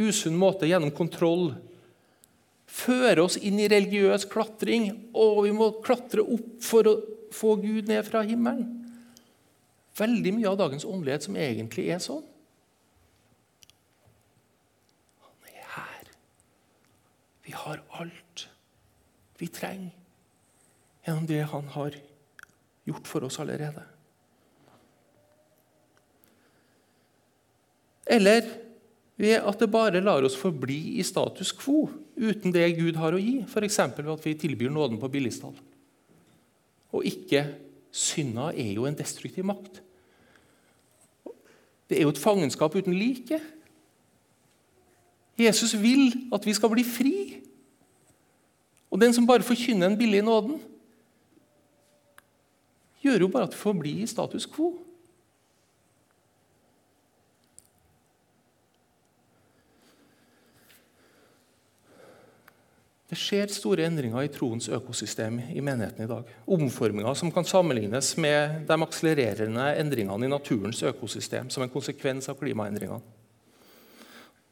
usunn 0.00 0.36
måte 0.38 0.68
gjennom 0.68 0.92
kontroll. 0.96 1.52
Føre 2.66 3.24
oss 3.24 3.36
inn 3.38 3.60
i 3.62 3.68
religiøs 3.70 4.26
klatring. 4.30 5.10
og 5.14 5.44
vi 5.44 5.52
må 5.52 5.70
klatre 5.84 6.22
opp 6.22 6.62
for 6.62 6.88
å 6.88 6.96
få 7.32 7.56
Gud 7.60 7.88
ned 7.88 8.04
fra 8.06 8.22
himmelen. 8.22 8.72
Veldig 9.96 10.32
mye 10.36 10.48
av 10.50 10.58
dagens 10.60 10.84
åndelighet 10.84 11.24
som 11.24 11.36
egentlig 11.40 11.88
er 11.88 12.02
sånn. 12.04 12.24
Han 15.24 15.54
er 15.54 15.70
her. 15.76 16.10
Vi 17.46 17.56
har 17.56 17.80
alt 17.96 18.48
vi 19.38 19.48
trenger 19.52 19.92
gjennom 21.04 21.26
det 21.28 21.42
han 21.52 21.68
har 21.76 21.96
gjort 22.88 23.08
for 23.08 23.26
oss 23.28 23.38
allerede. 23.40 23.82
Eller 28.06 28.46
ved 29.16 29.40
at 29.40 29.60
det 29.60 29.70
bare 29.72 30.02
lar 30.04 30.24
oss 30.26 30.36
forbli 30.38 30.98
i 31.00 31.04
status 31.06 31.52
quo 31.56 31.86
uten 32.16 32.52
det 32.54 32.68
Gud 32.78 32.98
har 33.00 33.16
å 33.16 33.20
gi, 33.20 33.40
f.eks. 33.44 33.78
ved 33.96 34.12
at 34.12 34.26
vi 34.26 34.36
tilbyr 34.38 34.72
nåden 34.72 35.00
på 35.00 35.10
billigstall. 35.12 35.56
Og 36.94 37.04
ikke 37.08 37.44
Synda 37.96 38.50
er 38.52 38.74
jo 38.76 38.84
en 38.84 38.96
destruktiv 38.96 39.44
makt. 39.48 39.80
Det 41.88 41.96
er 41.96 42.04
jo 42.04 42.12
et 42.12 42.20
fangenskap 42.20 42.74
uten 42.76 42.92
like. 42.92 43.38
Jesus 45.38 45.72
vil 45.80 46.12
at 46.34 46.44
vi 46.44 46.52
skal 46.56 46.72
bli 46.72 46.84
fri. 46.84 47.16
Og 48.90 49.00
den 49.00 49.14
som 49.16 49.26
bare 49.26 49.46
forkynner 49.46 49.88
en 49.88 49.98
billig 49.98 50.22
nåden, 50.24 50.60
gjør 53.00 53.24
jo 53.24 53.28
bare 53.32 53.48
at 53.48 53.54
vi 53.54 53.60
får 53.60 53.78
bli 53.80 53.94
i 54.02 54.10
status 54.10 54.46
quo. 54.50 54.74
Det 63.06 63.14
skjer 63.14 63.52
store 63.54 63.84
endringer 63.86 64.24
i 64.26 64.30
troens 64.34 64.66
økosystem 64.66 65.38
i 65.54 65.62
menigheten 65.62 66.02
i 66.02 66.10
dag. 66.10 66.30
Omforminger 66.50 67.14
som 67.14 67.30
kan 67.30 67.46
sammenlignes 67.46 68.16
med 68.18 68.64
de 68.66 68.78
akselererende 68.82 69.66
endringene 69.78 70.26
i 70.26 70.32
naturens 70.32 70.82
økosystem 70.82 71.50
som 71.54 71.62
en 71.62 71.70
konsekvens 71.70 72.26
av 72.32 72.38
klimaendringene. 72.40 72.98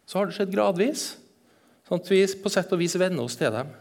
Så 0.06 0.20
har 0.20 0.28
det 0.28 0.36
skjedd 0.36 0.54
gradvis, 0.54 1.02
sånn 1.88 1.98
at 1.98 2.12
vi 2.12 2.20
på 2.44 2.52
sett 2.52 2.70
og 2.76 2.78
vis 2.78 2.94
venner 3.00 3.24
oss 3.24 3.34
til 3.40 3.50
dem. 3.50 3.74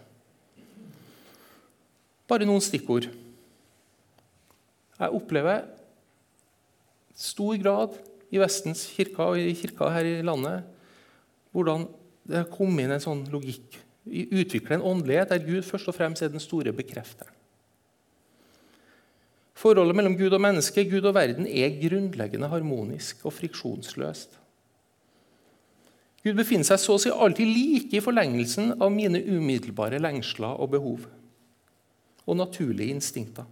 Bare 2.26 2.50
noen 2.50 2.64
stikkord. 2.64 3.12
Jeg 4.98 5.18
opplever 5.20 5.68
stor 7.14 7.62
grad 7.62 8.02
i 8.34 8.42
Vestens 8.42 8.88
kirker 8.90 9.36
og 9.36 9.38
i 9.38 9.54
kirker 9.54 9.94
her 9.94 10.10
i 10.10 10.20
landet 10.26 10.66
hvordan 11.54 11.86
det 12.26 12.40
har 12.40 12.50
kommet 12.50 12.88
inn 12.88 12.96
en 12.96 13.04
sånn 13.04 13.28
logikk 13.30 13.84
utvikle 14.06 14.78
en 14.78 14.86
åndelighet 14.86 15.32
der 15.32 15.46
Gud 15.46 15.64
først 15.64 15.88
og 15.88 15.96
fremst 15.96 16.22
er 16.22 16.32
den 16.32 16.44
store 16.44 16.74
bekrefteren. 16.76 17.32
Forholdet 19.54 19.96
mellom 19.96 20.18
Gud 20.18 20.34
og 20.36 20.42
menneske, 20.42 20.84
Gud 20.90 21.06
og 21.08 21.14
verden, 21.16 21.48
er 21.48 21.78
grunnleggende 21.80 22.50
harmonisk 22.52 23.22
og 23.24 23.34
friksjonsløst. 23.34 24.40
Gud 26.24 26.40
befinner 26.40 26.68
seg 26.68 26.80
så 26.80 26.96
å 26.96 27.02
si 27.02 27.12
alltid 27.12 27.48
like 27.48 28.00
i 28.00 28.04
forlengelsen 28.04 28.78
av 28.82 28.92
mine 28.92 29.22
umiddelbare 29.24 30.00
lengsler 30.02 30.60
og 30.60 30.72
behov 30.74 31.06
og 32.24 32.40
naturlige 32.40 32.96
instinkter. 32.96 33.46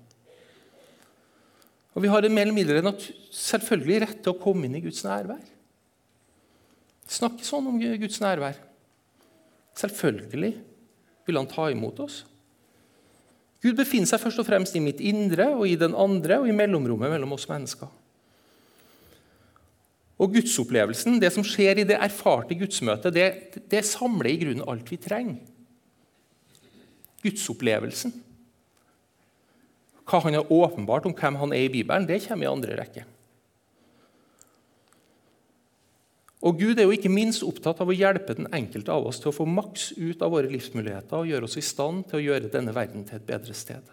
Og 1.92 2.02
Vi 2.02 2.08
har 2.08 2.24
en 2.24 2.34
mer 2.34 2.48
eller 2.48 2.56
mindre 2.56 2.94
selvfølgelig 3.36 4.02
rett 4.02 4.22
til 4.24 4.32
å 4.32 4.40
komme 4.40 4.66
inn 4.66 4.78
i 4.80 4.84
Guds 4.84 5.04
nærvær. 5.04 5.44
Snakke 7.12 7.44
sånn 7.44 7.68
om 7.68 7.80
Guds 7.80 8.22
nærvær. 8.24 8.56
Selvfølgelig 9.78 10.56
vil 11.28 11.40
han 11.40 11.50
ta 11.50 11.70
imot 11.72 12.00
oss. 12.04 12.22
Gud 13.62 13.78
befinner 13.78 14.10
seg 14.10 14.22
først 14.24 14.42
og 14.42 14.48
fremst 14.48 14.76
i 14.76 14.82
mitt 14.84 15.02
indre 15.06 15.52
og 15.54 15.68
i 15.70 15.78
den 15.80 15.94
andre 15.94 16.40
og 16.42 16.50
i 16.50 16.56
mellomrommet 16.56 17.14
mellom 17.14 17.36
oss 17.38 17.46
mennesker. 17.50 17.92
Og 20.22 20.36
Gudsopplevelsen, 20.36 21.18
det 21.22 21.32
som 21.34 21.46
skjer 21.46 21.82
i 21.82 21.86
det 21.88 21.98
erfarte 21.98 22.58
gudsmøtet, 22.58 23.14
det, 23.14 23.62
det 23.70 23.82
samler 23.88 24.30
i 24.30 24.40
grunnen 24.42 24.68
alt 24.70 24.90
vi 24.92 25.00
trenger. 25.02 25.40
Gudsopplevelsen. 27.22 28.14
Hva 30.06 30.20
han 30.26 30.38
har 30.38 30.54
åpenbart 30.54 31.08
om 31.10 31.16
hvem 31.18 31.38
han 31.42 31.54
er 31.56 31.66
i 31.66 31.74
Bibelen, 31.74 32.06
det 32.10 32.22
kommer 32.26 32.48
i 32.48 32.52
andre 32.52 32.78
rekke. 32.82 33.06
Og 36.42 36.58
Gud 36.58 36.80
er 36.80 36.88
jo 36.88 36.96
ikke 36.96 37.12
minst 37.14 37.44
opptatt 37.46 37.84
av 37.84 37.92
å 37.92 37.96
hjelpe 37.96 38.34
den 38.38 38.50
enkelte 38.50 38.94
av 38.94 39.06
oss 39.06 39.20
til 39.22 39.30
å 39.30 39.36
få 39.36 39.46
maks 39.46 39.92
ut 40.00 40.24
av 40.26 40.34
våre 40.34 40.50
livsmuligheter 40.50 41.20
og 41.20 41.30
gjøre 41.30 41.46
oss 41.46 41.60
i 41.62 41.66
stand 41.66 42.08
til 42.10 42.18
å 42.18 42.24
gjøre 42.24 42.50
denne 42.54 42.74
verden 42.74 43.06
til 43.06 43.20
et 43.20 43.28
bedre 43.28 43.54
sted. 43.58 43.86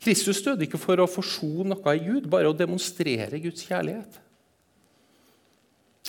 Kristus 0.00 0.40
døde 0.40 0.64
ikke 0.64 0.80
for 0.80 1.02
å 1.02 1.08
forsone 1.10 1.74
noe 1.74 1.92
i 1.92 2.00
Gud, 2.06 2.30
bare 2.32 2.48
å 2.48 2.56
demonstrere 2.56 3.42
Guds 3.42 3.66
kjærlighet. 3.68 4.16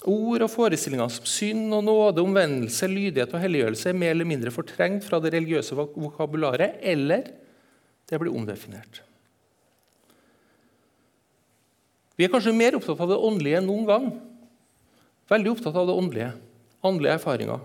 Ord 0.08 0.48
og 0.48 0.50
forestillinger 0.50 1.12
som 1.14 1.28
synd 1.30 1.76
og 1.76 1.84
nåde, 1.86 2.24
omvendelse, 2.24 2.88
lydighet 2.90 3.36
og 3.36 3.44
helliggjørelse 3.44 3.92
er 3.92 4.00
mer 4.00 4.16
eller 4.16 4.30
mindre 4.32 4.54
fortrengt 4.56 5.04
fra 5.06 5.20
det 5.22 5.36
religiøse 5.36 5.76
vokabularet, 5.76 6.80
eller 6.82 7.28
det 8.10 8.20
blir 8.20 8.34
omdefinert. 8.34 9.04
Vi 12.22 12.28
er 12.28 12.30
kanskje 12.30 12.52
mer 12.54 12.76
opptatt 12.78 13.00
av 13.02 13.10
det 13.10 13.16
åndelige 13.18 13.58
enn 13.58 13.66
noen 13.66 13.86
gang. 13.88 14.04
Veldig 15.32 15.56
opptatt 15.56 15.78
av 15.82 15.88
det 15.90 15.94
åndelige. 15.98 16.28
Åndelige 16.86 17.16
erfaringer. 17.18 17.64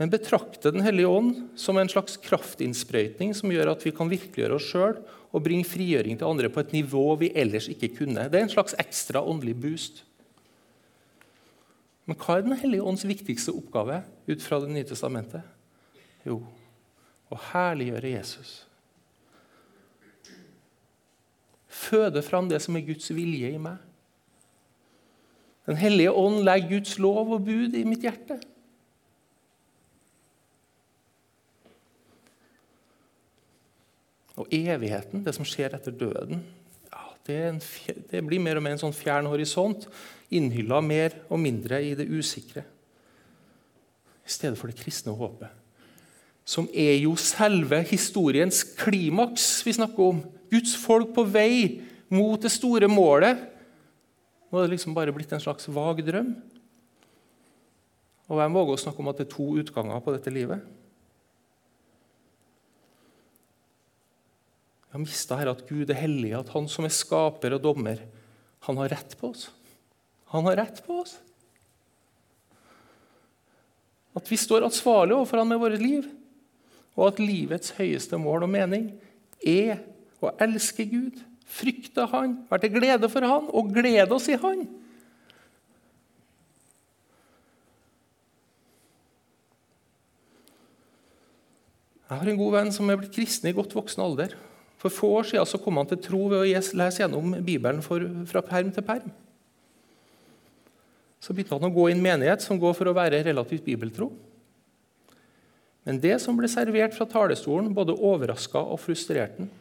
Men 0.00 0.08
betrakte 0.08 0.70
Den 0.72 0.80
hellige 0.80 1.10
ånd 1.12 1.34
som 1.60 1.76
en 1.76 1.90
slags 1.92 2.16
kraftinnsprøytning 2.16 3.34
som 3.36 3.52
gjør 3.52 3.74
at 3.74 3.84
vi 3.84 3.92
kan 3.92 4.08
virkeliggjøre 4.08 4.56
oss 4.56 4.70
sjøl 4.70 4.96
og 5.36 5.44
bringe 5.44 5.68
frigjøring 5.68 6.16
til 6.16 6.30
andre 6.30 6.48
på 6.48 6.62
et 6.64 6.72
nivå 6.72 7.04
vi 7.20 7.28
ellers 7.36 7.68
ikke 7.68 7.92
kunne. 7.98 8.24
Det 8.32 8.40
er 8.40 8.46
en 8.46 8.54
slags 8.54 8.78
ekstra 8.80 9.20
åndelig 9.20 9.58
boost. 9.60 10.00
Men 12.08 12.16
hva 12.16 12.38
er 12.38 12.48
Den 12.48 12.56
hellige 12.56 12.88
ånds 12.88 13.04
viktigste 13.04 13.52
oppgave 13.52 14.00
ut 14.32 14.40
fra 14.40 14.64
Det 14.64 14.72
nye 14.72 14.88
testamentet? 14.88 15.44
Jo, 16.24 16.40
å 17.28 17.44
herliggjøre 17.52 18.16
Jesus. 18.16 18.62
Føder 21.80 22.24
fram 22.24 22.48
det 22.50 22.60
som 22.62 22.76
er 22.76 22.86
Guds 22.86 23.10
vilje 23.14 23.54
i 23.54 23.60
meg. 23.60 23.78
Den 25.68 25.78
hellige 25.78 26.12
ånd 26.16 26.42
legger 26.46 26.76
Guds 26.76 26.96
lov 26.98 27.30
og 27.36 27.44
bud 27.46 27.76
i 27.78 27.84
mitt 27.86 28.04
hjerte. 28.04 28.40
Og 34.40 34.48
evigheten, 34.56 35.24
det 35.24 35.34
som 35.36 35.46
skjer 35.46 35.76
etter 35.76 35.94
døden, 35.94 36.40
ja, 36.88 37.04
det, 37.28 37.38
en, 37.50 37.60
det, 38.10 38.22
blir 38.24 38.40
mer 38.42 38.58
og 38.58 38.64
mer 38.64 38.76
en 38.76 38.82
sånn 38.82 38.96
fjern 38.96 39.28
horisont, 39.28 39.84
innhylla 40.32 40.80
mer 40.82 41.18
og 41.28 41.42
mindre 41.42 41.82
i 41.84 41.92
det 41.98 42.08
usikre. 42.08 42.64
I 44.24 44.32
stedet 44.32 44.56
for 44.58 44.70
det 44.70 44.80
kristne 44.80 45.12
håpet, 45.16 45.52
som 46.48 46.66
er 46.72 46.96
jo 47.02 47.12
selve 47.20 47.82
historiens 47.90 48.62
klimaks 48.78 49.60
vi 49.66 49.76
snakker 49.76 50.14
om. 50.16 50.22
Guds 50.50 50.74
folk 50.78 51.14
på 51.14 51.24
vei 51.30 51.80
mot 52.10 52.40
det 52.42 52.50
store 52.52 52.88
målet. 52.90 53.38
Nå 54.50 54.58
er 54.58 54.66
det 54.66 54.74
liksom 54.74 54.96
bare 54.96 55.14
blitt 55.14 55.32
en 55.34 55.42
slags 55.42 55.68
vag 55.70 56.02
drøm. 56.06 56.34
Og 58.30 58.38
hvem 58.38 58.54
våger 58.54 58.76
å 58.76 58.82
snakke 58.84 59.02
om 59.02 59.10
at 59.10 59.18
det 59.20 59.26
er 59.28 59.34
to 59.34 59.46
utganger 59.62 60.02
på 60.02 60.14
dette 60.14 60.32
livet? 60.34 60.62
Vi 64.90 64.96
har 64.96 65.02
mista 65.02 65.38
her 65.38 65.52
at 65.52 65.62
Gud 65.68 65.90
er 65.90 65.98
hellig, 66.02 66.32
at 66.34 66.50
Han 66.54 66.66
som 66.70 66.86
er 66.86 66.94
skaper 66.94 67.54
og 67.54 67.62
dommer, 67.62 68.02
han 68.66 68.76
har 68.76 68.90
rett 68.92 69.14
på 69.16 69.30
oss. 69.30 69.46
Han 70.34 70.44
har 70.44 70.58
rett 70.60 70.82
på 70.84 70.98
oss. 71.00 71.14
At 74.18 74.26
vi 74.28 74.36
står 74.36 74.66
ansvarlig 74.66 75.14
overfor 75.16 75.40
Han 75.40 75.48
med 75.48 75.62
våre 75.62 75.78
liv, 75.80 76.10
og 76.98 77.06
at 77.08 77.22
livets 77.22 77.72
høyeste 77.78 78.18
mål 78.20 78.44
og 78.44 78.52
mening 78.52 78.90
er 79.40 79.78
å 80.28 80.34
elske 80.42 80.84
Gud, 80.90 81.22
frykte 81.50 82.04
Han, 82.12 82.36
være 82.50 82.66
til 82.66 82.76
glede 82.76 83.08
for 83.10 83.26
Han 83.26 83.48
og 83.48 83.72
glede 83.74 84.12
oss 84.14 84.28
i 84.30 84.38
Han. 84.40 84.66
Jeg 92.10 92.18
har 92.18 92.28
en 92.32 92.38
god 92.40 92.54
venn 92.56 92.72
som 92.74 92.88
er 92.90 92.98
blitt 92.98 93.14
kristen 93.14 93.46
i 93.46 93.54
godt 93.54 93.74
voksen 93.76 94.02
alder. 94.02 94.32
For 94.82 94.90
få 94.90 95.10
år 95.20 95.28
siden 95.28 95.46
så 95.46 95.60
kom 95.62 95.76
han 95.78 95.86
til 95.86 96.00
tro 96.02 96.24
ved 96.32 96.40
å 96.40 96.46
lese 96.80 97.04
gjennom 97.04 97.36
Bibelen 97.46 97.82
fra 97.84 98.42
perm 98.42 98.72
til 98.74 98.82
perm. 98.86 99.12
Så 101.20 101.36
begynte 101.36 101.54
han 101.54 101.68
å 101.68 101.74
gå 101.74 101.84
i 101.86 101.94
en 101.94 102.02
menighet 102.02 102.42
som 102.42 102.58
går 102.58 102.74
for 102.74 102.90
å 102.90 102.96
være 102.96 103.20
relativt 103.26 103.62
bibeltro. 103.66 104.08
Men 105.84 106.00
det 106.00 106.16
som 106.24 106.36
ble 106.36 106.48
servert 106.50 106.96
fra 106.96 107.06
talerstolen, 107.08 107.70
både 107.76 107.94
overraska 107.94 108.58
og 108.58 108.80
frustrerte 108.82 109.44
han. 109.44 109.52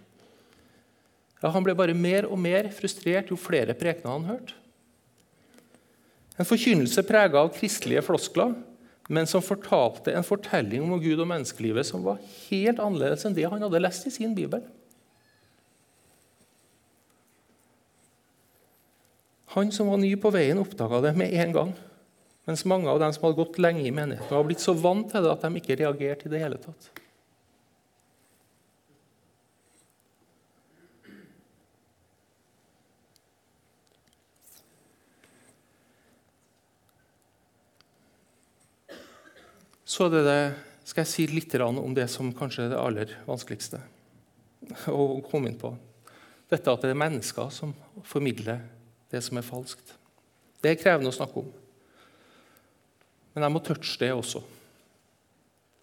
Ja, 1.40 1.52
han 1.54 1.64
ble 1.64 1.76
bare 1.78 1.96
mer 1.96 2.28
og 2.28 2.40
mer 2.42 2.68
frustrert 2.76 3.32
jo 3.32 3.38
flere 3.40 3.76
prekener 3.78 4.18
han 4.18 4.28
hørte. 4.28 4.58
En 6.40 6.48
forkynnelse 6.48 7.04
prega 7.08 7.42
av 7.42 7.54
kristelige 7.56 8.04
floskler, 8.08 8.54
men 9.10 9.28
som 9.28 9.44
fortalte 9.44 10.14
en 10.14 10.24
fortelling 10.24 10.84
om 10.86 11.00
Gud 11.02 11.20
og 11.20 11.28
menneskelivet 11.32 11.88
som 11.88 12.04
var 12.06 12.20
helt 12.48 12.80
annerledes 12.80 13.26
enn 13.26 13.36
det 13.36 13.48
han 13.50 13.64
hadde 13.66 13.82
lest 13.82 14.08
i 14.08 14.14
sin 14.14 14.36
bibel. 14.38 14.62
Han 19.56 19.72
som 19.74 19.90
var 19.90 19.98
ny 19.98 20.14
på 20.22 20.30
veien, 20.30 20.62
oppdaga 20.62 21.02
det 21.08 21.16
med 21.18 21.34
en 21.34 21.56
gang. 21.56 21.72
Mens 22.46 22.62
mange 22.70 22.90
av 22.92 23.00
dem 23.02 23.12
som 23.14 23.26
hadde 23.26 23.40
gått 23.42 23.58
lenge 23.62 23.82
i 23.82 23.94
menigheten, 23.94 24.30
var 24.30 24.46
blitt 24.46 24.62
så 24.62 24.76
vant 24.78 25.10
til 25.10 25.26
det 25.26 25.32
at 25.34 25.44
de 25.46 25.60
ikke 25.60 25.80
reagerte 25.82 26.30
i 26.30 26.34
det 26.34 26.44
hele 26.44 26.60
tatt. 26.62 26.92
Så 39.90 40.06
det 40.14 40.22
det, 40.22 40.42
skal 40.86 41.02
jeg 41.02 41.10
si 41.10 41.24
litt 41.32 41.54
om 41.66 41.94
det 41.98 42.06
som 42.14 42.30
kanskje 42.34 42.68
er 42.68 42.74
det 42.74 42.82
aller 42.82 43.14
vanskeligste 43.26 43.80
å 44.90 45.22
komme 45.26 45.50
inn 45.50 45.58
på. 45.58 45.72
Dette 46.50 46.70
at 46.70 46.86
det 46.86 46.92
er 46.94 47.00
mennesker 47.00 47.50
som 47.54 47.74
formidler 48.06 48.62
det 49.10 49.22
som 49.26 49.40
er 49.42 49.46
falskt. 49.46 49.96
Det 50.62 50.70
er 50.70 50.78
krevende 50.82 51.10
å 51.10 51.16
snakke 51.16 51.42
om. 51.42 51.50
Men 53.34 53.48
jeg 53.48 53.56
må 53.56 53.62
touche 53.66 53.98
det 54.02 54.12
også. 54.14 54.44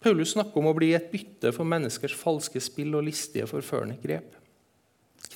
Paulus 0.03 0.35
snakker 0.35 0.61
om 0.61 0.69
å 0.71 0.75
bli 0.77 0.93
et 0.95 1.11
bytte 1.11 1.51
for 1.55 1.67
menneskers 1.67 2.15
falske 2.15 2.61
spill 2.63 2.95
og 2.95 3.07
listige, 3.09 3.49
forførende 3.49 3.99
grep. 3.99 4.35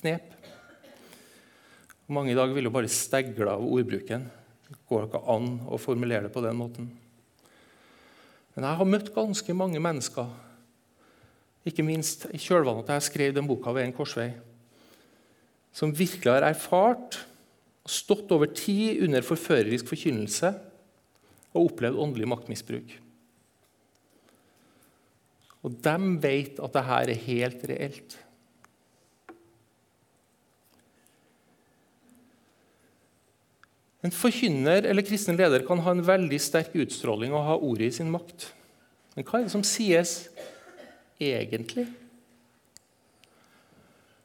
knep. 0.00 0.32
Mange 2.08 2.32
i 2.32 2.38
dag 2.38 2.52
vil 2.56 2.70
jo 2.70 2.72
bare 2.72 2.88
stegle 2.88 3.52
av 3.52 3.68
ordbruken. 3.68 4.28
Det 4.68 4.80
går 4.88 5.08
ikke 5.10 5.24
an 5.36 5.54
å 5.68 5.80
formulere 5.80 6.28
det 6.28 6.32
på 6.32 6.44
den 6.44 6.56
måten. 6.56 6.92
Men 8.54 8.66
jeg 8.68 8.78
har 8.78 8.88
møtt 8.88 9.12
ganske 9.14 9.54
mange 9.56 9.80
mennesker, 9.80 10.28
ikke 11.68 11.84
minst 11.86 12.26
i 12.34 12.40
kjølvannet 12.42 12.88
at 12.88 12.98
jeg 12.98 13.08
skrev 13.08 13.36
den 13.36 13.46
boka 13.48 13.72
ved 13.72 13.86
en 13.86 13.94
korsvei, 13.96 14.32
som 15.72 15.94
virkelig 15.94 16.28
har 16.28 16.44
erfart 16.50 17.20
og 17.82 17.90
stått 17.90 18.32
over 18.34 18.50
tid 18.52 19.02
under 19.06 19.24
forførerisk 19.24 19.88
forkynnelse 19.90 20.52
og 21.52 21.70
opplevd 21.70 22.00
åndelig 22.02 22.28
maktmisbruk. 22.28 22.92
Og 25.62 25.78
de 25.84 25.96
vet 26.22 26.58
at 26.58 26.76
dette 26.76 26.98
er 26.98 27.24
helt 27.26 27.64
reelt. 27.70 28.18
En 34.02 34.14
forkynner 34.14 34.88
eller 34.90 35.06
kristen 35.06 35.38
leder 35.38 35.62
kan 35.66 35.80
ha 35.84 35.94
en 35.94 36.04
veldig 36.04 36.38
sterk 36.42 36.74
utstråling 36.74 37.34
og 37.34 37.46
ha 37.46 37.58
ordet 37.58 37.92
i 37.92 37.96
sin 38.00 38.10
makt. 38.10 38.48
Men 39.14 39.26
hva 39.28 39.38
er 39.38 39.46
det 39.46 39.54
som 39.54 39.62
sies 39.66 40.16
egentlig? 41.22 41.86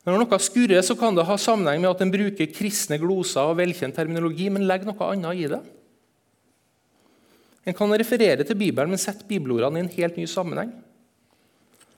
Når 0.07 0.21
noe 0.21 0.39
skurrer, 0.39 0.79
så 0.87 0.95
kan 0.95 1.17
det 1.17 1.25
ha 1.27 1.35
sammenheng 1.35 1.81
med 1.83 1.91
at 1.91 2.01
en 2.01 2.13
bruker 2.13 2.47
kristne 2.55 2.95
gloser 3.01 3.43
og 3.43 3.57
velkjent 3.59 3.97
terminologi, 3.97 4.47
men 4.49 4.63
legger 4.63 4.87
noe 4.87 5.09
annet 5.11 5.41
i 5.41 5.49
det. 5.51 5.59
En 7.67 7.75
kan 7.75 7.91
referere 7.91 8.45
til 8.47 8.55
Bibelen, 8.55 8.93
men 8.93 9.01
sette 9.01 9.27
bibelordene 9.27 9.81
i 9.81 9.83
en 9.83 9.95
helt 9.97 10.15
ny 10.15 10.23
sammenheng. 10.31 10.71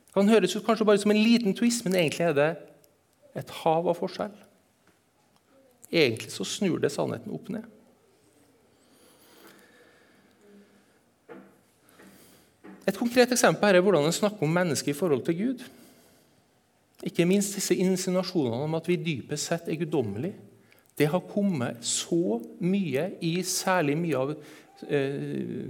Det 0.10 0.16
kan 0.18 0.32
høres 0.34 0.56
ut 0.58 0.66
kanskje 0.66 0.88
bare 0.90 0.98
som 0.98 1.14
en 1.14 1.22
liten 1.22 1.54
twist, 1.54 1.86
men 1.86 2.00
egentlig 2.00 2.26
er 2.26 2.34
det 2.34 2.50
et 3.38 3.54
hav 3.62 3.86
av 3.86 4.00
forskjell. 4.02 4.34
Egentlig 5.92 6.32
så 6.32 6.46
snur 6.46 6.78
det 6.82 6.92
sannheten 6.94 7.34
opp 7.34 7.50
ned. 7.50 7.66
Et 12.90 12.98
konkret 12.98 13.32
eksempel 13.34 13.70
her 13.70 13.78
er 13.78 13.86
hvordan 13.86 14.08
en 14.08 14.16
snakker 14.16 14.46
om 14.46 14.54
mennesket 14.54 14.94
i 14.94 14.98
forhold 14.98 15.26
til 15.26 15.38
Gud. 15.38 15.66
Ikke 17.06 17.26
minst 17.26 17.56
disse 17.56 17.76
insinuasjonene 17.78 18.66
om 18.66 18.78
at 18.78 18.88
vi 18.90 18.98
dypest 19.02 19.52
sett 19.52 19.70
er 19.70 19.78
guddommelige. 19.80 20.36
Det 20.98 21.08
har 21.08 21.22
kommet 21.32 21.86
så 21.86 22.40
mye 22.60 23.06
i 23.24 23.38
særlig 23.48 23.96
mye 23.98 24.20
av 24.20 24.34
eh, 24.90 25.70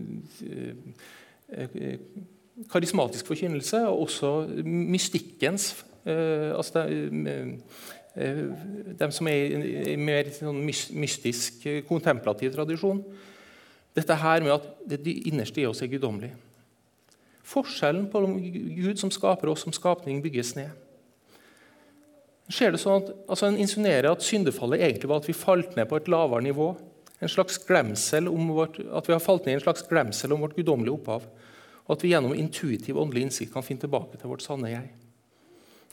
eh, 1.53 1.99
karismatisk 2.71 3.29
forkynnelse, 3.29 3.83
og 3.87 4.07
også 4.07 4.31
mystikkens 4.65 5.69
eh, 6.05 6.49
altså 6.55 6.87
det, 6.87 6.87
Eh, 7.29 7.53
de 8.15 9.09
som 9.13 9.27
er 9.29 9.53
i 9.53 9.93
en 9.93 10.05
mer 10.05 10.29
sånn 10.33 10.59
mystisk, 10.65 11.65
eh, 11.65 11.83
kontemplativ 11.87 12.53
tradisjon. 12.55 13.03
Dette 13.95 14.15
her 14.15 14.41
med 14.41 14.53
at 14.53 14.67
det 14.87 15.15
innerste 15.29 15.61
i 15.61 15.67
oss 15.69 15.81
er 15.81 15.91
guddommelig. 15.91 16.31
Forskjellen 17.49 18.09
på 18.11 18.21
Gud 18.77 18.99
som 18.99 19.11
skaper 19.11 19.49
oss 19.49 19.63
som 19.65 19.73
skapning, 19.73 20.21
bygges 20.21 20.55
ned. 20.55 20.69
Skjer 22.49 22.73
det 22.73 22.81
sånn 22.81 23.03
at, 23.03 23.09
altså 23.29 23.47
En 23.47 23.59
insinuerer 23.61 24.09
at 24.09 24.25
syndefallet 24.25 24.81
egentlig 24.81 25.09
var 25.09 25.21
at 25.21 25.27
vi 25.29 25.37
falt 25.37 25.75
ned 25.77 25.89
på 25.89 25.99
et 25.99 26.09
lavere 26.09 26.41
nivå. 26.41 26.71
En 27.21 27.29
slags 27.29 27.59
glemsel 27.61 28.29
om 28.31 28.47
vårt, 28.55 28.79
at 28.79 29.07
vi 29.07 29.13
har 29.13 29.21
falt 29.21 29.45
ned 29.45 29.53
i 29.53 29.59
en 29.59 29.65
slags 29.65 29.85
glemsel 29.89 30.33
om 30.33 30.41
vårt 30.41 30.55
guddommelige 30.55 30.95
opphav. 30.95 31.27
Og 31.85 31.97
at 31.97 32.03
vi 32.05 32.13
gjennom 32.13 32.33
intuitiv 32.37 32.97
åndelig 32.97 33.27
innsikt 33.27 33.53
kan 33.53 33.65
finne 33.65 33.81
tilbake 33.81 34.17
til 34.17 34.29
vårt 34.31 34.45
sanne 34.45 34.71
jeg. 34.71 34.89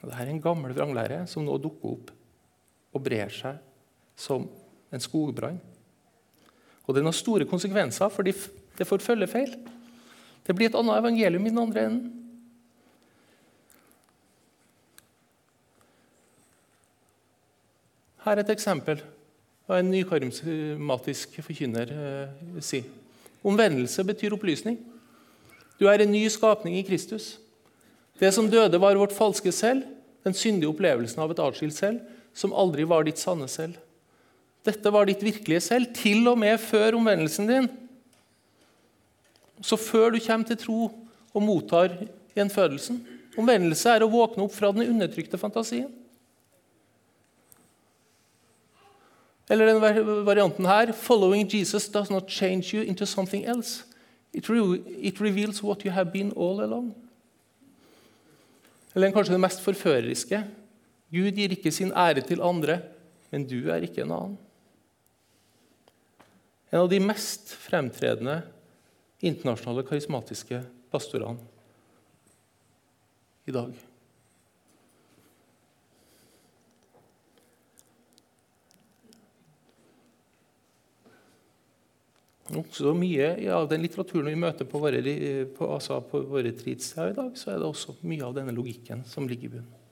Dette 0.07 0.23
er 0.23 0.29
en 0.31 0.43
gammel 0.43 0.71
vranglære 0.71 1.25
som 1.27 1.43
nå 1.43 1.57
dukker 1.59 1.97
opp 1.97 2.13
og 2.95 3.03
brer 3.03 3.33
seg 3.35 3.59
som 4.17 4.45
en 4.95 5.03
skogbrann. 5.03 5.59
Og 6.87 6.95
det 6.95 7.03
har 7.03 7.17
store 7.17 7.49
konsekvenser, 7.51 8.09
fordi 8.15 8.33
det 8.79 8.87
får 8.87 9.03
følgefeil. 9.03 9.57
Det 10.47 10.55
blir 10.55 10.71
et 10.71 10.79
annet 10.79 11.01
evangelium 11.01 11.47
i 11.47 11.51
den 11.51 11.59
andre 11.59 11.85
enden. 11.89 12.13
Her 18.23 18.39
er 18.39 18.45
et 18.45 18.55
eksempel 18.55 19.03
hva 19.67 19.81
en 19.83 19.91
nykarismatisk 19.91 21.41
forkynner 21.43 21.91
eh, 21.91 22.63
sier. 22.63 22.87
Omvendelse 23.47 24.07
betyr 24.07 24.35
opplysning. 24.35 24.79
Du 25.79 25.89
er 25.91 26.03
en 26.03 26.15
ny 26.15 26.23
skapning 26.31 26.79
i 26.79 26.87
Kristus. 26.87 27.37
Det 28.19 28.31
som 28.35 28.47
døde, 28.51 28.79
var 28.81 28.97
vårt 28.97 29.15
falske 29.15 29.51
selv, 29.53 29.83
den 30.27 30.35
syndige 30.35 30.73
opplevelsen 30.73 31.23
av 31.23 31.33
et 31.33 31.43
atskilt 31.43 31.77
selv, 31.77 32.03
som 32.37 32.55
aldri 32.55 32.85
var 32.89 33.07
ditt 33.07 33.21
sanne 33.23 33.49
selv. 33.49 33.79
Dette 34.67 34.91
var 34.91 35.07
ditt 35.07 35.23
virkelige 35.23 35.63
selv, 35.63 35.93
til 35.95 36.27
og 36.27 36.41
med 36.43 36.59
før 36.61 36.99
omvendelsen 36.99 37.47
din. 37.49 37.69
Så 39.63 39.79
før 39.79 40.11
du 40.13 40.21
kommer 40.21 40.49
til 40.49 40.59
tro 40.61 40.81
og 41.33 41.45
mottar 41.45 41.95
gjenfødelsen. 42.37 42.99
Omvendelse 43.39 43.93
er 43.93 44.05
å 44.05 44.11
våkne 44.11 44.45
opp 44.47 44.55
fra 44.57 44.73
den 44.75 44.89
undertrykte 44.91 45.39
fantasien. 45.41 45.89
Eller 49.47 49.71
den 49.71 50.25
varianten 50.27 50.67
her 50.67 50.91
Following 50.93 51.47
Jesus 51.47 51.87
does 51.89 52.11
not 52.11 52.29
change 52.29 52.75
you 52.75 52.83
into 52.83 53.07
something 53.07 53.45
else. 53.45 53.85
It, 54.35 54.49
re 54.51 54.59
it 54.99 55.21
reveals 55.21 55.63
what 55.63 55.85
you 55.85 55.93
have 55.93 56.11
been 56.13 56.33
all 56.33 56.61
along. 56.61 56.95
Eller 58.97 59.13
kanskje 59.13 59.37
det 59.37 59.43
mest 59.45 59.61
forføreriske. 59.61 60.41
Gud 61.13 61.37
gir 61.37 61.53
ikke 61.53 61.73
sin 61.75 61.93
ære 61.93 62.25
til 62.25 62.41
andre, 62.43 62.81
men 63.31 63.45
du 63.45 63.69
er 63.69 63.85
ikke 63.85 64.07
en 64.07 64.15
annen. 64.17 64.39
En 66.73 66.81
av 66.83 66.89
de 66.91 66.99
mest 67.05 67.53
fremtredende 67.63 68.41
internasjonale 69.21 69.85
karismatiske 69.87 70.63
pastorene 70.93 71.45
i 73.47 73.55
dag. 73.55 73.77
Så 82.73 82.93
mye 82.97 83.33
av 83.53 83.67
den 83.71 83.83
litteraturen 83.85 84.31
vi 84.31 84.39
møter 84.39 84.69
på 84.69 84.81
våre, 84.81 85.01
på, 85.57 85.69
altså 85.69 85.99
på 86.05 86.23
våre 86.29 86.49
retreats 86.51 86.95
i 87.03 87.11
dag, 87.17 87.35
så 87.37 87.53
er 87.53 87.61
det 87.61 87.69
også 87.69 87.97
mye 88.07 88.25
av 88.25 88.37
denne 88.37 88.55
logikken 88.57 89.05
som 89.09 89.29
ligger 89.29 89.51
i 89.51 89.53
bunnen. 89.57 89.83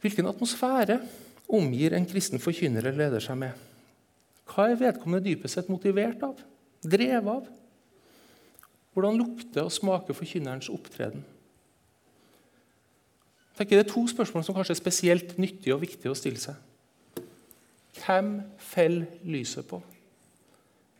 Hvilken 0.00 0.30
atmosfære 0.30 0.96
omgir 1.52 1.92
en 1.92 2.06
kristen 2.08 2.40
forkynner 2.40 2.86
eller 2.86 3.02
leder 3.02 3.24
seg 3.24 3.36
med? 3.42 3.66
Hva 4.48 4.70
er 4.70 4.78
vedkommende 4.80 5.26
dypest 5.26 5.58
sett 5.58 5.68
motivert 5.70 6.22
av? 6.24 6.40
Drevet 6.80 7.28
av? 7.28 7.50
Hvordan 8.96 9.20
lukter 9.20 9.66
og 9.66 9.74
smaker 9.74 10.16
forkynnerens 10.16 10.70
opptreden? 10.72 11.22
Jeg 13.50 13.58
tenker 13.58 13.80
Det 13.80 13.86
er 13.86 13.92
to 13.92 14.06
spørsmål 14.08 14.44
som 14.46 14.56
kanskje 14.56 14.76
er 14.76 14.80
spesielt 14.80 15.38
nyttige 15.38 15.74
og 15.74 15.82
viktige 15.82 16.12
å 16.12 16.18
stille 16.18 16.40
seg. 16.40 16.56
Hvem 18.00 18.40
faller 18.58 19.20
lyset 19.26 19.66
på? 19.68 19.82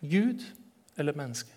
Gud 0.00 0.44
eller 0.98 1.16
menneske? 1.16 1.56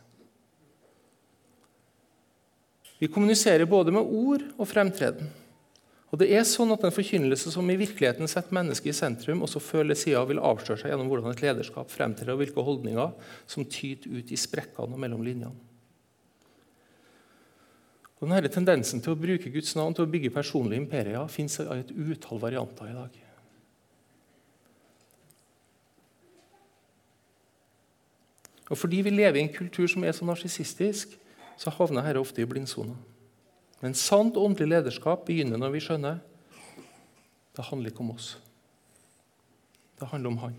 Vi 2.99 3.09
kommuniserer 3.11 3.65
både 3.67 3.91
med 3.91 4.01
ord 4.07 4.45
og 4.57 4.67
fremtreden. 4.69 5.27
Og 6.13 6.19
det 6.21 6.29
er 6.29 6.45
sånn 6.45 6.71
at 6.75 6.83
En 6.85 6.93
forkynnelse 6.93 7.51
som 7.51 7.69
i 7.73 7.75
virkeligheten 7.75 8.29
setter 8.29 8.53
mennesket 8.53 8.91
i 8.91 8.95
sentrum, 8.95 9.41
også 9.41 9.59
før 9.59 9.81
eller 9.81 9.97
siden 9.97 10.29
vil 10.29 10.39
avsløre 10.45 10.79
seg 10.79 10.93
gjennom 10.93 11.09
hvordan 11.09 11.33
et 11.33 11.41
lederskap 11.41 11.89
fremtrer, 11.89 12.29
og 12.31 12.39
hvilke 12.39 12.63
holdninger 12.63 13.15
som 13.49 13.65
tyter 13.65 14.13
ut 14.13 14.31
i 14.31 14.37
sprekkene 14.37 14.93
og 14.93 15.01
mellom 15.01 15.25
linjene. 15.25 15.72
Og 18.23 18.29
denne 18.31 18.47
Tendensen 18.47 19.01
til 19.03 19.11
å 19.11 19.19
bruke 19.19 19.51
Guds 19.51 19.73
navn 19.75 19.91
til 19.91 20.05
å 20.05 20.09
bygge 20.09 20.31
personlige 20.31 20.79
imperier 20.79 21.27
fins 21.27 21.59
i 21.59 21.65
et 21.75 21.89
utall 21.91 22.39
varianter 22.39 22.87
i 22.87 22.95
dag. 22.95 23.17
Og 28.71 28.79
Fordi 28.79 29.01
vi 29.03 29.11
lever 29.11 29.41
i 29.41 29.43
en 29.43 29.51
kultur 29.51 29.91
som 29.91 30.07
er 30.07 30.15
så 30.15 30.23
narsissistisk, 30.23 31.17
så 31.59 31.73
havner 31.75 32.07
dette 32.07 32.23
ofte 32.23 32.41
i 32.41 32.47
blindsona. 32.47 32.95
Men 33.83 33.93
sant 33.99 34.39
åndelig 34.39 34.71
lederskap 34.71 35.27
begynner 35.27 35.59
når 35.59 35.75
vi 35.75 35.83
skjønner 35.83 36.21
det 37.53 37.67
handler 37.67 37.91
ikke 37.91 38.01
om 38.01 38.13
oss. 38.15 38.31
Det 39.99 40.07
handler 40.09 40.31
om 40.31 40.37
Han. 40.41 40.55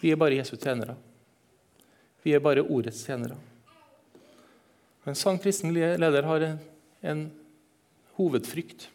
Vi 0.00 0.10
er 0.10 0.16
bare 0.18 0.40
Jesu 0.40 0.56
tjenere. 0.56 0.96
Vi 2.24 2.32
er 2.34 2.42
bare 2.42 2.64
ordets 2.64 3.04
tjenere. 3.06 3.36
En 5.04 5.16
sann 5.18 5.38
kristen 5.38 5.74
leder 5.74 6.22
har 6.24 6.46
en, 6.46 6.58
en 7.04 7.24
hovedfrykt. 8.16 8.88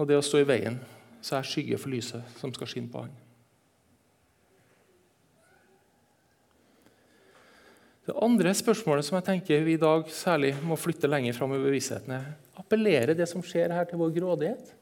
Og 0.00 0.08
det 0.08 0.18
å 0.18 0.24
stå 0.24 0.42
i 0.42 0.48
veien 0.48 0.80
så 1.22 1.38
er 1.38 1.46
skygge 1.46 1.78
for 1.78 1.92
lyset 1.92 2.38
som 2.40 2.50
skal 2.54 2.70
skinne 2.70 2.90
på 2.90 3.04
han. 3.04 3.12
Det 8.02 8.14
andre 8.18 8.50
spørsmålet 8.58 9.06
som 9.06 9.14
jeg 9.20 9.28
tenker 9.28 9.60
vi 9.62 9.76
i 9.76 9.80
dag 9.80 10.08
særlig 10.10 10.56
må 10.66 10.74
flytte 10.74 11.06
lenger 11.06 11.36
fram 11.36 11.54
i 11.54 11.60
bevisstheten, 11.62 12.16
er 12.16 12.58
appellerer 12.58 13.14
det 13.14 13.28
som 13.30 13.44
skjer 13.46 13.70
her, 13.70 13.86
til 13.86 14.00
vår 14.00 14.10
grådighet? 14.16 14.72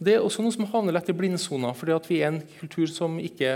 Det 0.00 0.16
er 0.16 0.24
også 0.24 0.42
noe 0.42 0.54
som 0.56 0.66
havner 0.72 0.96
lett 0.96 1.12
i 1.12 1.14
blindsona, 1.14 1.70
fordi 1.76 1.94
vi 2.08 2.18
er 2.18 2.32
en 2.32 2.42
kultur 2.56 2.90
som, 2.90 3.18
ikke, 3.22 3.52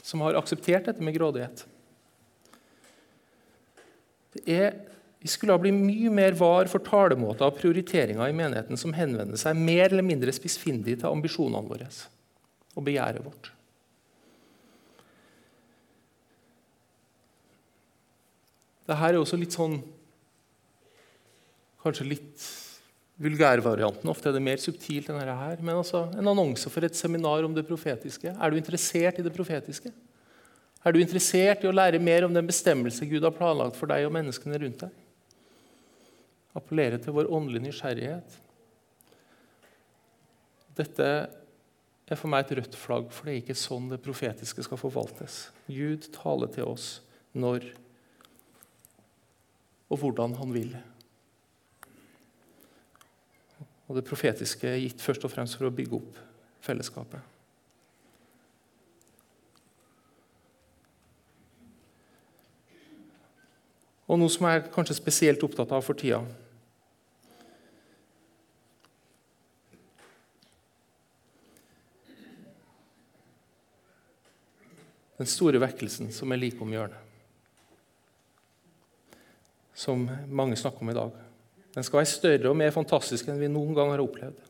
som 0.00 0.24
har 0.24 0.38
akseptert 0.40 0.88
dette 0.88 1.04
med 1.04 1.18
grådighet. 1.18 1.66
Er, 4.48 4.76
vi 5.20 5.30
skulle 5.30 5.54
ha 5.54 5.60
blitt 5.60 5.76
mye 5.76 6.10
mer 6.12 6.36
var 6.38 6.70
for 6.72 6.84
talemåter 6.84 7.46
og 7.46 7.58
prioriteringer 7.58 8.30
i 8.30 8.36
menigheten 8.36 8.80
som 8.80 8.94
henvender 8.96 9.40
seg 9.40 9.58
mer 9.58 9.90
eller 9.90 10.06
mindre 10.06 10.32
spissfindig 10.34 10.98
til 11.00 11.10
ambisjonene 11.10 11.68
våre 11.68 11.90
og 12.72 12.86
begjæret 12.86 13.24
vårt. 13.24 13.50
Dette 18.88 19.08
er 19.08 19.20
også 19.20 19.38
litt 19.40 19.54
sånn 19.56 19.80
Kanskje 21.82 22.04
litt 22.06 22.44
vulgærvarianten. 23.18 24.06
Ofte 24.06 24.28
er 24.30 24.36
det 24.36 24.42
mer 24.44 24.60
subtilt 24.62 25.08
enn 25.10 25.18
dette 25.18 25.34
her. 25.34 25.62
Men 25.66 25.80
altså, 25.80 26.04
en 26.14 26.30
annonse 26.30 26.70
for 26.70 26.86
et 26.86 26.94
seminar 26.94 27.42
om 27.42 27.56
det 27.56 27.64
profetiske. 27.66 28.30
Er 28.30 28.52
du 28.52 28.58
interessert 28.58 29.18
i 29.18 29.24
det 29.26 29.32
profetiske? 29.34 29.90
Er 30.82 30.94
du 30.94 30.98
interessert 30.98 31.62
i 31.62 31.68
å 31.70 31.74
lære 31.74 32.00
mer 32.02 32.26
om 32.26 32.34
den 32.34 32.48
bestemmelse 32.48 33.06
Gud 33.06 33.22
har 33.22 33.34
planlagt 33.36 33.78
for 33.78 33.90
deg 33.90 34.06
og 34.06 34.14
menneskene 34.16 34.58
rundt 34.62 34.82
deg? 34.82 34.96
Appellere 36.58 36.98
til 37.00 37.14
vår 37.16 37.30
åndelige 37.32 37.68
nysgjerrighet. 37.68 38.40
Dette 40.76 41.06
er 42.12 42.18
for 42.18 42.32
meg 42.32 42.44
et 42.44 42.56
rødt 42.58 42.76
flagg, 42.76 43.12
for 43.14 43.28
det 43.28 43.34
er 43.34 43.44
ikke 43.44 43.56
sånn 43.56 43.88
det 43.92 44.02
profetiske 44.04 44.64
skal 44.66 44.80
forvaltes. 44.80 45.46
Gud 45.70 46.10
taler 46.16 46.50
til 46.52 46.68
oss 46.68 46.96
når 47.32 47.70
og 49.92 50.00
hvordan 50.00 50.34
han 50.38 50.54
vil. 50.54 50.72
Og 53.88 53.98
det 53.98 54.06
profetiske 54.08 54.68
er 54.70 54.80
gitt 54.80 55.04
først 55.04 55.26
og 55.28 55.32
fremst 55.34 55.58
for 55.58 55.68
å 55.68 55.74
bygge 55.74 55.98
opp 55.98 56.20
fellesskapet. 56.64 57.20
Og 64.10 64.18
noe 64.18 64.32
som 64.32 64.48
jeg 64.48 64.60
er 64.60 64.70
kanskje 64.74 64.98
spesielt 64.98 65.44
opptatt 65.46 65.72
av 65.74 65.84
for 65.86 65.98
tida. 65.98 66.22
Den 75.22 75.28
store 75.30 75.60
vekkelsen 75.62 76.10
som 76.14 76.32
er 76.34 76.40
like 76.40 76.58
om 76.64 76.72
hjørnet. 76.72 77.10
Som 79.78 80.08
mange 80.28 80.58
snakker 80.58 80.82
om 80.82 80.90
i 80.90 80.96
dag. 80.96 81.12
Den 81.72 81.86
skal 81.86 82.02
være 82.02 82.10
større 82.10 82.50
og 82.50 82.58
mer 82.58 82.74
fantastisk 82.74 83.30
enn 83.30 83.38
vi 83.40 83.50
noen 83.50 83.76
gang 83.76 83.92
har 83.94 84.02
opplevd. 84.02 84.40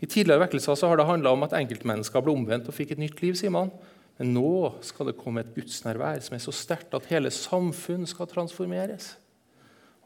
I 0.00 0.08
tidligere 0.08 0.42
vekkelser 0.42 0.88
har 0.88 0.98
det 0.98 1.06
handla 1.08 1.32
om 1.32 1.44
at 1.46 1.54
enkeltmennesker 1.56 2.24
ble 2.24 2.34
omvendt 2.34 2.68
og 2.68 2.76
fikk 2.76 2.94
et 2.94 3.00
nytt 3.00 3.22
liv. 3.22 3.36
sier 3.36 3.52
man. 3.52 3.70
Men 4.16 4.32
nå 4.32 4.50
skal 4.86 5.10
det 5.10 5.18
komme 5.20 5.42
et 5.42 5.52
gudsnærvær 5.54 6.22
som 6.24 6.36
er 6.36 6.42
så 6.44 6.54
sterkt 6.54 6.94
at 6.96 7.08
hele 7.10 7.32
samfunn 7.34 8.06
skal 8.08 8.28
transformeres. 8.30 9.14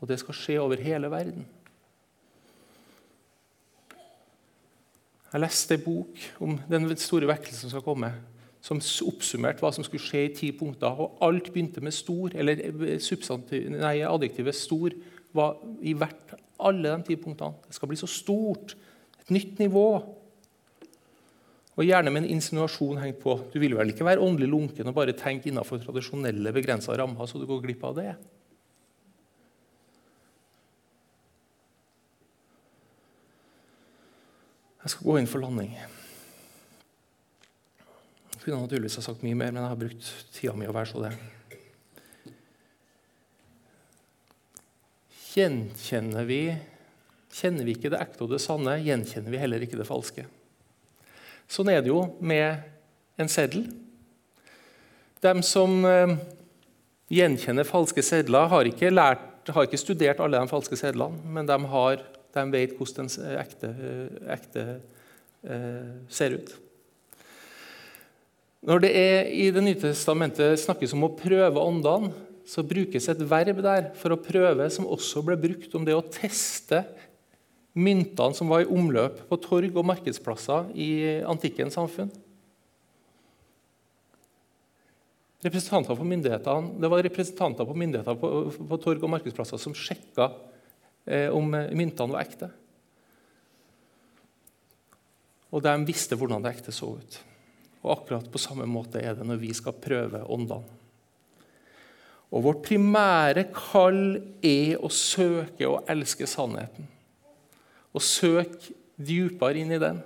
Og 0.00 0.08
det 0.10 0.18
skal 0.22 0.36
skje 0.36 0.58
over 0.62 0.82
hele 0.82 1.10
verden. 1.12 1.46
Jeg 5.30 5.44
leste 5.44 5.76
en 5.76 5.84
bok 5.84 6.24
om 6.42 6.56
den 6.66 6.90
store 6.98 7.28
vekkelsen 7.30 7.68
som 7.68 7.76
skal 7.76 7.86
komme 7.86 8.10
som 8.60 8.80
oppsummerte 9.08 9.62
hva 9.64 9.70
som 9.72 9.84
skulle 9.86 10.04
skje 10.04 10.26
i 10.26 10.32
ti 10.36 10.50
punkter. 10.52 10.92
Og 11.00 11.20
alt 11.24 11.48
begynte 11.52 11.80
med 11.80 11.92
'stor', 11.96 12.34
eller 12.34 12.60
eh, 12.60 13.70
nei, 13.72 14.00
adjektivet 14.04 14.54
'stor' 14.54 14.98
var 15.32 15.56
i 15.80 15.92
hvert 15.92 16.34
alle 16.60 16.96
de 16.96 17.02
ti 17.06 17.16
punktene. 17.16 17.56
Det 17.66 17.74
skal 17.74 17.88
bli 17.88 17.96
så 17.96 18.06
stort. 18.06 18.76
Et 19.20 19.30
nytt 19.30 19.58
nivå. 19.58 20.04
Og 21.80 21.86
gjerne 21.88 22.12
med 22.12 22.26
en 22.26 22.34
insinuasjon 22.34 22.98
hengt 23.00 23.22
på. 23.22 23.38
Du 23.48 23.56
vil 23.62 23.72
vel 23.78 23.94
ikke 23.94 24.04
være 24.04 24.20
åndelig 24.20 24.50
lunken 24.52 24.90
og 24.90 24.96
bare 24.98 25.14
tenke 25.16 25.48
innenfor 25.48 25.80
tradisjonelle 25.80 26.52
begrensa 26.52 26.92
rammer, 26.98 27.24
så 27.24 27.40
du 27.40 27.46
går 27.48 27.62
glipp 27.64 27.86
av 27.88 27.94
det? 27.96 28.10
Jeg 34.80 34.92
skal 34.92 35.06
gå 35.08 35.14
inn 35.20 35.28
for 35.28 35.40
landing. 35.40 35.72
Jeg 38.34 38.42
kunne 38.42 38.60
naturligvis 38.66 38.98
ha 39.00 39.04
sagt 39.04 39.24
mye 39.24 39.38
mer, 39.38 39.52
men 39.52 39.62
jeg 39.62 39.72
har 39.72 39.80
brukt 39.80 40.10
tida 40.36 40.52
mi 40.56 40.68
å 40.68 40.74
være 40.76 40.90
så 40.90 41.04
det. 41.06 41.14
Gjenkjenner 45.30 46.28
vi 46.28 46.42
Kjenner 47.30 47.62
vi 47.62 47.76
ikke 47.76 47.92
det 47.92 48.00
ekte 48.02 48.24
og 48.26 48.32
det 48.32 48.40
sanne, 48.42 48.72
gjenkjenner 48.82 49.30
vi 49.30 49.38
heller 49.38 49.62
ikke 49.62 49.78
det 49.78 49.86
falske. 49.86 50.24
Sånn 51.50 51.70
er 51.72 51.82
det 51.82 51.90
jo 51.90 52.04
med 52.22 52.62
en 53.18 53.30
seddel. 53.30 53.64
De 55.20 55.32
som 55.44 55.82
eh, 55.84 56.14
gjenkjenner 57.10 57.66
falske 57.68 58.04
sedler, 58.06 58.46
har 58.52 58.70
ikke, 58.70 58.92
lært, 58.92 59.50
har 59.50 59.66
ikke, 59.66 59.80
studert 59.80 60.22
alle 60.22 60.38
de 60.38 60.50
falske 60.50 60.78
sedlene, 60.78 61.18
men 61.26 61.48
de, 61.48 61.58
har, 61.72 62.04
de 62.36 62.46
vet 62.54 62.76
hvordan 62.78 63.10
den 63.10 63.36
ekte, 63.40 63.72
ekte 64.30 64.64
eh, 65.42 65.92
ser 66.12 66.38
ut. 66.38 66.54
Når 68.70 68.82
det 68.84 68.90
er 68.96 69.28
i 69.32 69.50
Det 69.50 69.62
nye 69.64 69.78
testamentet 69.80 70.60
snakkes 70.60 70.92
om 70.94 71.08
å 71.08 71.14
prøve 71.16 71.62
åndene, 71.64 72.12
så 72.50 72.64
brukes 72.66 73.06
et 73.10 73.20
verb 73.30 73.60
der 73.62 73.92
for 73.98 74.14
å 74.14 74.22
prøve, 74.22 74.64
som 74.72 74.88
også 74.90 75.22
ble 75.22 75.36
brukt 75.38 75.74
om 75.76 75.84
det 75.86 75.94
å 75.94 76.02
teste 76.02 76.82
myntene 77.80 78.36
som 78.36 78.50
var 78.52 78.64
i 78.64 78.68
omløp 78.68 79.22
på 79.28 79.38
torg 79.42 79.76
og 79.76 79.86
markedsplasser 79.88 80.70
i 80.76 80.90
antikkens 81.28 81.78
samfunn. 81.78 82.10
Representanter 85.40 85.96
for 85.96 86.04
myndighetene, 86.04 86.74
det 86.82 86.90
var 86.92 87.02
representanter 87.04 87.64
på 87.64 87.76
myndigheter 87.80 88.18
på, 88.20 88.30
på 88.52 88.80
torg 88.84 89.04
og 89.06 89.14
markedsplasser 89.14 89.60
som 89.62 89.76
sjekka 89.76 90.28
eh, 91.08 91.30
om 91.32 91.48
myntene 91.48 92.12
var 92.12 92.26
ekte. 92.26 92.50
Og 95.50 95.64
de 95.64 95.72
visste 95.88 96.18
hvordan 96.18 96.44
det 96.44 96.52
ekte 96.52 96.74
så 96.74 96.92
ut. 97.00 97.16
Og 97.80 97.94
akkurat 97.94 98.28
på 98.30 98.42
samme 98.42 98.68
måte 98.68 99.00
er 99.00 99.16
det 99.16 99.24
når 99.26 99.40
vi 99.40 99.54
skal 99.56 99.80
prøve 99.80 100.22
åndene. 100.28 100.76
Og 102.30 102.44
vårt 102.44 102.60
primære 102.68 103.48
kall 103.50 104.20
er 104.46 104.76
å 104.78 104.90
søke 104.94 105.66
og 105.66 105.88
elske 105.90 106.28
sannheten. 106.30 106.86
Og 107.96 108.04
søke 108.04 108.74
dypere 109.00 109.60
inn 109.62 109.72
i 109.74 109.80
den. 109.82 110.00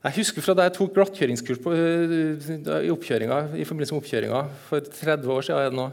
Jeg 0.00 0.16
husker 0.16 0.40
fra 0.40 0.54
da 0.56 0.64
jeg 0.64 0.78
tok 0.78 0.94
glattkjøringskurs 0.96 1.58
på, 1.60 1.74
i, 1.76 2.20
i 2.32 3.66
forbindelse 3.68 3.92
med 3.92 3.98
oppkjøringa 3.98 4.38
for 4.70 4.86
30 4.96 5.34
år 5.34 5.44
siden, 5.44 5.76
nå, 5.76 5.90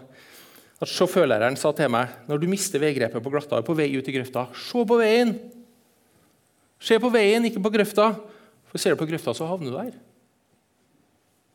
at 0.79 0.91
sjåførlæreren 0.93 1.57
sa 1.59 1.73
til 1.75 1.91
meg 1.91 2.13
når 2.29 2.39
du 2.39 2.47
mister 2.47 2.79
veigrepet 2.79 3.23
på 3.23 3.33
glatta 3.33 3.59
på 3.65 3.75
vei 3.75 3.89
ut 3.97 4.07
i 4.07 4.13
grøfta 4.15 4.45
Se 4.55 4.83
på 4.87 4.99
veien! 5.01 5.33
Se 6.79 6.99
på 7.01 7.09
veien, 7.11 7.49
ikke 7.49 7.63
på 7.65 7.73
grøfta. 7.73 8.11
For 8.69 8.79
ser 8.79 8.93
du 8.93 9.01
på 9.01 9.07
grøfta, 9.09 9.33
så 9.33 9.47
havner 9.49 9.73
du 9.73 9.75
der. 9.75 9.95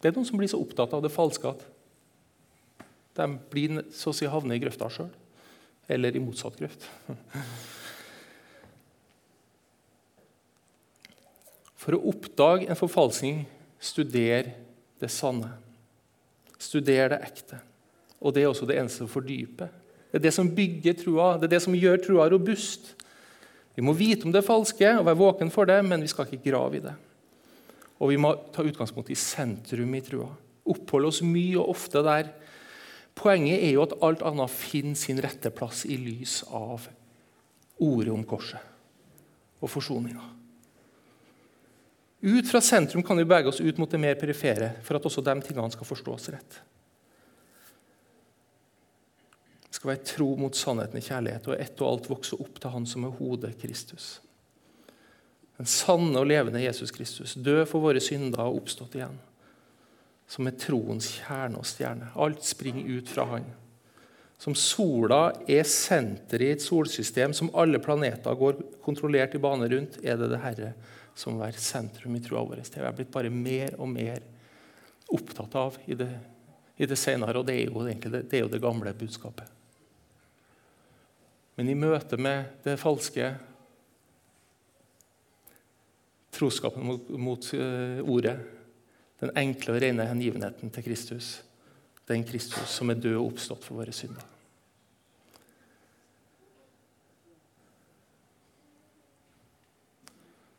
Det 0.02 0.10
er 0.10 0.16
noen 0.16 0.26
som 0.26 0.40
blir 0.40 0.50
så 0.50 0.58
opptatt 0.58 0.92
av 0.96 1.04
det 1.04 1.12
falske 1.14 1.52
at 1.52 1.62
de 3.16 3.28
blir 3.52 3.84
så 3.94 4.10
å 4.10 4.16
si 4.16 4.26
havner 4.26 4.58
i 4.58 4.62
grøfta 4.64 4.88
sjøl. 4.90 5.12
Eller 5.92 6.16
i 6.16 6.22
motsatt 6.22 6.56
grøft. 6.56 6.86
For 11.82 11.96
å 11.96 12.04
oppdage 12.12 12.68
en 12.70 12.78
forfalskning, 12.78 13.42
studer 13.82 14.52
det 15.02 15.10
sanne. 15.10 15.50
Studer 16.62 17.10
det 17.10 17.20
ekte. 17.26 17.58
Og 18.22 18.34
det 18.34 18.44
er 18.44 18.52
også 18.52 18.68
det 18.68 18.78
eneste 18.78 19.02
som 19.02 19.10
fordyper. 19.10 19.72
Det 20.12 20.20
er 20.20 20.26
det 20.28 20.34
som 20.36 20.50
bygger 20.54 20.94
trua, 21.00 21.32
det 21.40 21.48
er 21.48 21.54
det 21.56 21.62
som 21.64 21.74
gjør 21.74 22.02
trua 22.04 22.28
robust. 22.30 22.92
Vi 23.74 23.82
må 23.84 23.94
vite 23.96 24.28
om 24.28 24.34
det 24.34 24.44
falske 24.44 24.90
og 24.98 25.06
være 25.08 25.18
våken 25.18 25.50
for 25.50 25.66
det, 25.66 25.80
men 25.86 26.04
vi 26.04 26.10
skal 26.12 26.28
ikke 26.28 26.50
grave 26.50 26.78
i 26.78 26.84
det. 26.84 26.92
Og 28.02 28.12
vi 28.12 28.18
må 28.20 28.34
ta 28.54 28.64
utgangspunkt 28.66 29.10
i 29.10 29.18
sentrum 29.18 29.94
i 29.96 30.02
trua. 30.04 30.28
Oppholde 30.68 31.10
oss 31.10 31.22
mye 31.26 31.56
og 31.58 31.72
ofte 31.72 32.02
der. 32.04 32.28
Poenget 33.22 33.62
er 33.62 33.76
jo 33.76 33.84
at 33.84 33.94
alt 34.02 34.24
annet 34.26 34.50
finner 34.50 34.98
sin 34.98 35.20
rette 35.22 35.52
plass 35.54 35.84
i 35.86 35.96
lys 36.00 36.40
av 36.50 36.88
ordet 37.82 38.10
om 38.12 38.24
korset 38.26 39.62
og 39.62 39.70
forsoninga. 39.70 40.24
Ut 42.22 42.50
fra 42.50 42.60
sentrum 42.62 43.02
kan 43.06 43.18
vi 43.18 43.26
bevege 43.26 43.50
oss 43.50 43.62
ut 43.62 43.78
mot 43.78 43.90
det 43.90 43.98
mer 44.02 44.18
perifere 44.18 44.72
for 44.82 44.98
at 44.98 45.06
også 45.06 45.22
de 45.26 45.38
tingene 45.46 45.74
skal 45.74 45.86
forstås 45.86 46.30
rett 46.34 46.60
skal 49.82 49.96
være 49.96 50.06
tro 50.06 50.28
mot 50.38 50.54
sannheten 50.54 51.00
i 51.00 51.02
kjærlighet 51.02 51.48
og 51.50 51.58
ett 51.58 51.80
og 51.82 51.88
alt 51.88 52.04
vokse 52.12 52.36
opp 52.38 52.60
til 52.62 52.70
Han 52.70 52.84
som 52.86 53.08
er 53.08 53.16
hodet, 53.18 53.56
Kristus. 53.58 54.20
Den 55.58 55.66
sanne 55.66 56.20
og 56.20 56.28
levende 56.30 56.62
Jesus 56.62 56.94
Kristus, 56.94 57.34
død 57.34 57.64
for 57.66 57.82
våre 57.82 57.98
synder 58.02 58.44
og 58.44 58.60
oppstått 58.60 58.94
igjen. 58.94 59.18
Som 60.32 60.48
er 60.48 60.56
troens 60.56 61.10
kjerne 61.18 61.60
og 61.60 61.68
stjerne. 61.68 62.08
Alt 62.16 62.46
springer 62.48 62.88
ut 62.88 63.10
fra 63.12 63.26
Han. 63.34 63.44
Som 64.40 64.56
sola 64.58 65.28
er 65.46 65.68
senteret 65.68 66.46
i 66.46 66.54
et 66.56 66.64
solsystem 66.64 67.34
som 67.36 67.52
alle 67.54 67.78
planeter 67.82 68.34
går 68.34 68.56
kontrollert 68.82 69.36
i 69.36 69.42
bane 69.42 69.68
rundt, 69.70 70.00
er 70.02 70.16
det 70.18 70.32
det 70.32 70.40
Herre 70.42 70.72
som 71.14 71.36
må 71.36 71.44
være 71.44 71.60
sentrum 71.60 72.16
i 72.16 72.22
troa 72.24 72.42
vår. 72.48 72.62
Det 72.64 72.80
er 72.80 72.88
jeg 72.88 72.98
blitt 72.98 73.12
bare 73.12 73.32
mer 73.32 73.76
og 73.78 73.90
mer 73.92 74.22
opptatt 75.12 75.54
av 75.60 75.76
i 75.86 75.96
det, 75.98 76.08
i 76.80 76.88
det 76.88 76.98
senere, 76.98 77.36
og 77.38 77.46
det 77.46 77.58
er, 77.58 77.68
jo 77.68 77.84
egentlig 77.84 78.22
det 78.24 78.38
er 78.38 78.46
jo 78.46 78.52
det 78.52 78.62
gamle 78.62 78.94
budskapet. 78.96 79.58
Men 81.58 81.68
i 81.68 81.76
møte 81.76 82.16
med 82.16 82.64
det 82.64 82.78
falske 82.80 83.28
troskapen 86.32 86.86
mot, 86.88 87.10
mot 87.20 87.50
uh, 87.52 88.00
ordet, 88.08 88.38
den 89.22 89.30
enkle 89.38 89.76
og 89.76 89.82
rene 89.84 90.08
hengivenheten 90.08 90.72
til 90.74 90.82
Kristus, 90.82 91.32
den 92.10 92.24
Kristus 92.26 92.74
som 92.74 92.90
er 92.90 92.98
død 92.98 93.20
og 93.20 93.28
oppstått 93.30 93.62
for 93.62 93.78
våre 93.78 93.94
synder. 93.94 94.24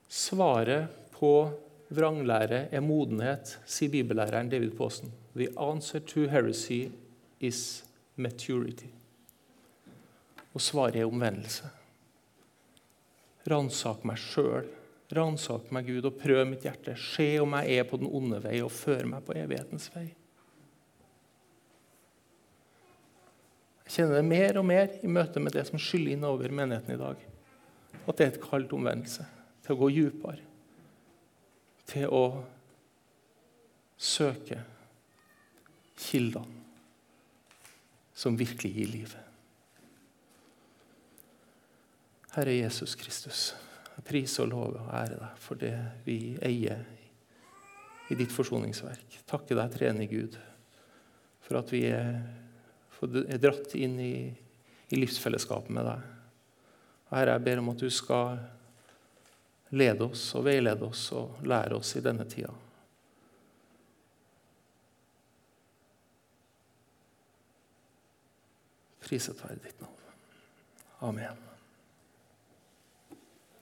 Svaret 0.08 0.88
på 1.12 1.34
vranglære 1.94 2.68
er 2.72 2.86
modenhet, 2.86 3.58
sier 3.68 3.92
bibellæreren 3.92 4.50
David 4.50 4.78
Paasen. 4.78 5.12
The 5.36 5.50
answer 5.60 6.00
to 6.00 6.28
heresy 6.32 6.88
is 7.44 7.84
maturity. 8.16 8.88
Og 10.54 10.62
svaret 10.62 11.02
er 11.02 11.10
omvendelse. 11.10 11.68
Ransak 13.50 14.06
meg 14.08 14.22
sjøl, 14.22 14.70
ransak 15.12 15.72
meg, 15.74 15.90
Gud, 15.90 16.08
og 16.08 16.18
prøv 16.20 16.46
mitt 16.48 16.66
hjerte. 16.66 16.96
Se 17.00 17.28
om 17.42 17.56
jeg 17.60 17.80
er 17.80 17.88
på 17.90 18.00
den 18.02 18.10
onde 18.10 18.40
vei, 18.44 18.60
og 18.64 18.72
før 18.74 19.06
meg 19.10 19.26
på 19.26 19.36
evighetens 19.38 19.90
vei. 19.94 20.08
Jeg 23.84 23.98
kjenner 23.98 24.18
det 24.22 24.26
mer 24.26 24.58
og 24.62 24.66
mer 24.66 24.96
i 25.04 25.12
møte 25.12 25.44
med 25.44 25.54
det 25.54 25.68
som 25.68 25.82
skyller 25.82 26.16
inn 26.16 26.26
over 26.26 26.56
menigheten 26.56 26.96
i 26.96 27.02
dag. 27.02 27.20
At 28.04 28.18
det 28.18 28.26
er 28.26 28.32
et 28.34 28.42
kall 28.42 28.66
til 28.66 28.80
omvendelse, 28.80 29.26
til 29.64 29.76
å 29.76 29.82
gå 29.84 29.92
dypere. 29.94 30.50
Til 31.92 32.08
å 32.16 32.24
søke 34.00 34.62
kildene 36.00 36.62
som 38.14 38.38
virkelig 38.40 38.72
gir 38.74 38.90
livet. 38.92 39.20
Herre 42.34 42.54
Jesus 42.56 42.96
Kristus, 42.98 43.52
jeg 44.04 44.10
priser 44.10 44.44
og 44.44 44.52
lover 44.52 44.82
og 44.84 44.96
ærer 45.00 45.20
deg 45.22 45.36
for 45.40 45.60
det 45.60 45.76
vi 46.04 46.36
eier 46.44 46.82
i 48.12 48.18
ditt 48.20 48.34
forsoningsverk. 48.36 49.22
Takke 49.30 49.56
deg, 49.56 49.72
trene 49.72 50.08
Gud, 50.12 50.36
for 51.44 51.62
at 51.62 51.72
vi 51.72 51.86
er, 51.88 52.20
er 53.00 53.40
dratt 53.40 53.76
inn 53.80 53.96
i, 54.04 54.16
i 54.92 55.00
livsfellesskapet 55.00 55.72
med 55.72 55.88
deg. 55.88 56.04
Herre, 57.14 57.38
jeg 57.38 57.46
ber 57.46 57.62
om 57.62 57.72
at 57.72 57.80
du 57.80 57.88
skal 57.94 58.42
lede 59.74 60.10
oss 60.10 60.26
og 60.36 60.46
veilede 60.50 60.86
oss 60.86 61.08
og 61.16 61.40
lære 61.48 61.80
oss 61.80 61.96
i 61.96 62.04
denne 62.04 62.28
tida. 62.28 62.52
Priset 69.04 69.40
være 69.48 69.64
ditt 69.64 69.82
navn. 69.82 70.14
Amen. 71.04 71.53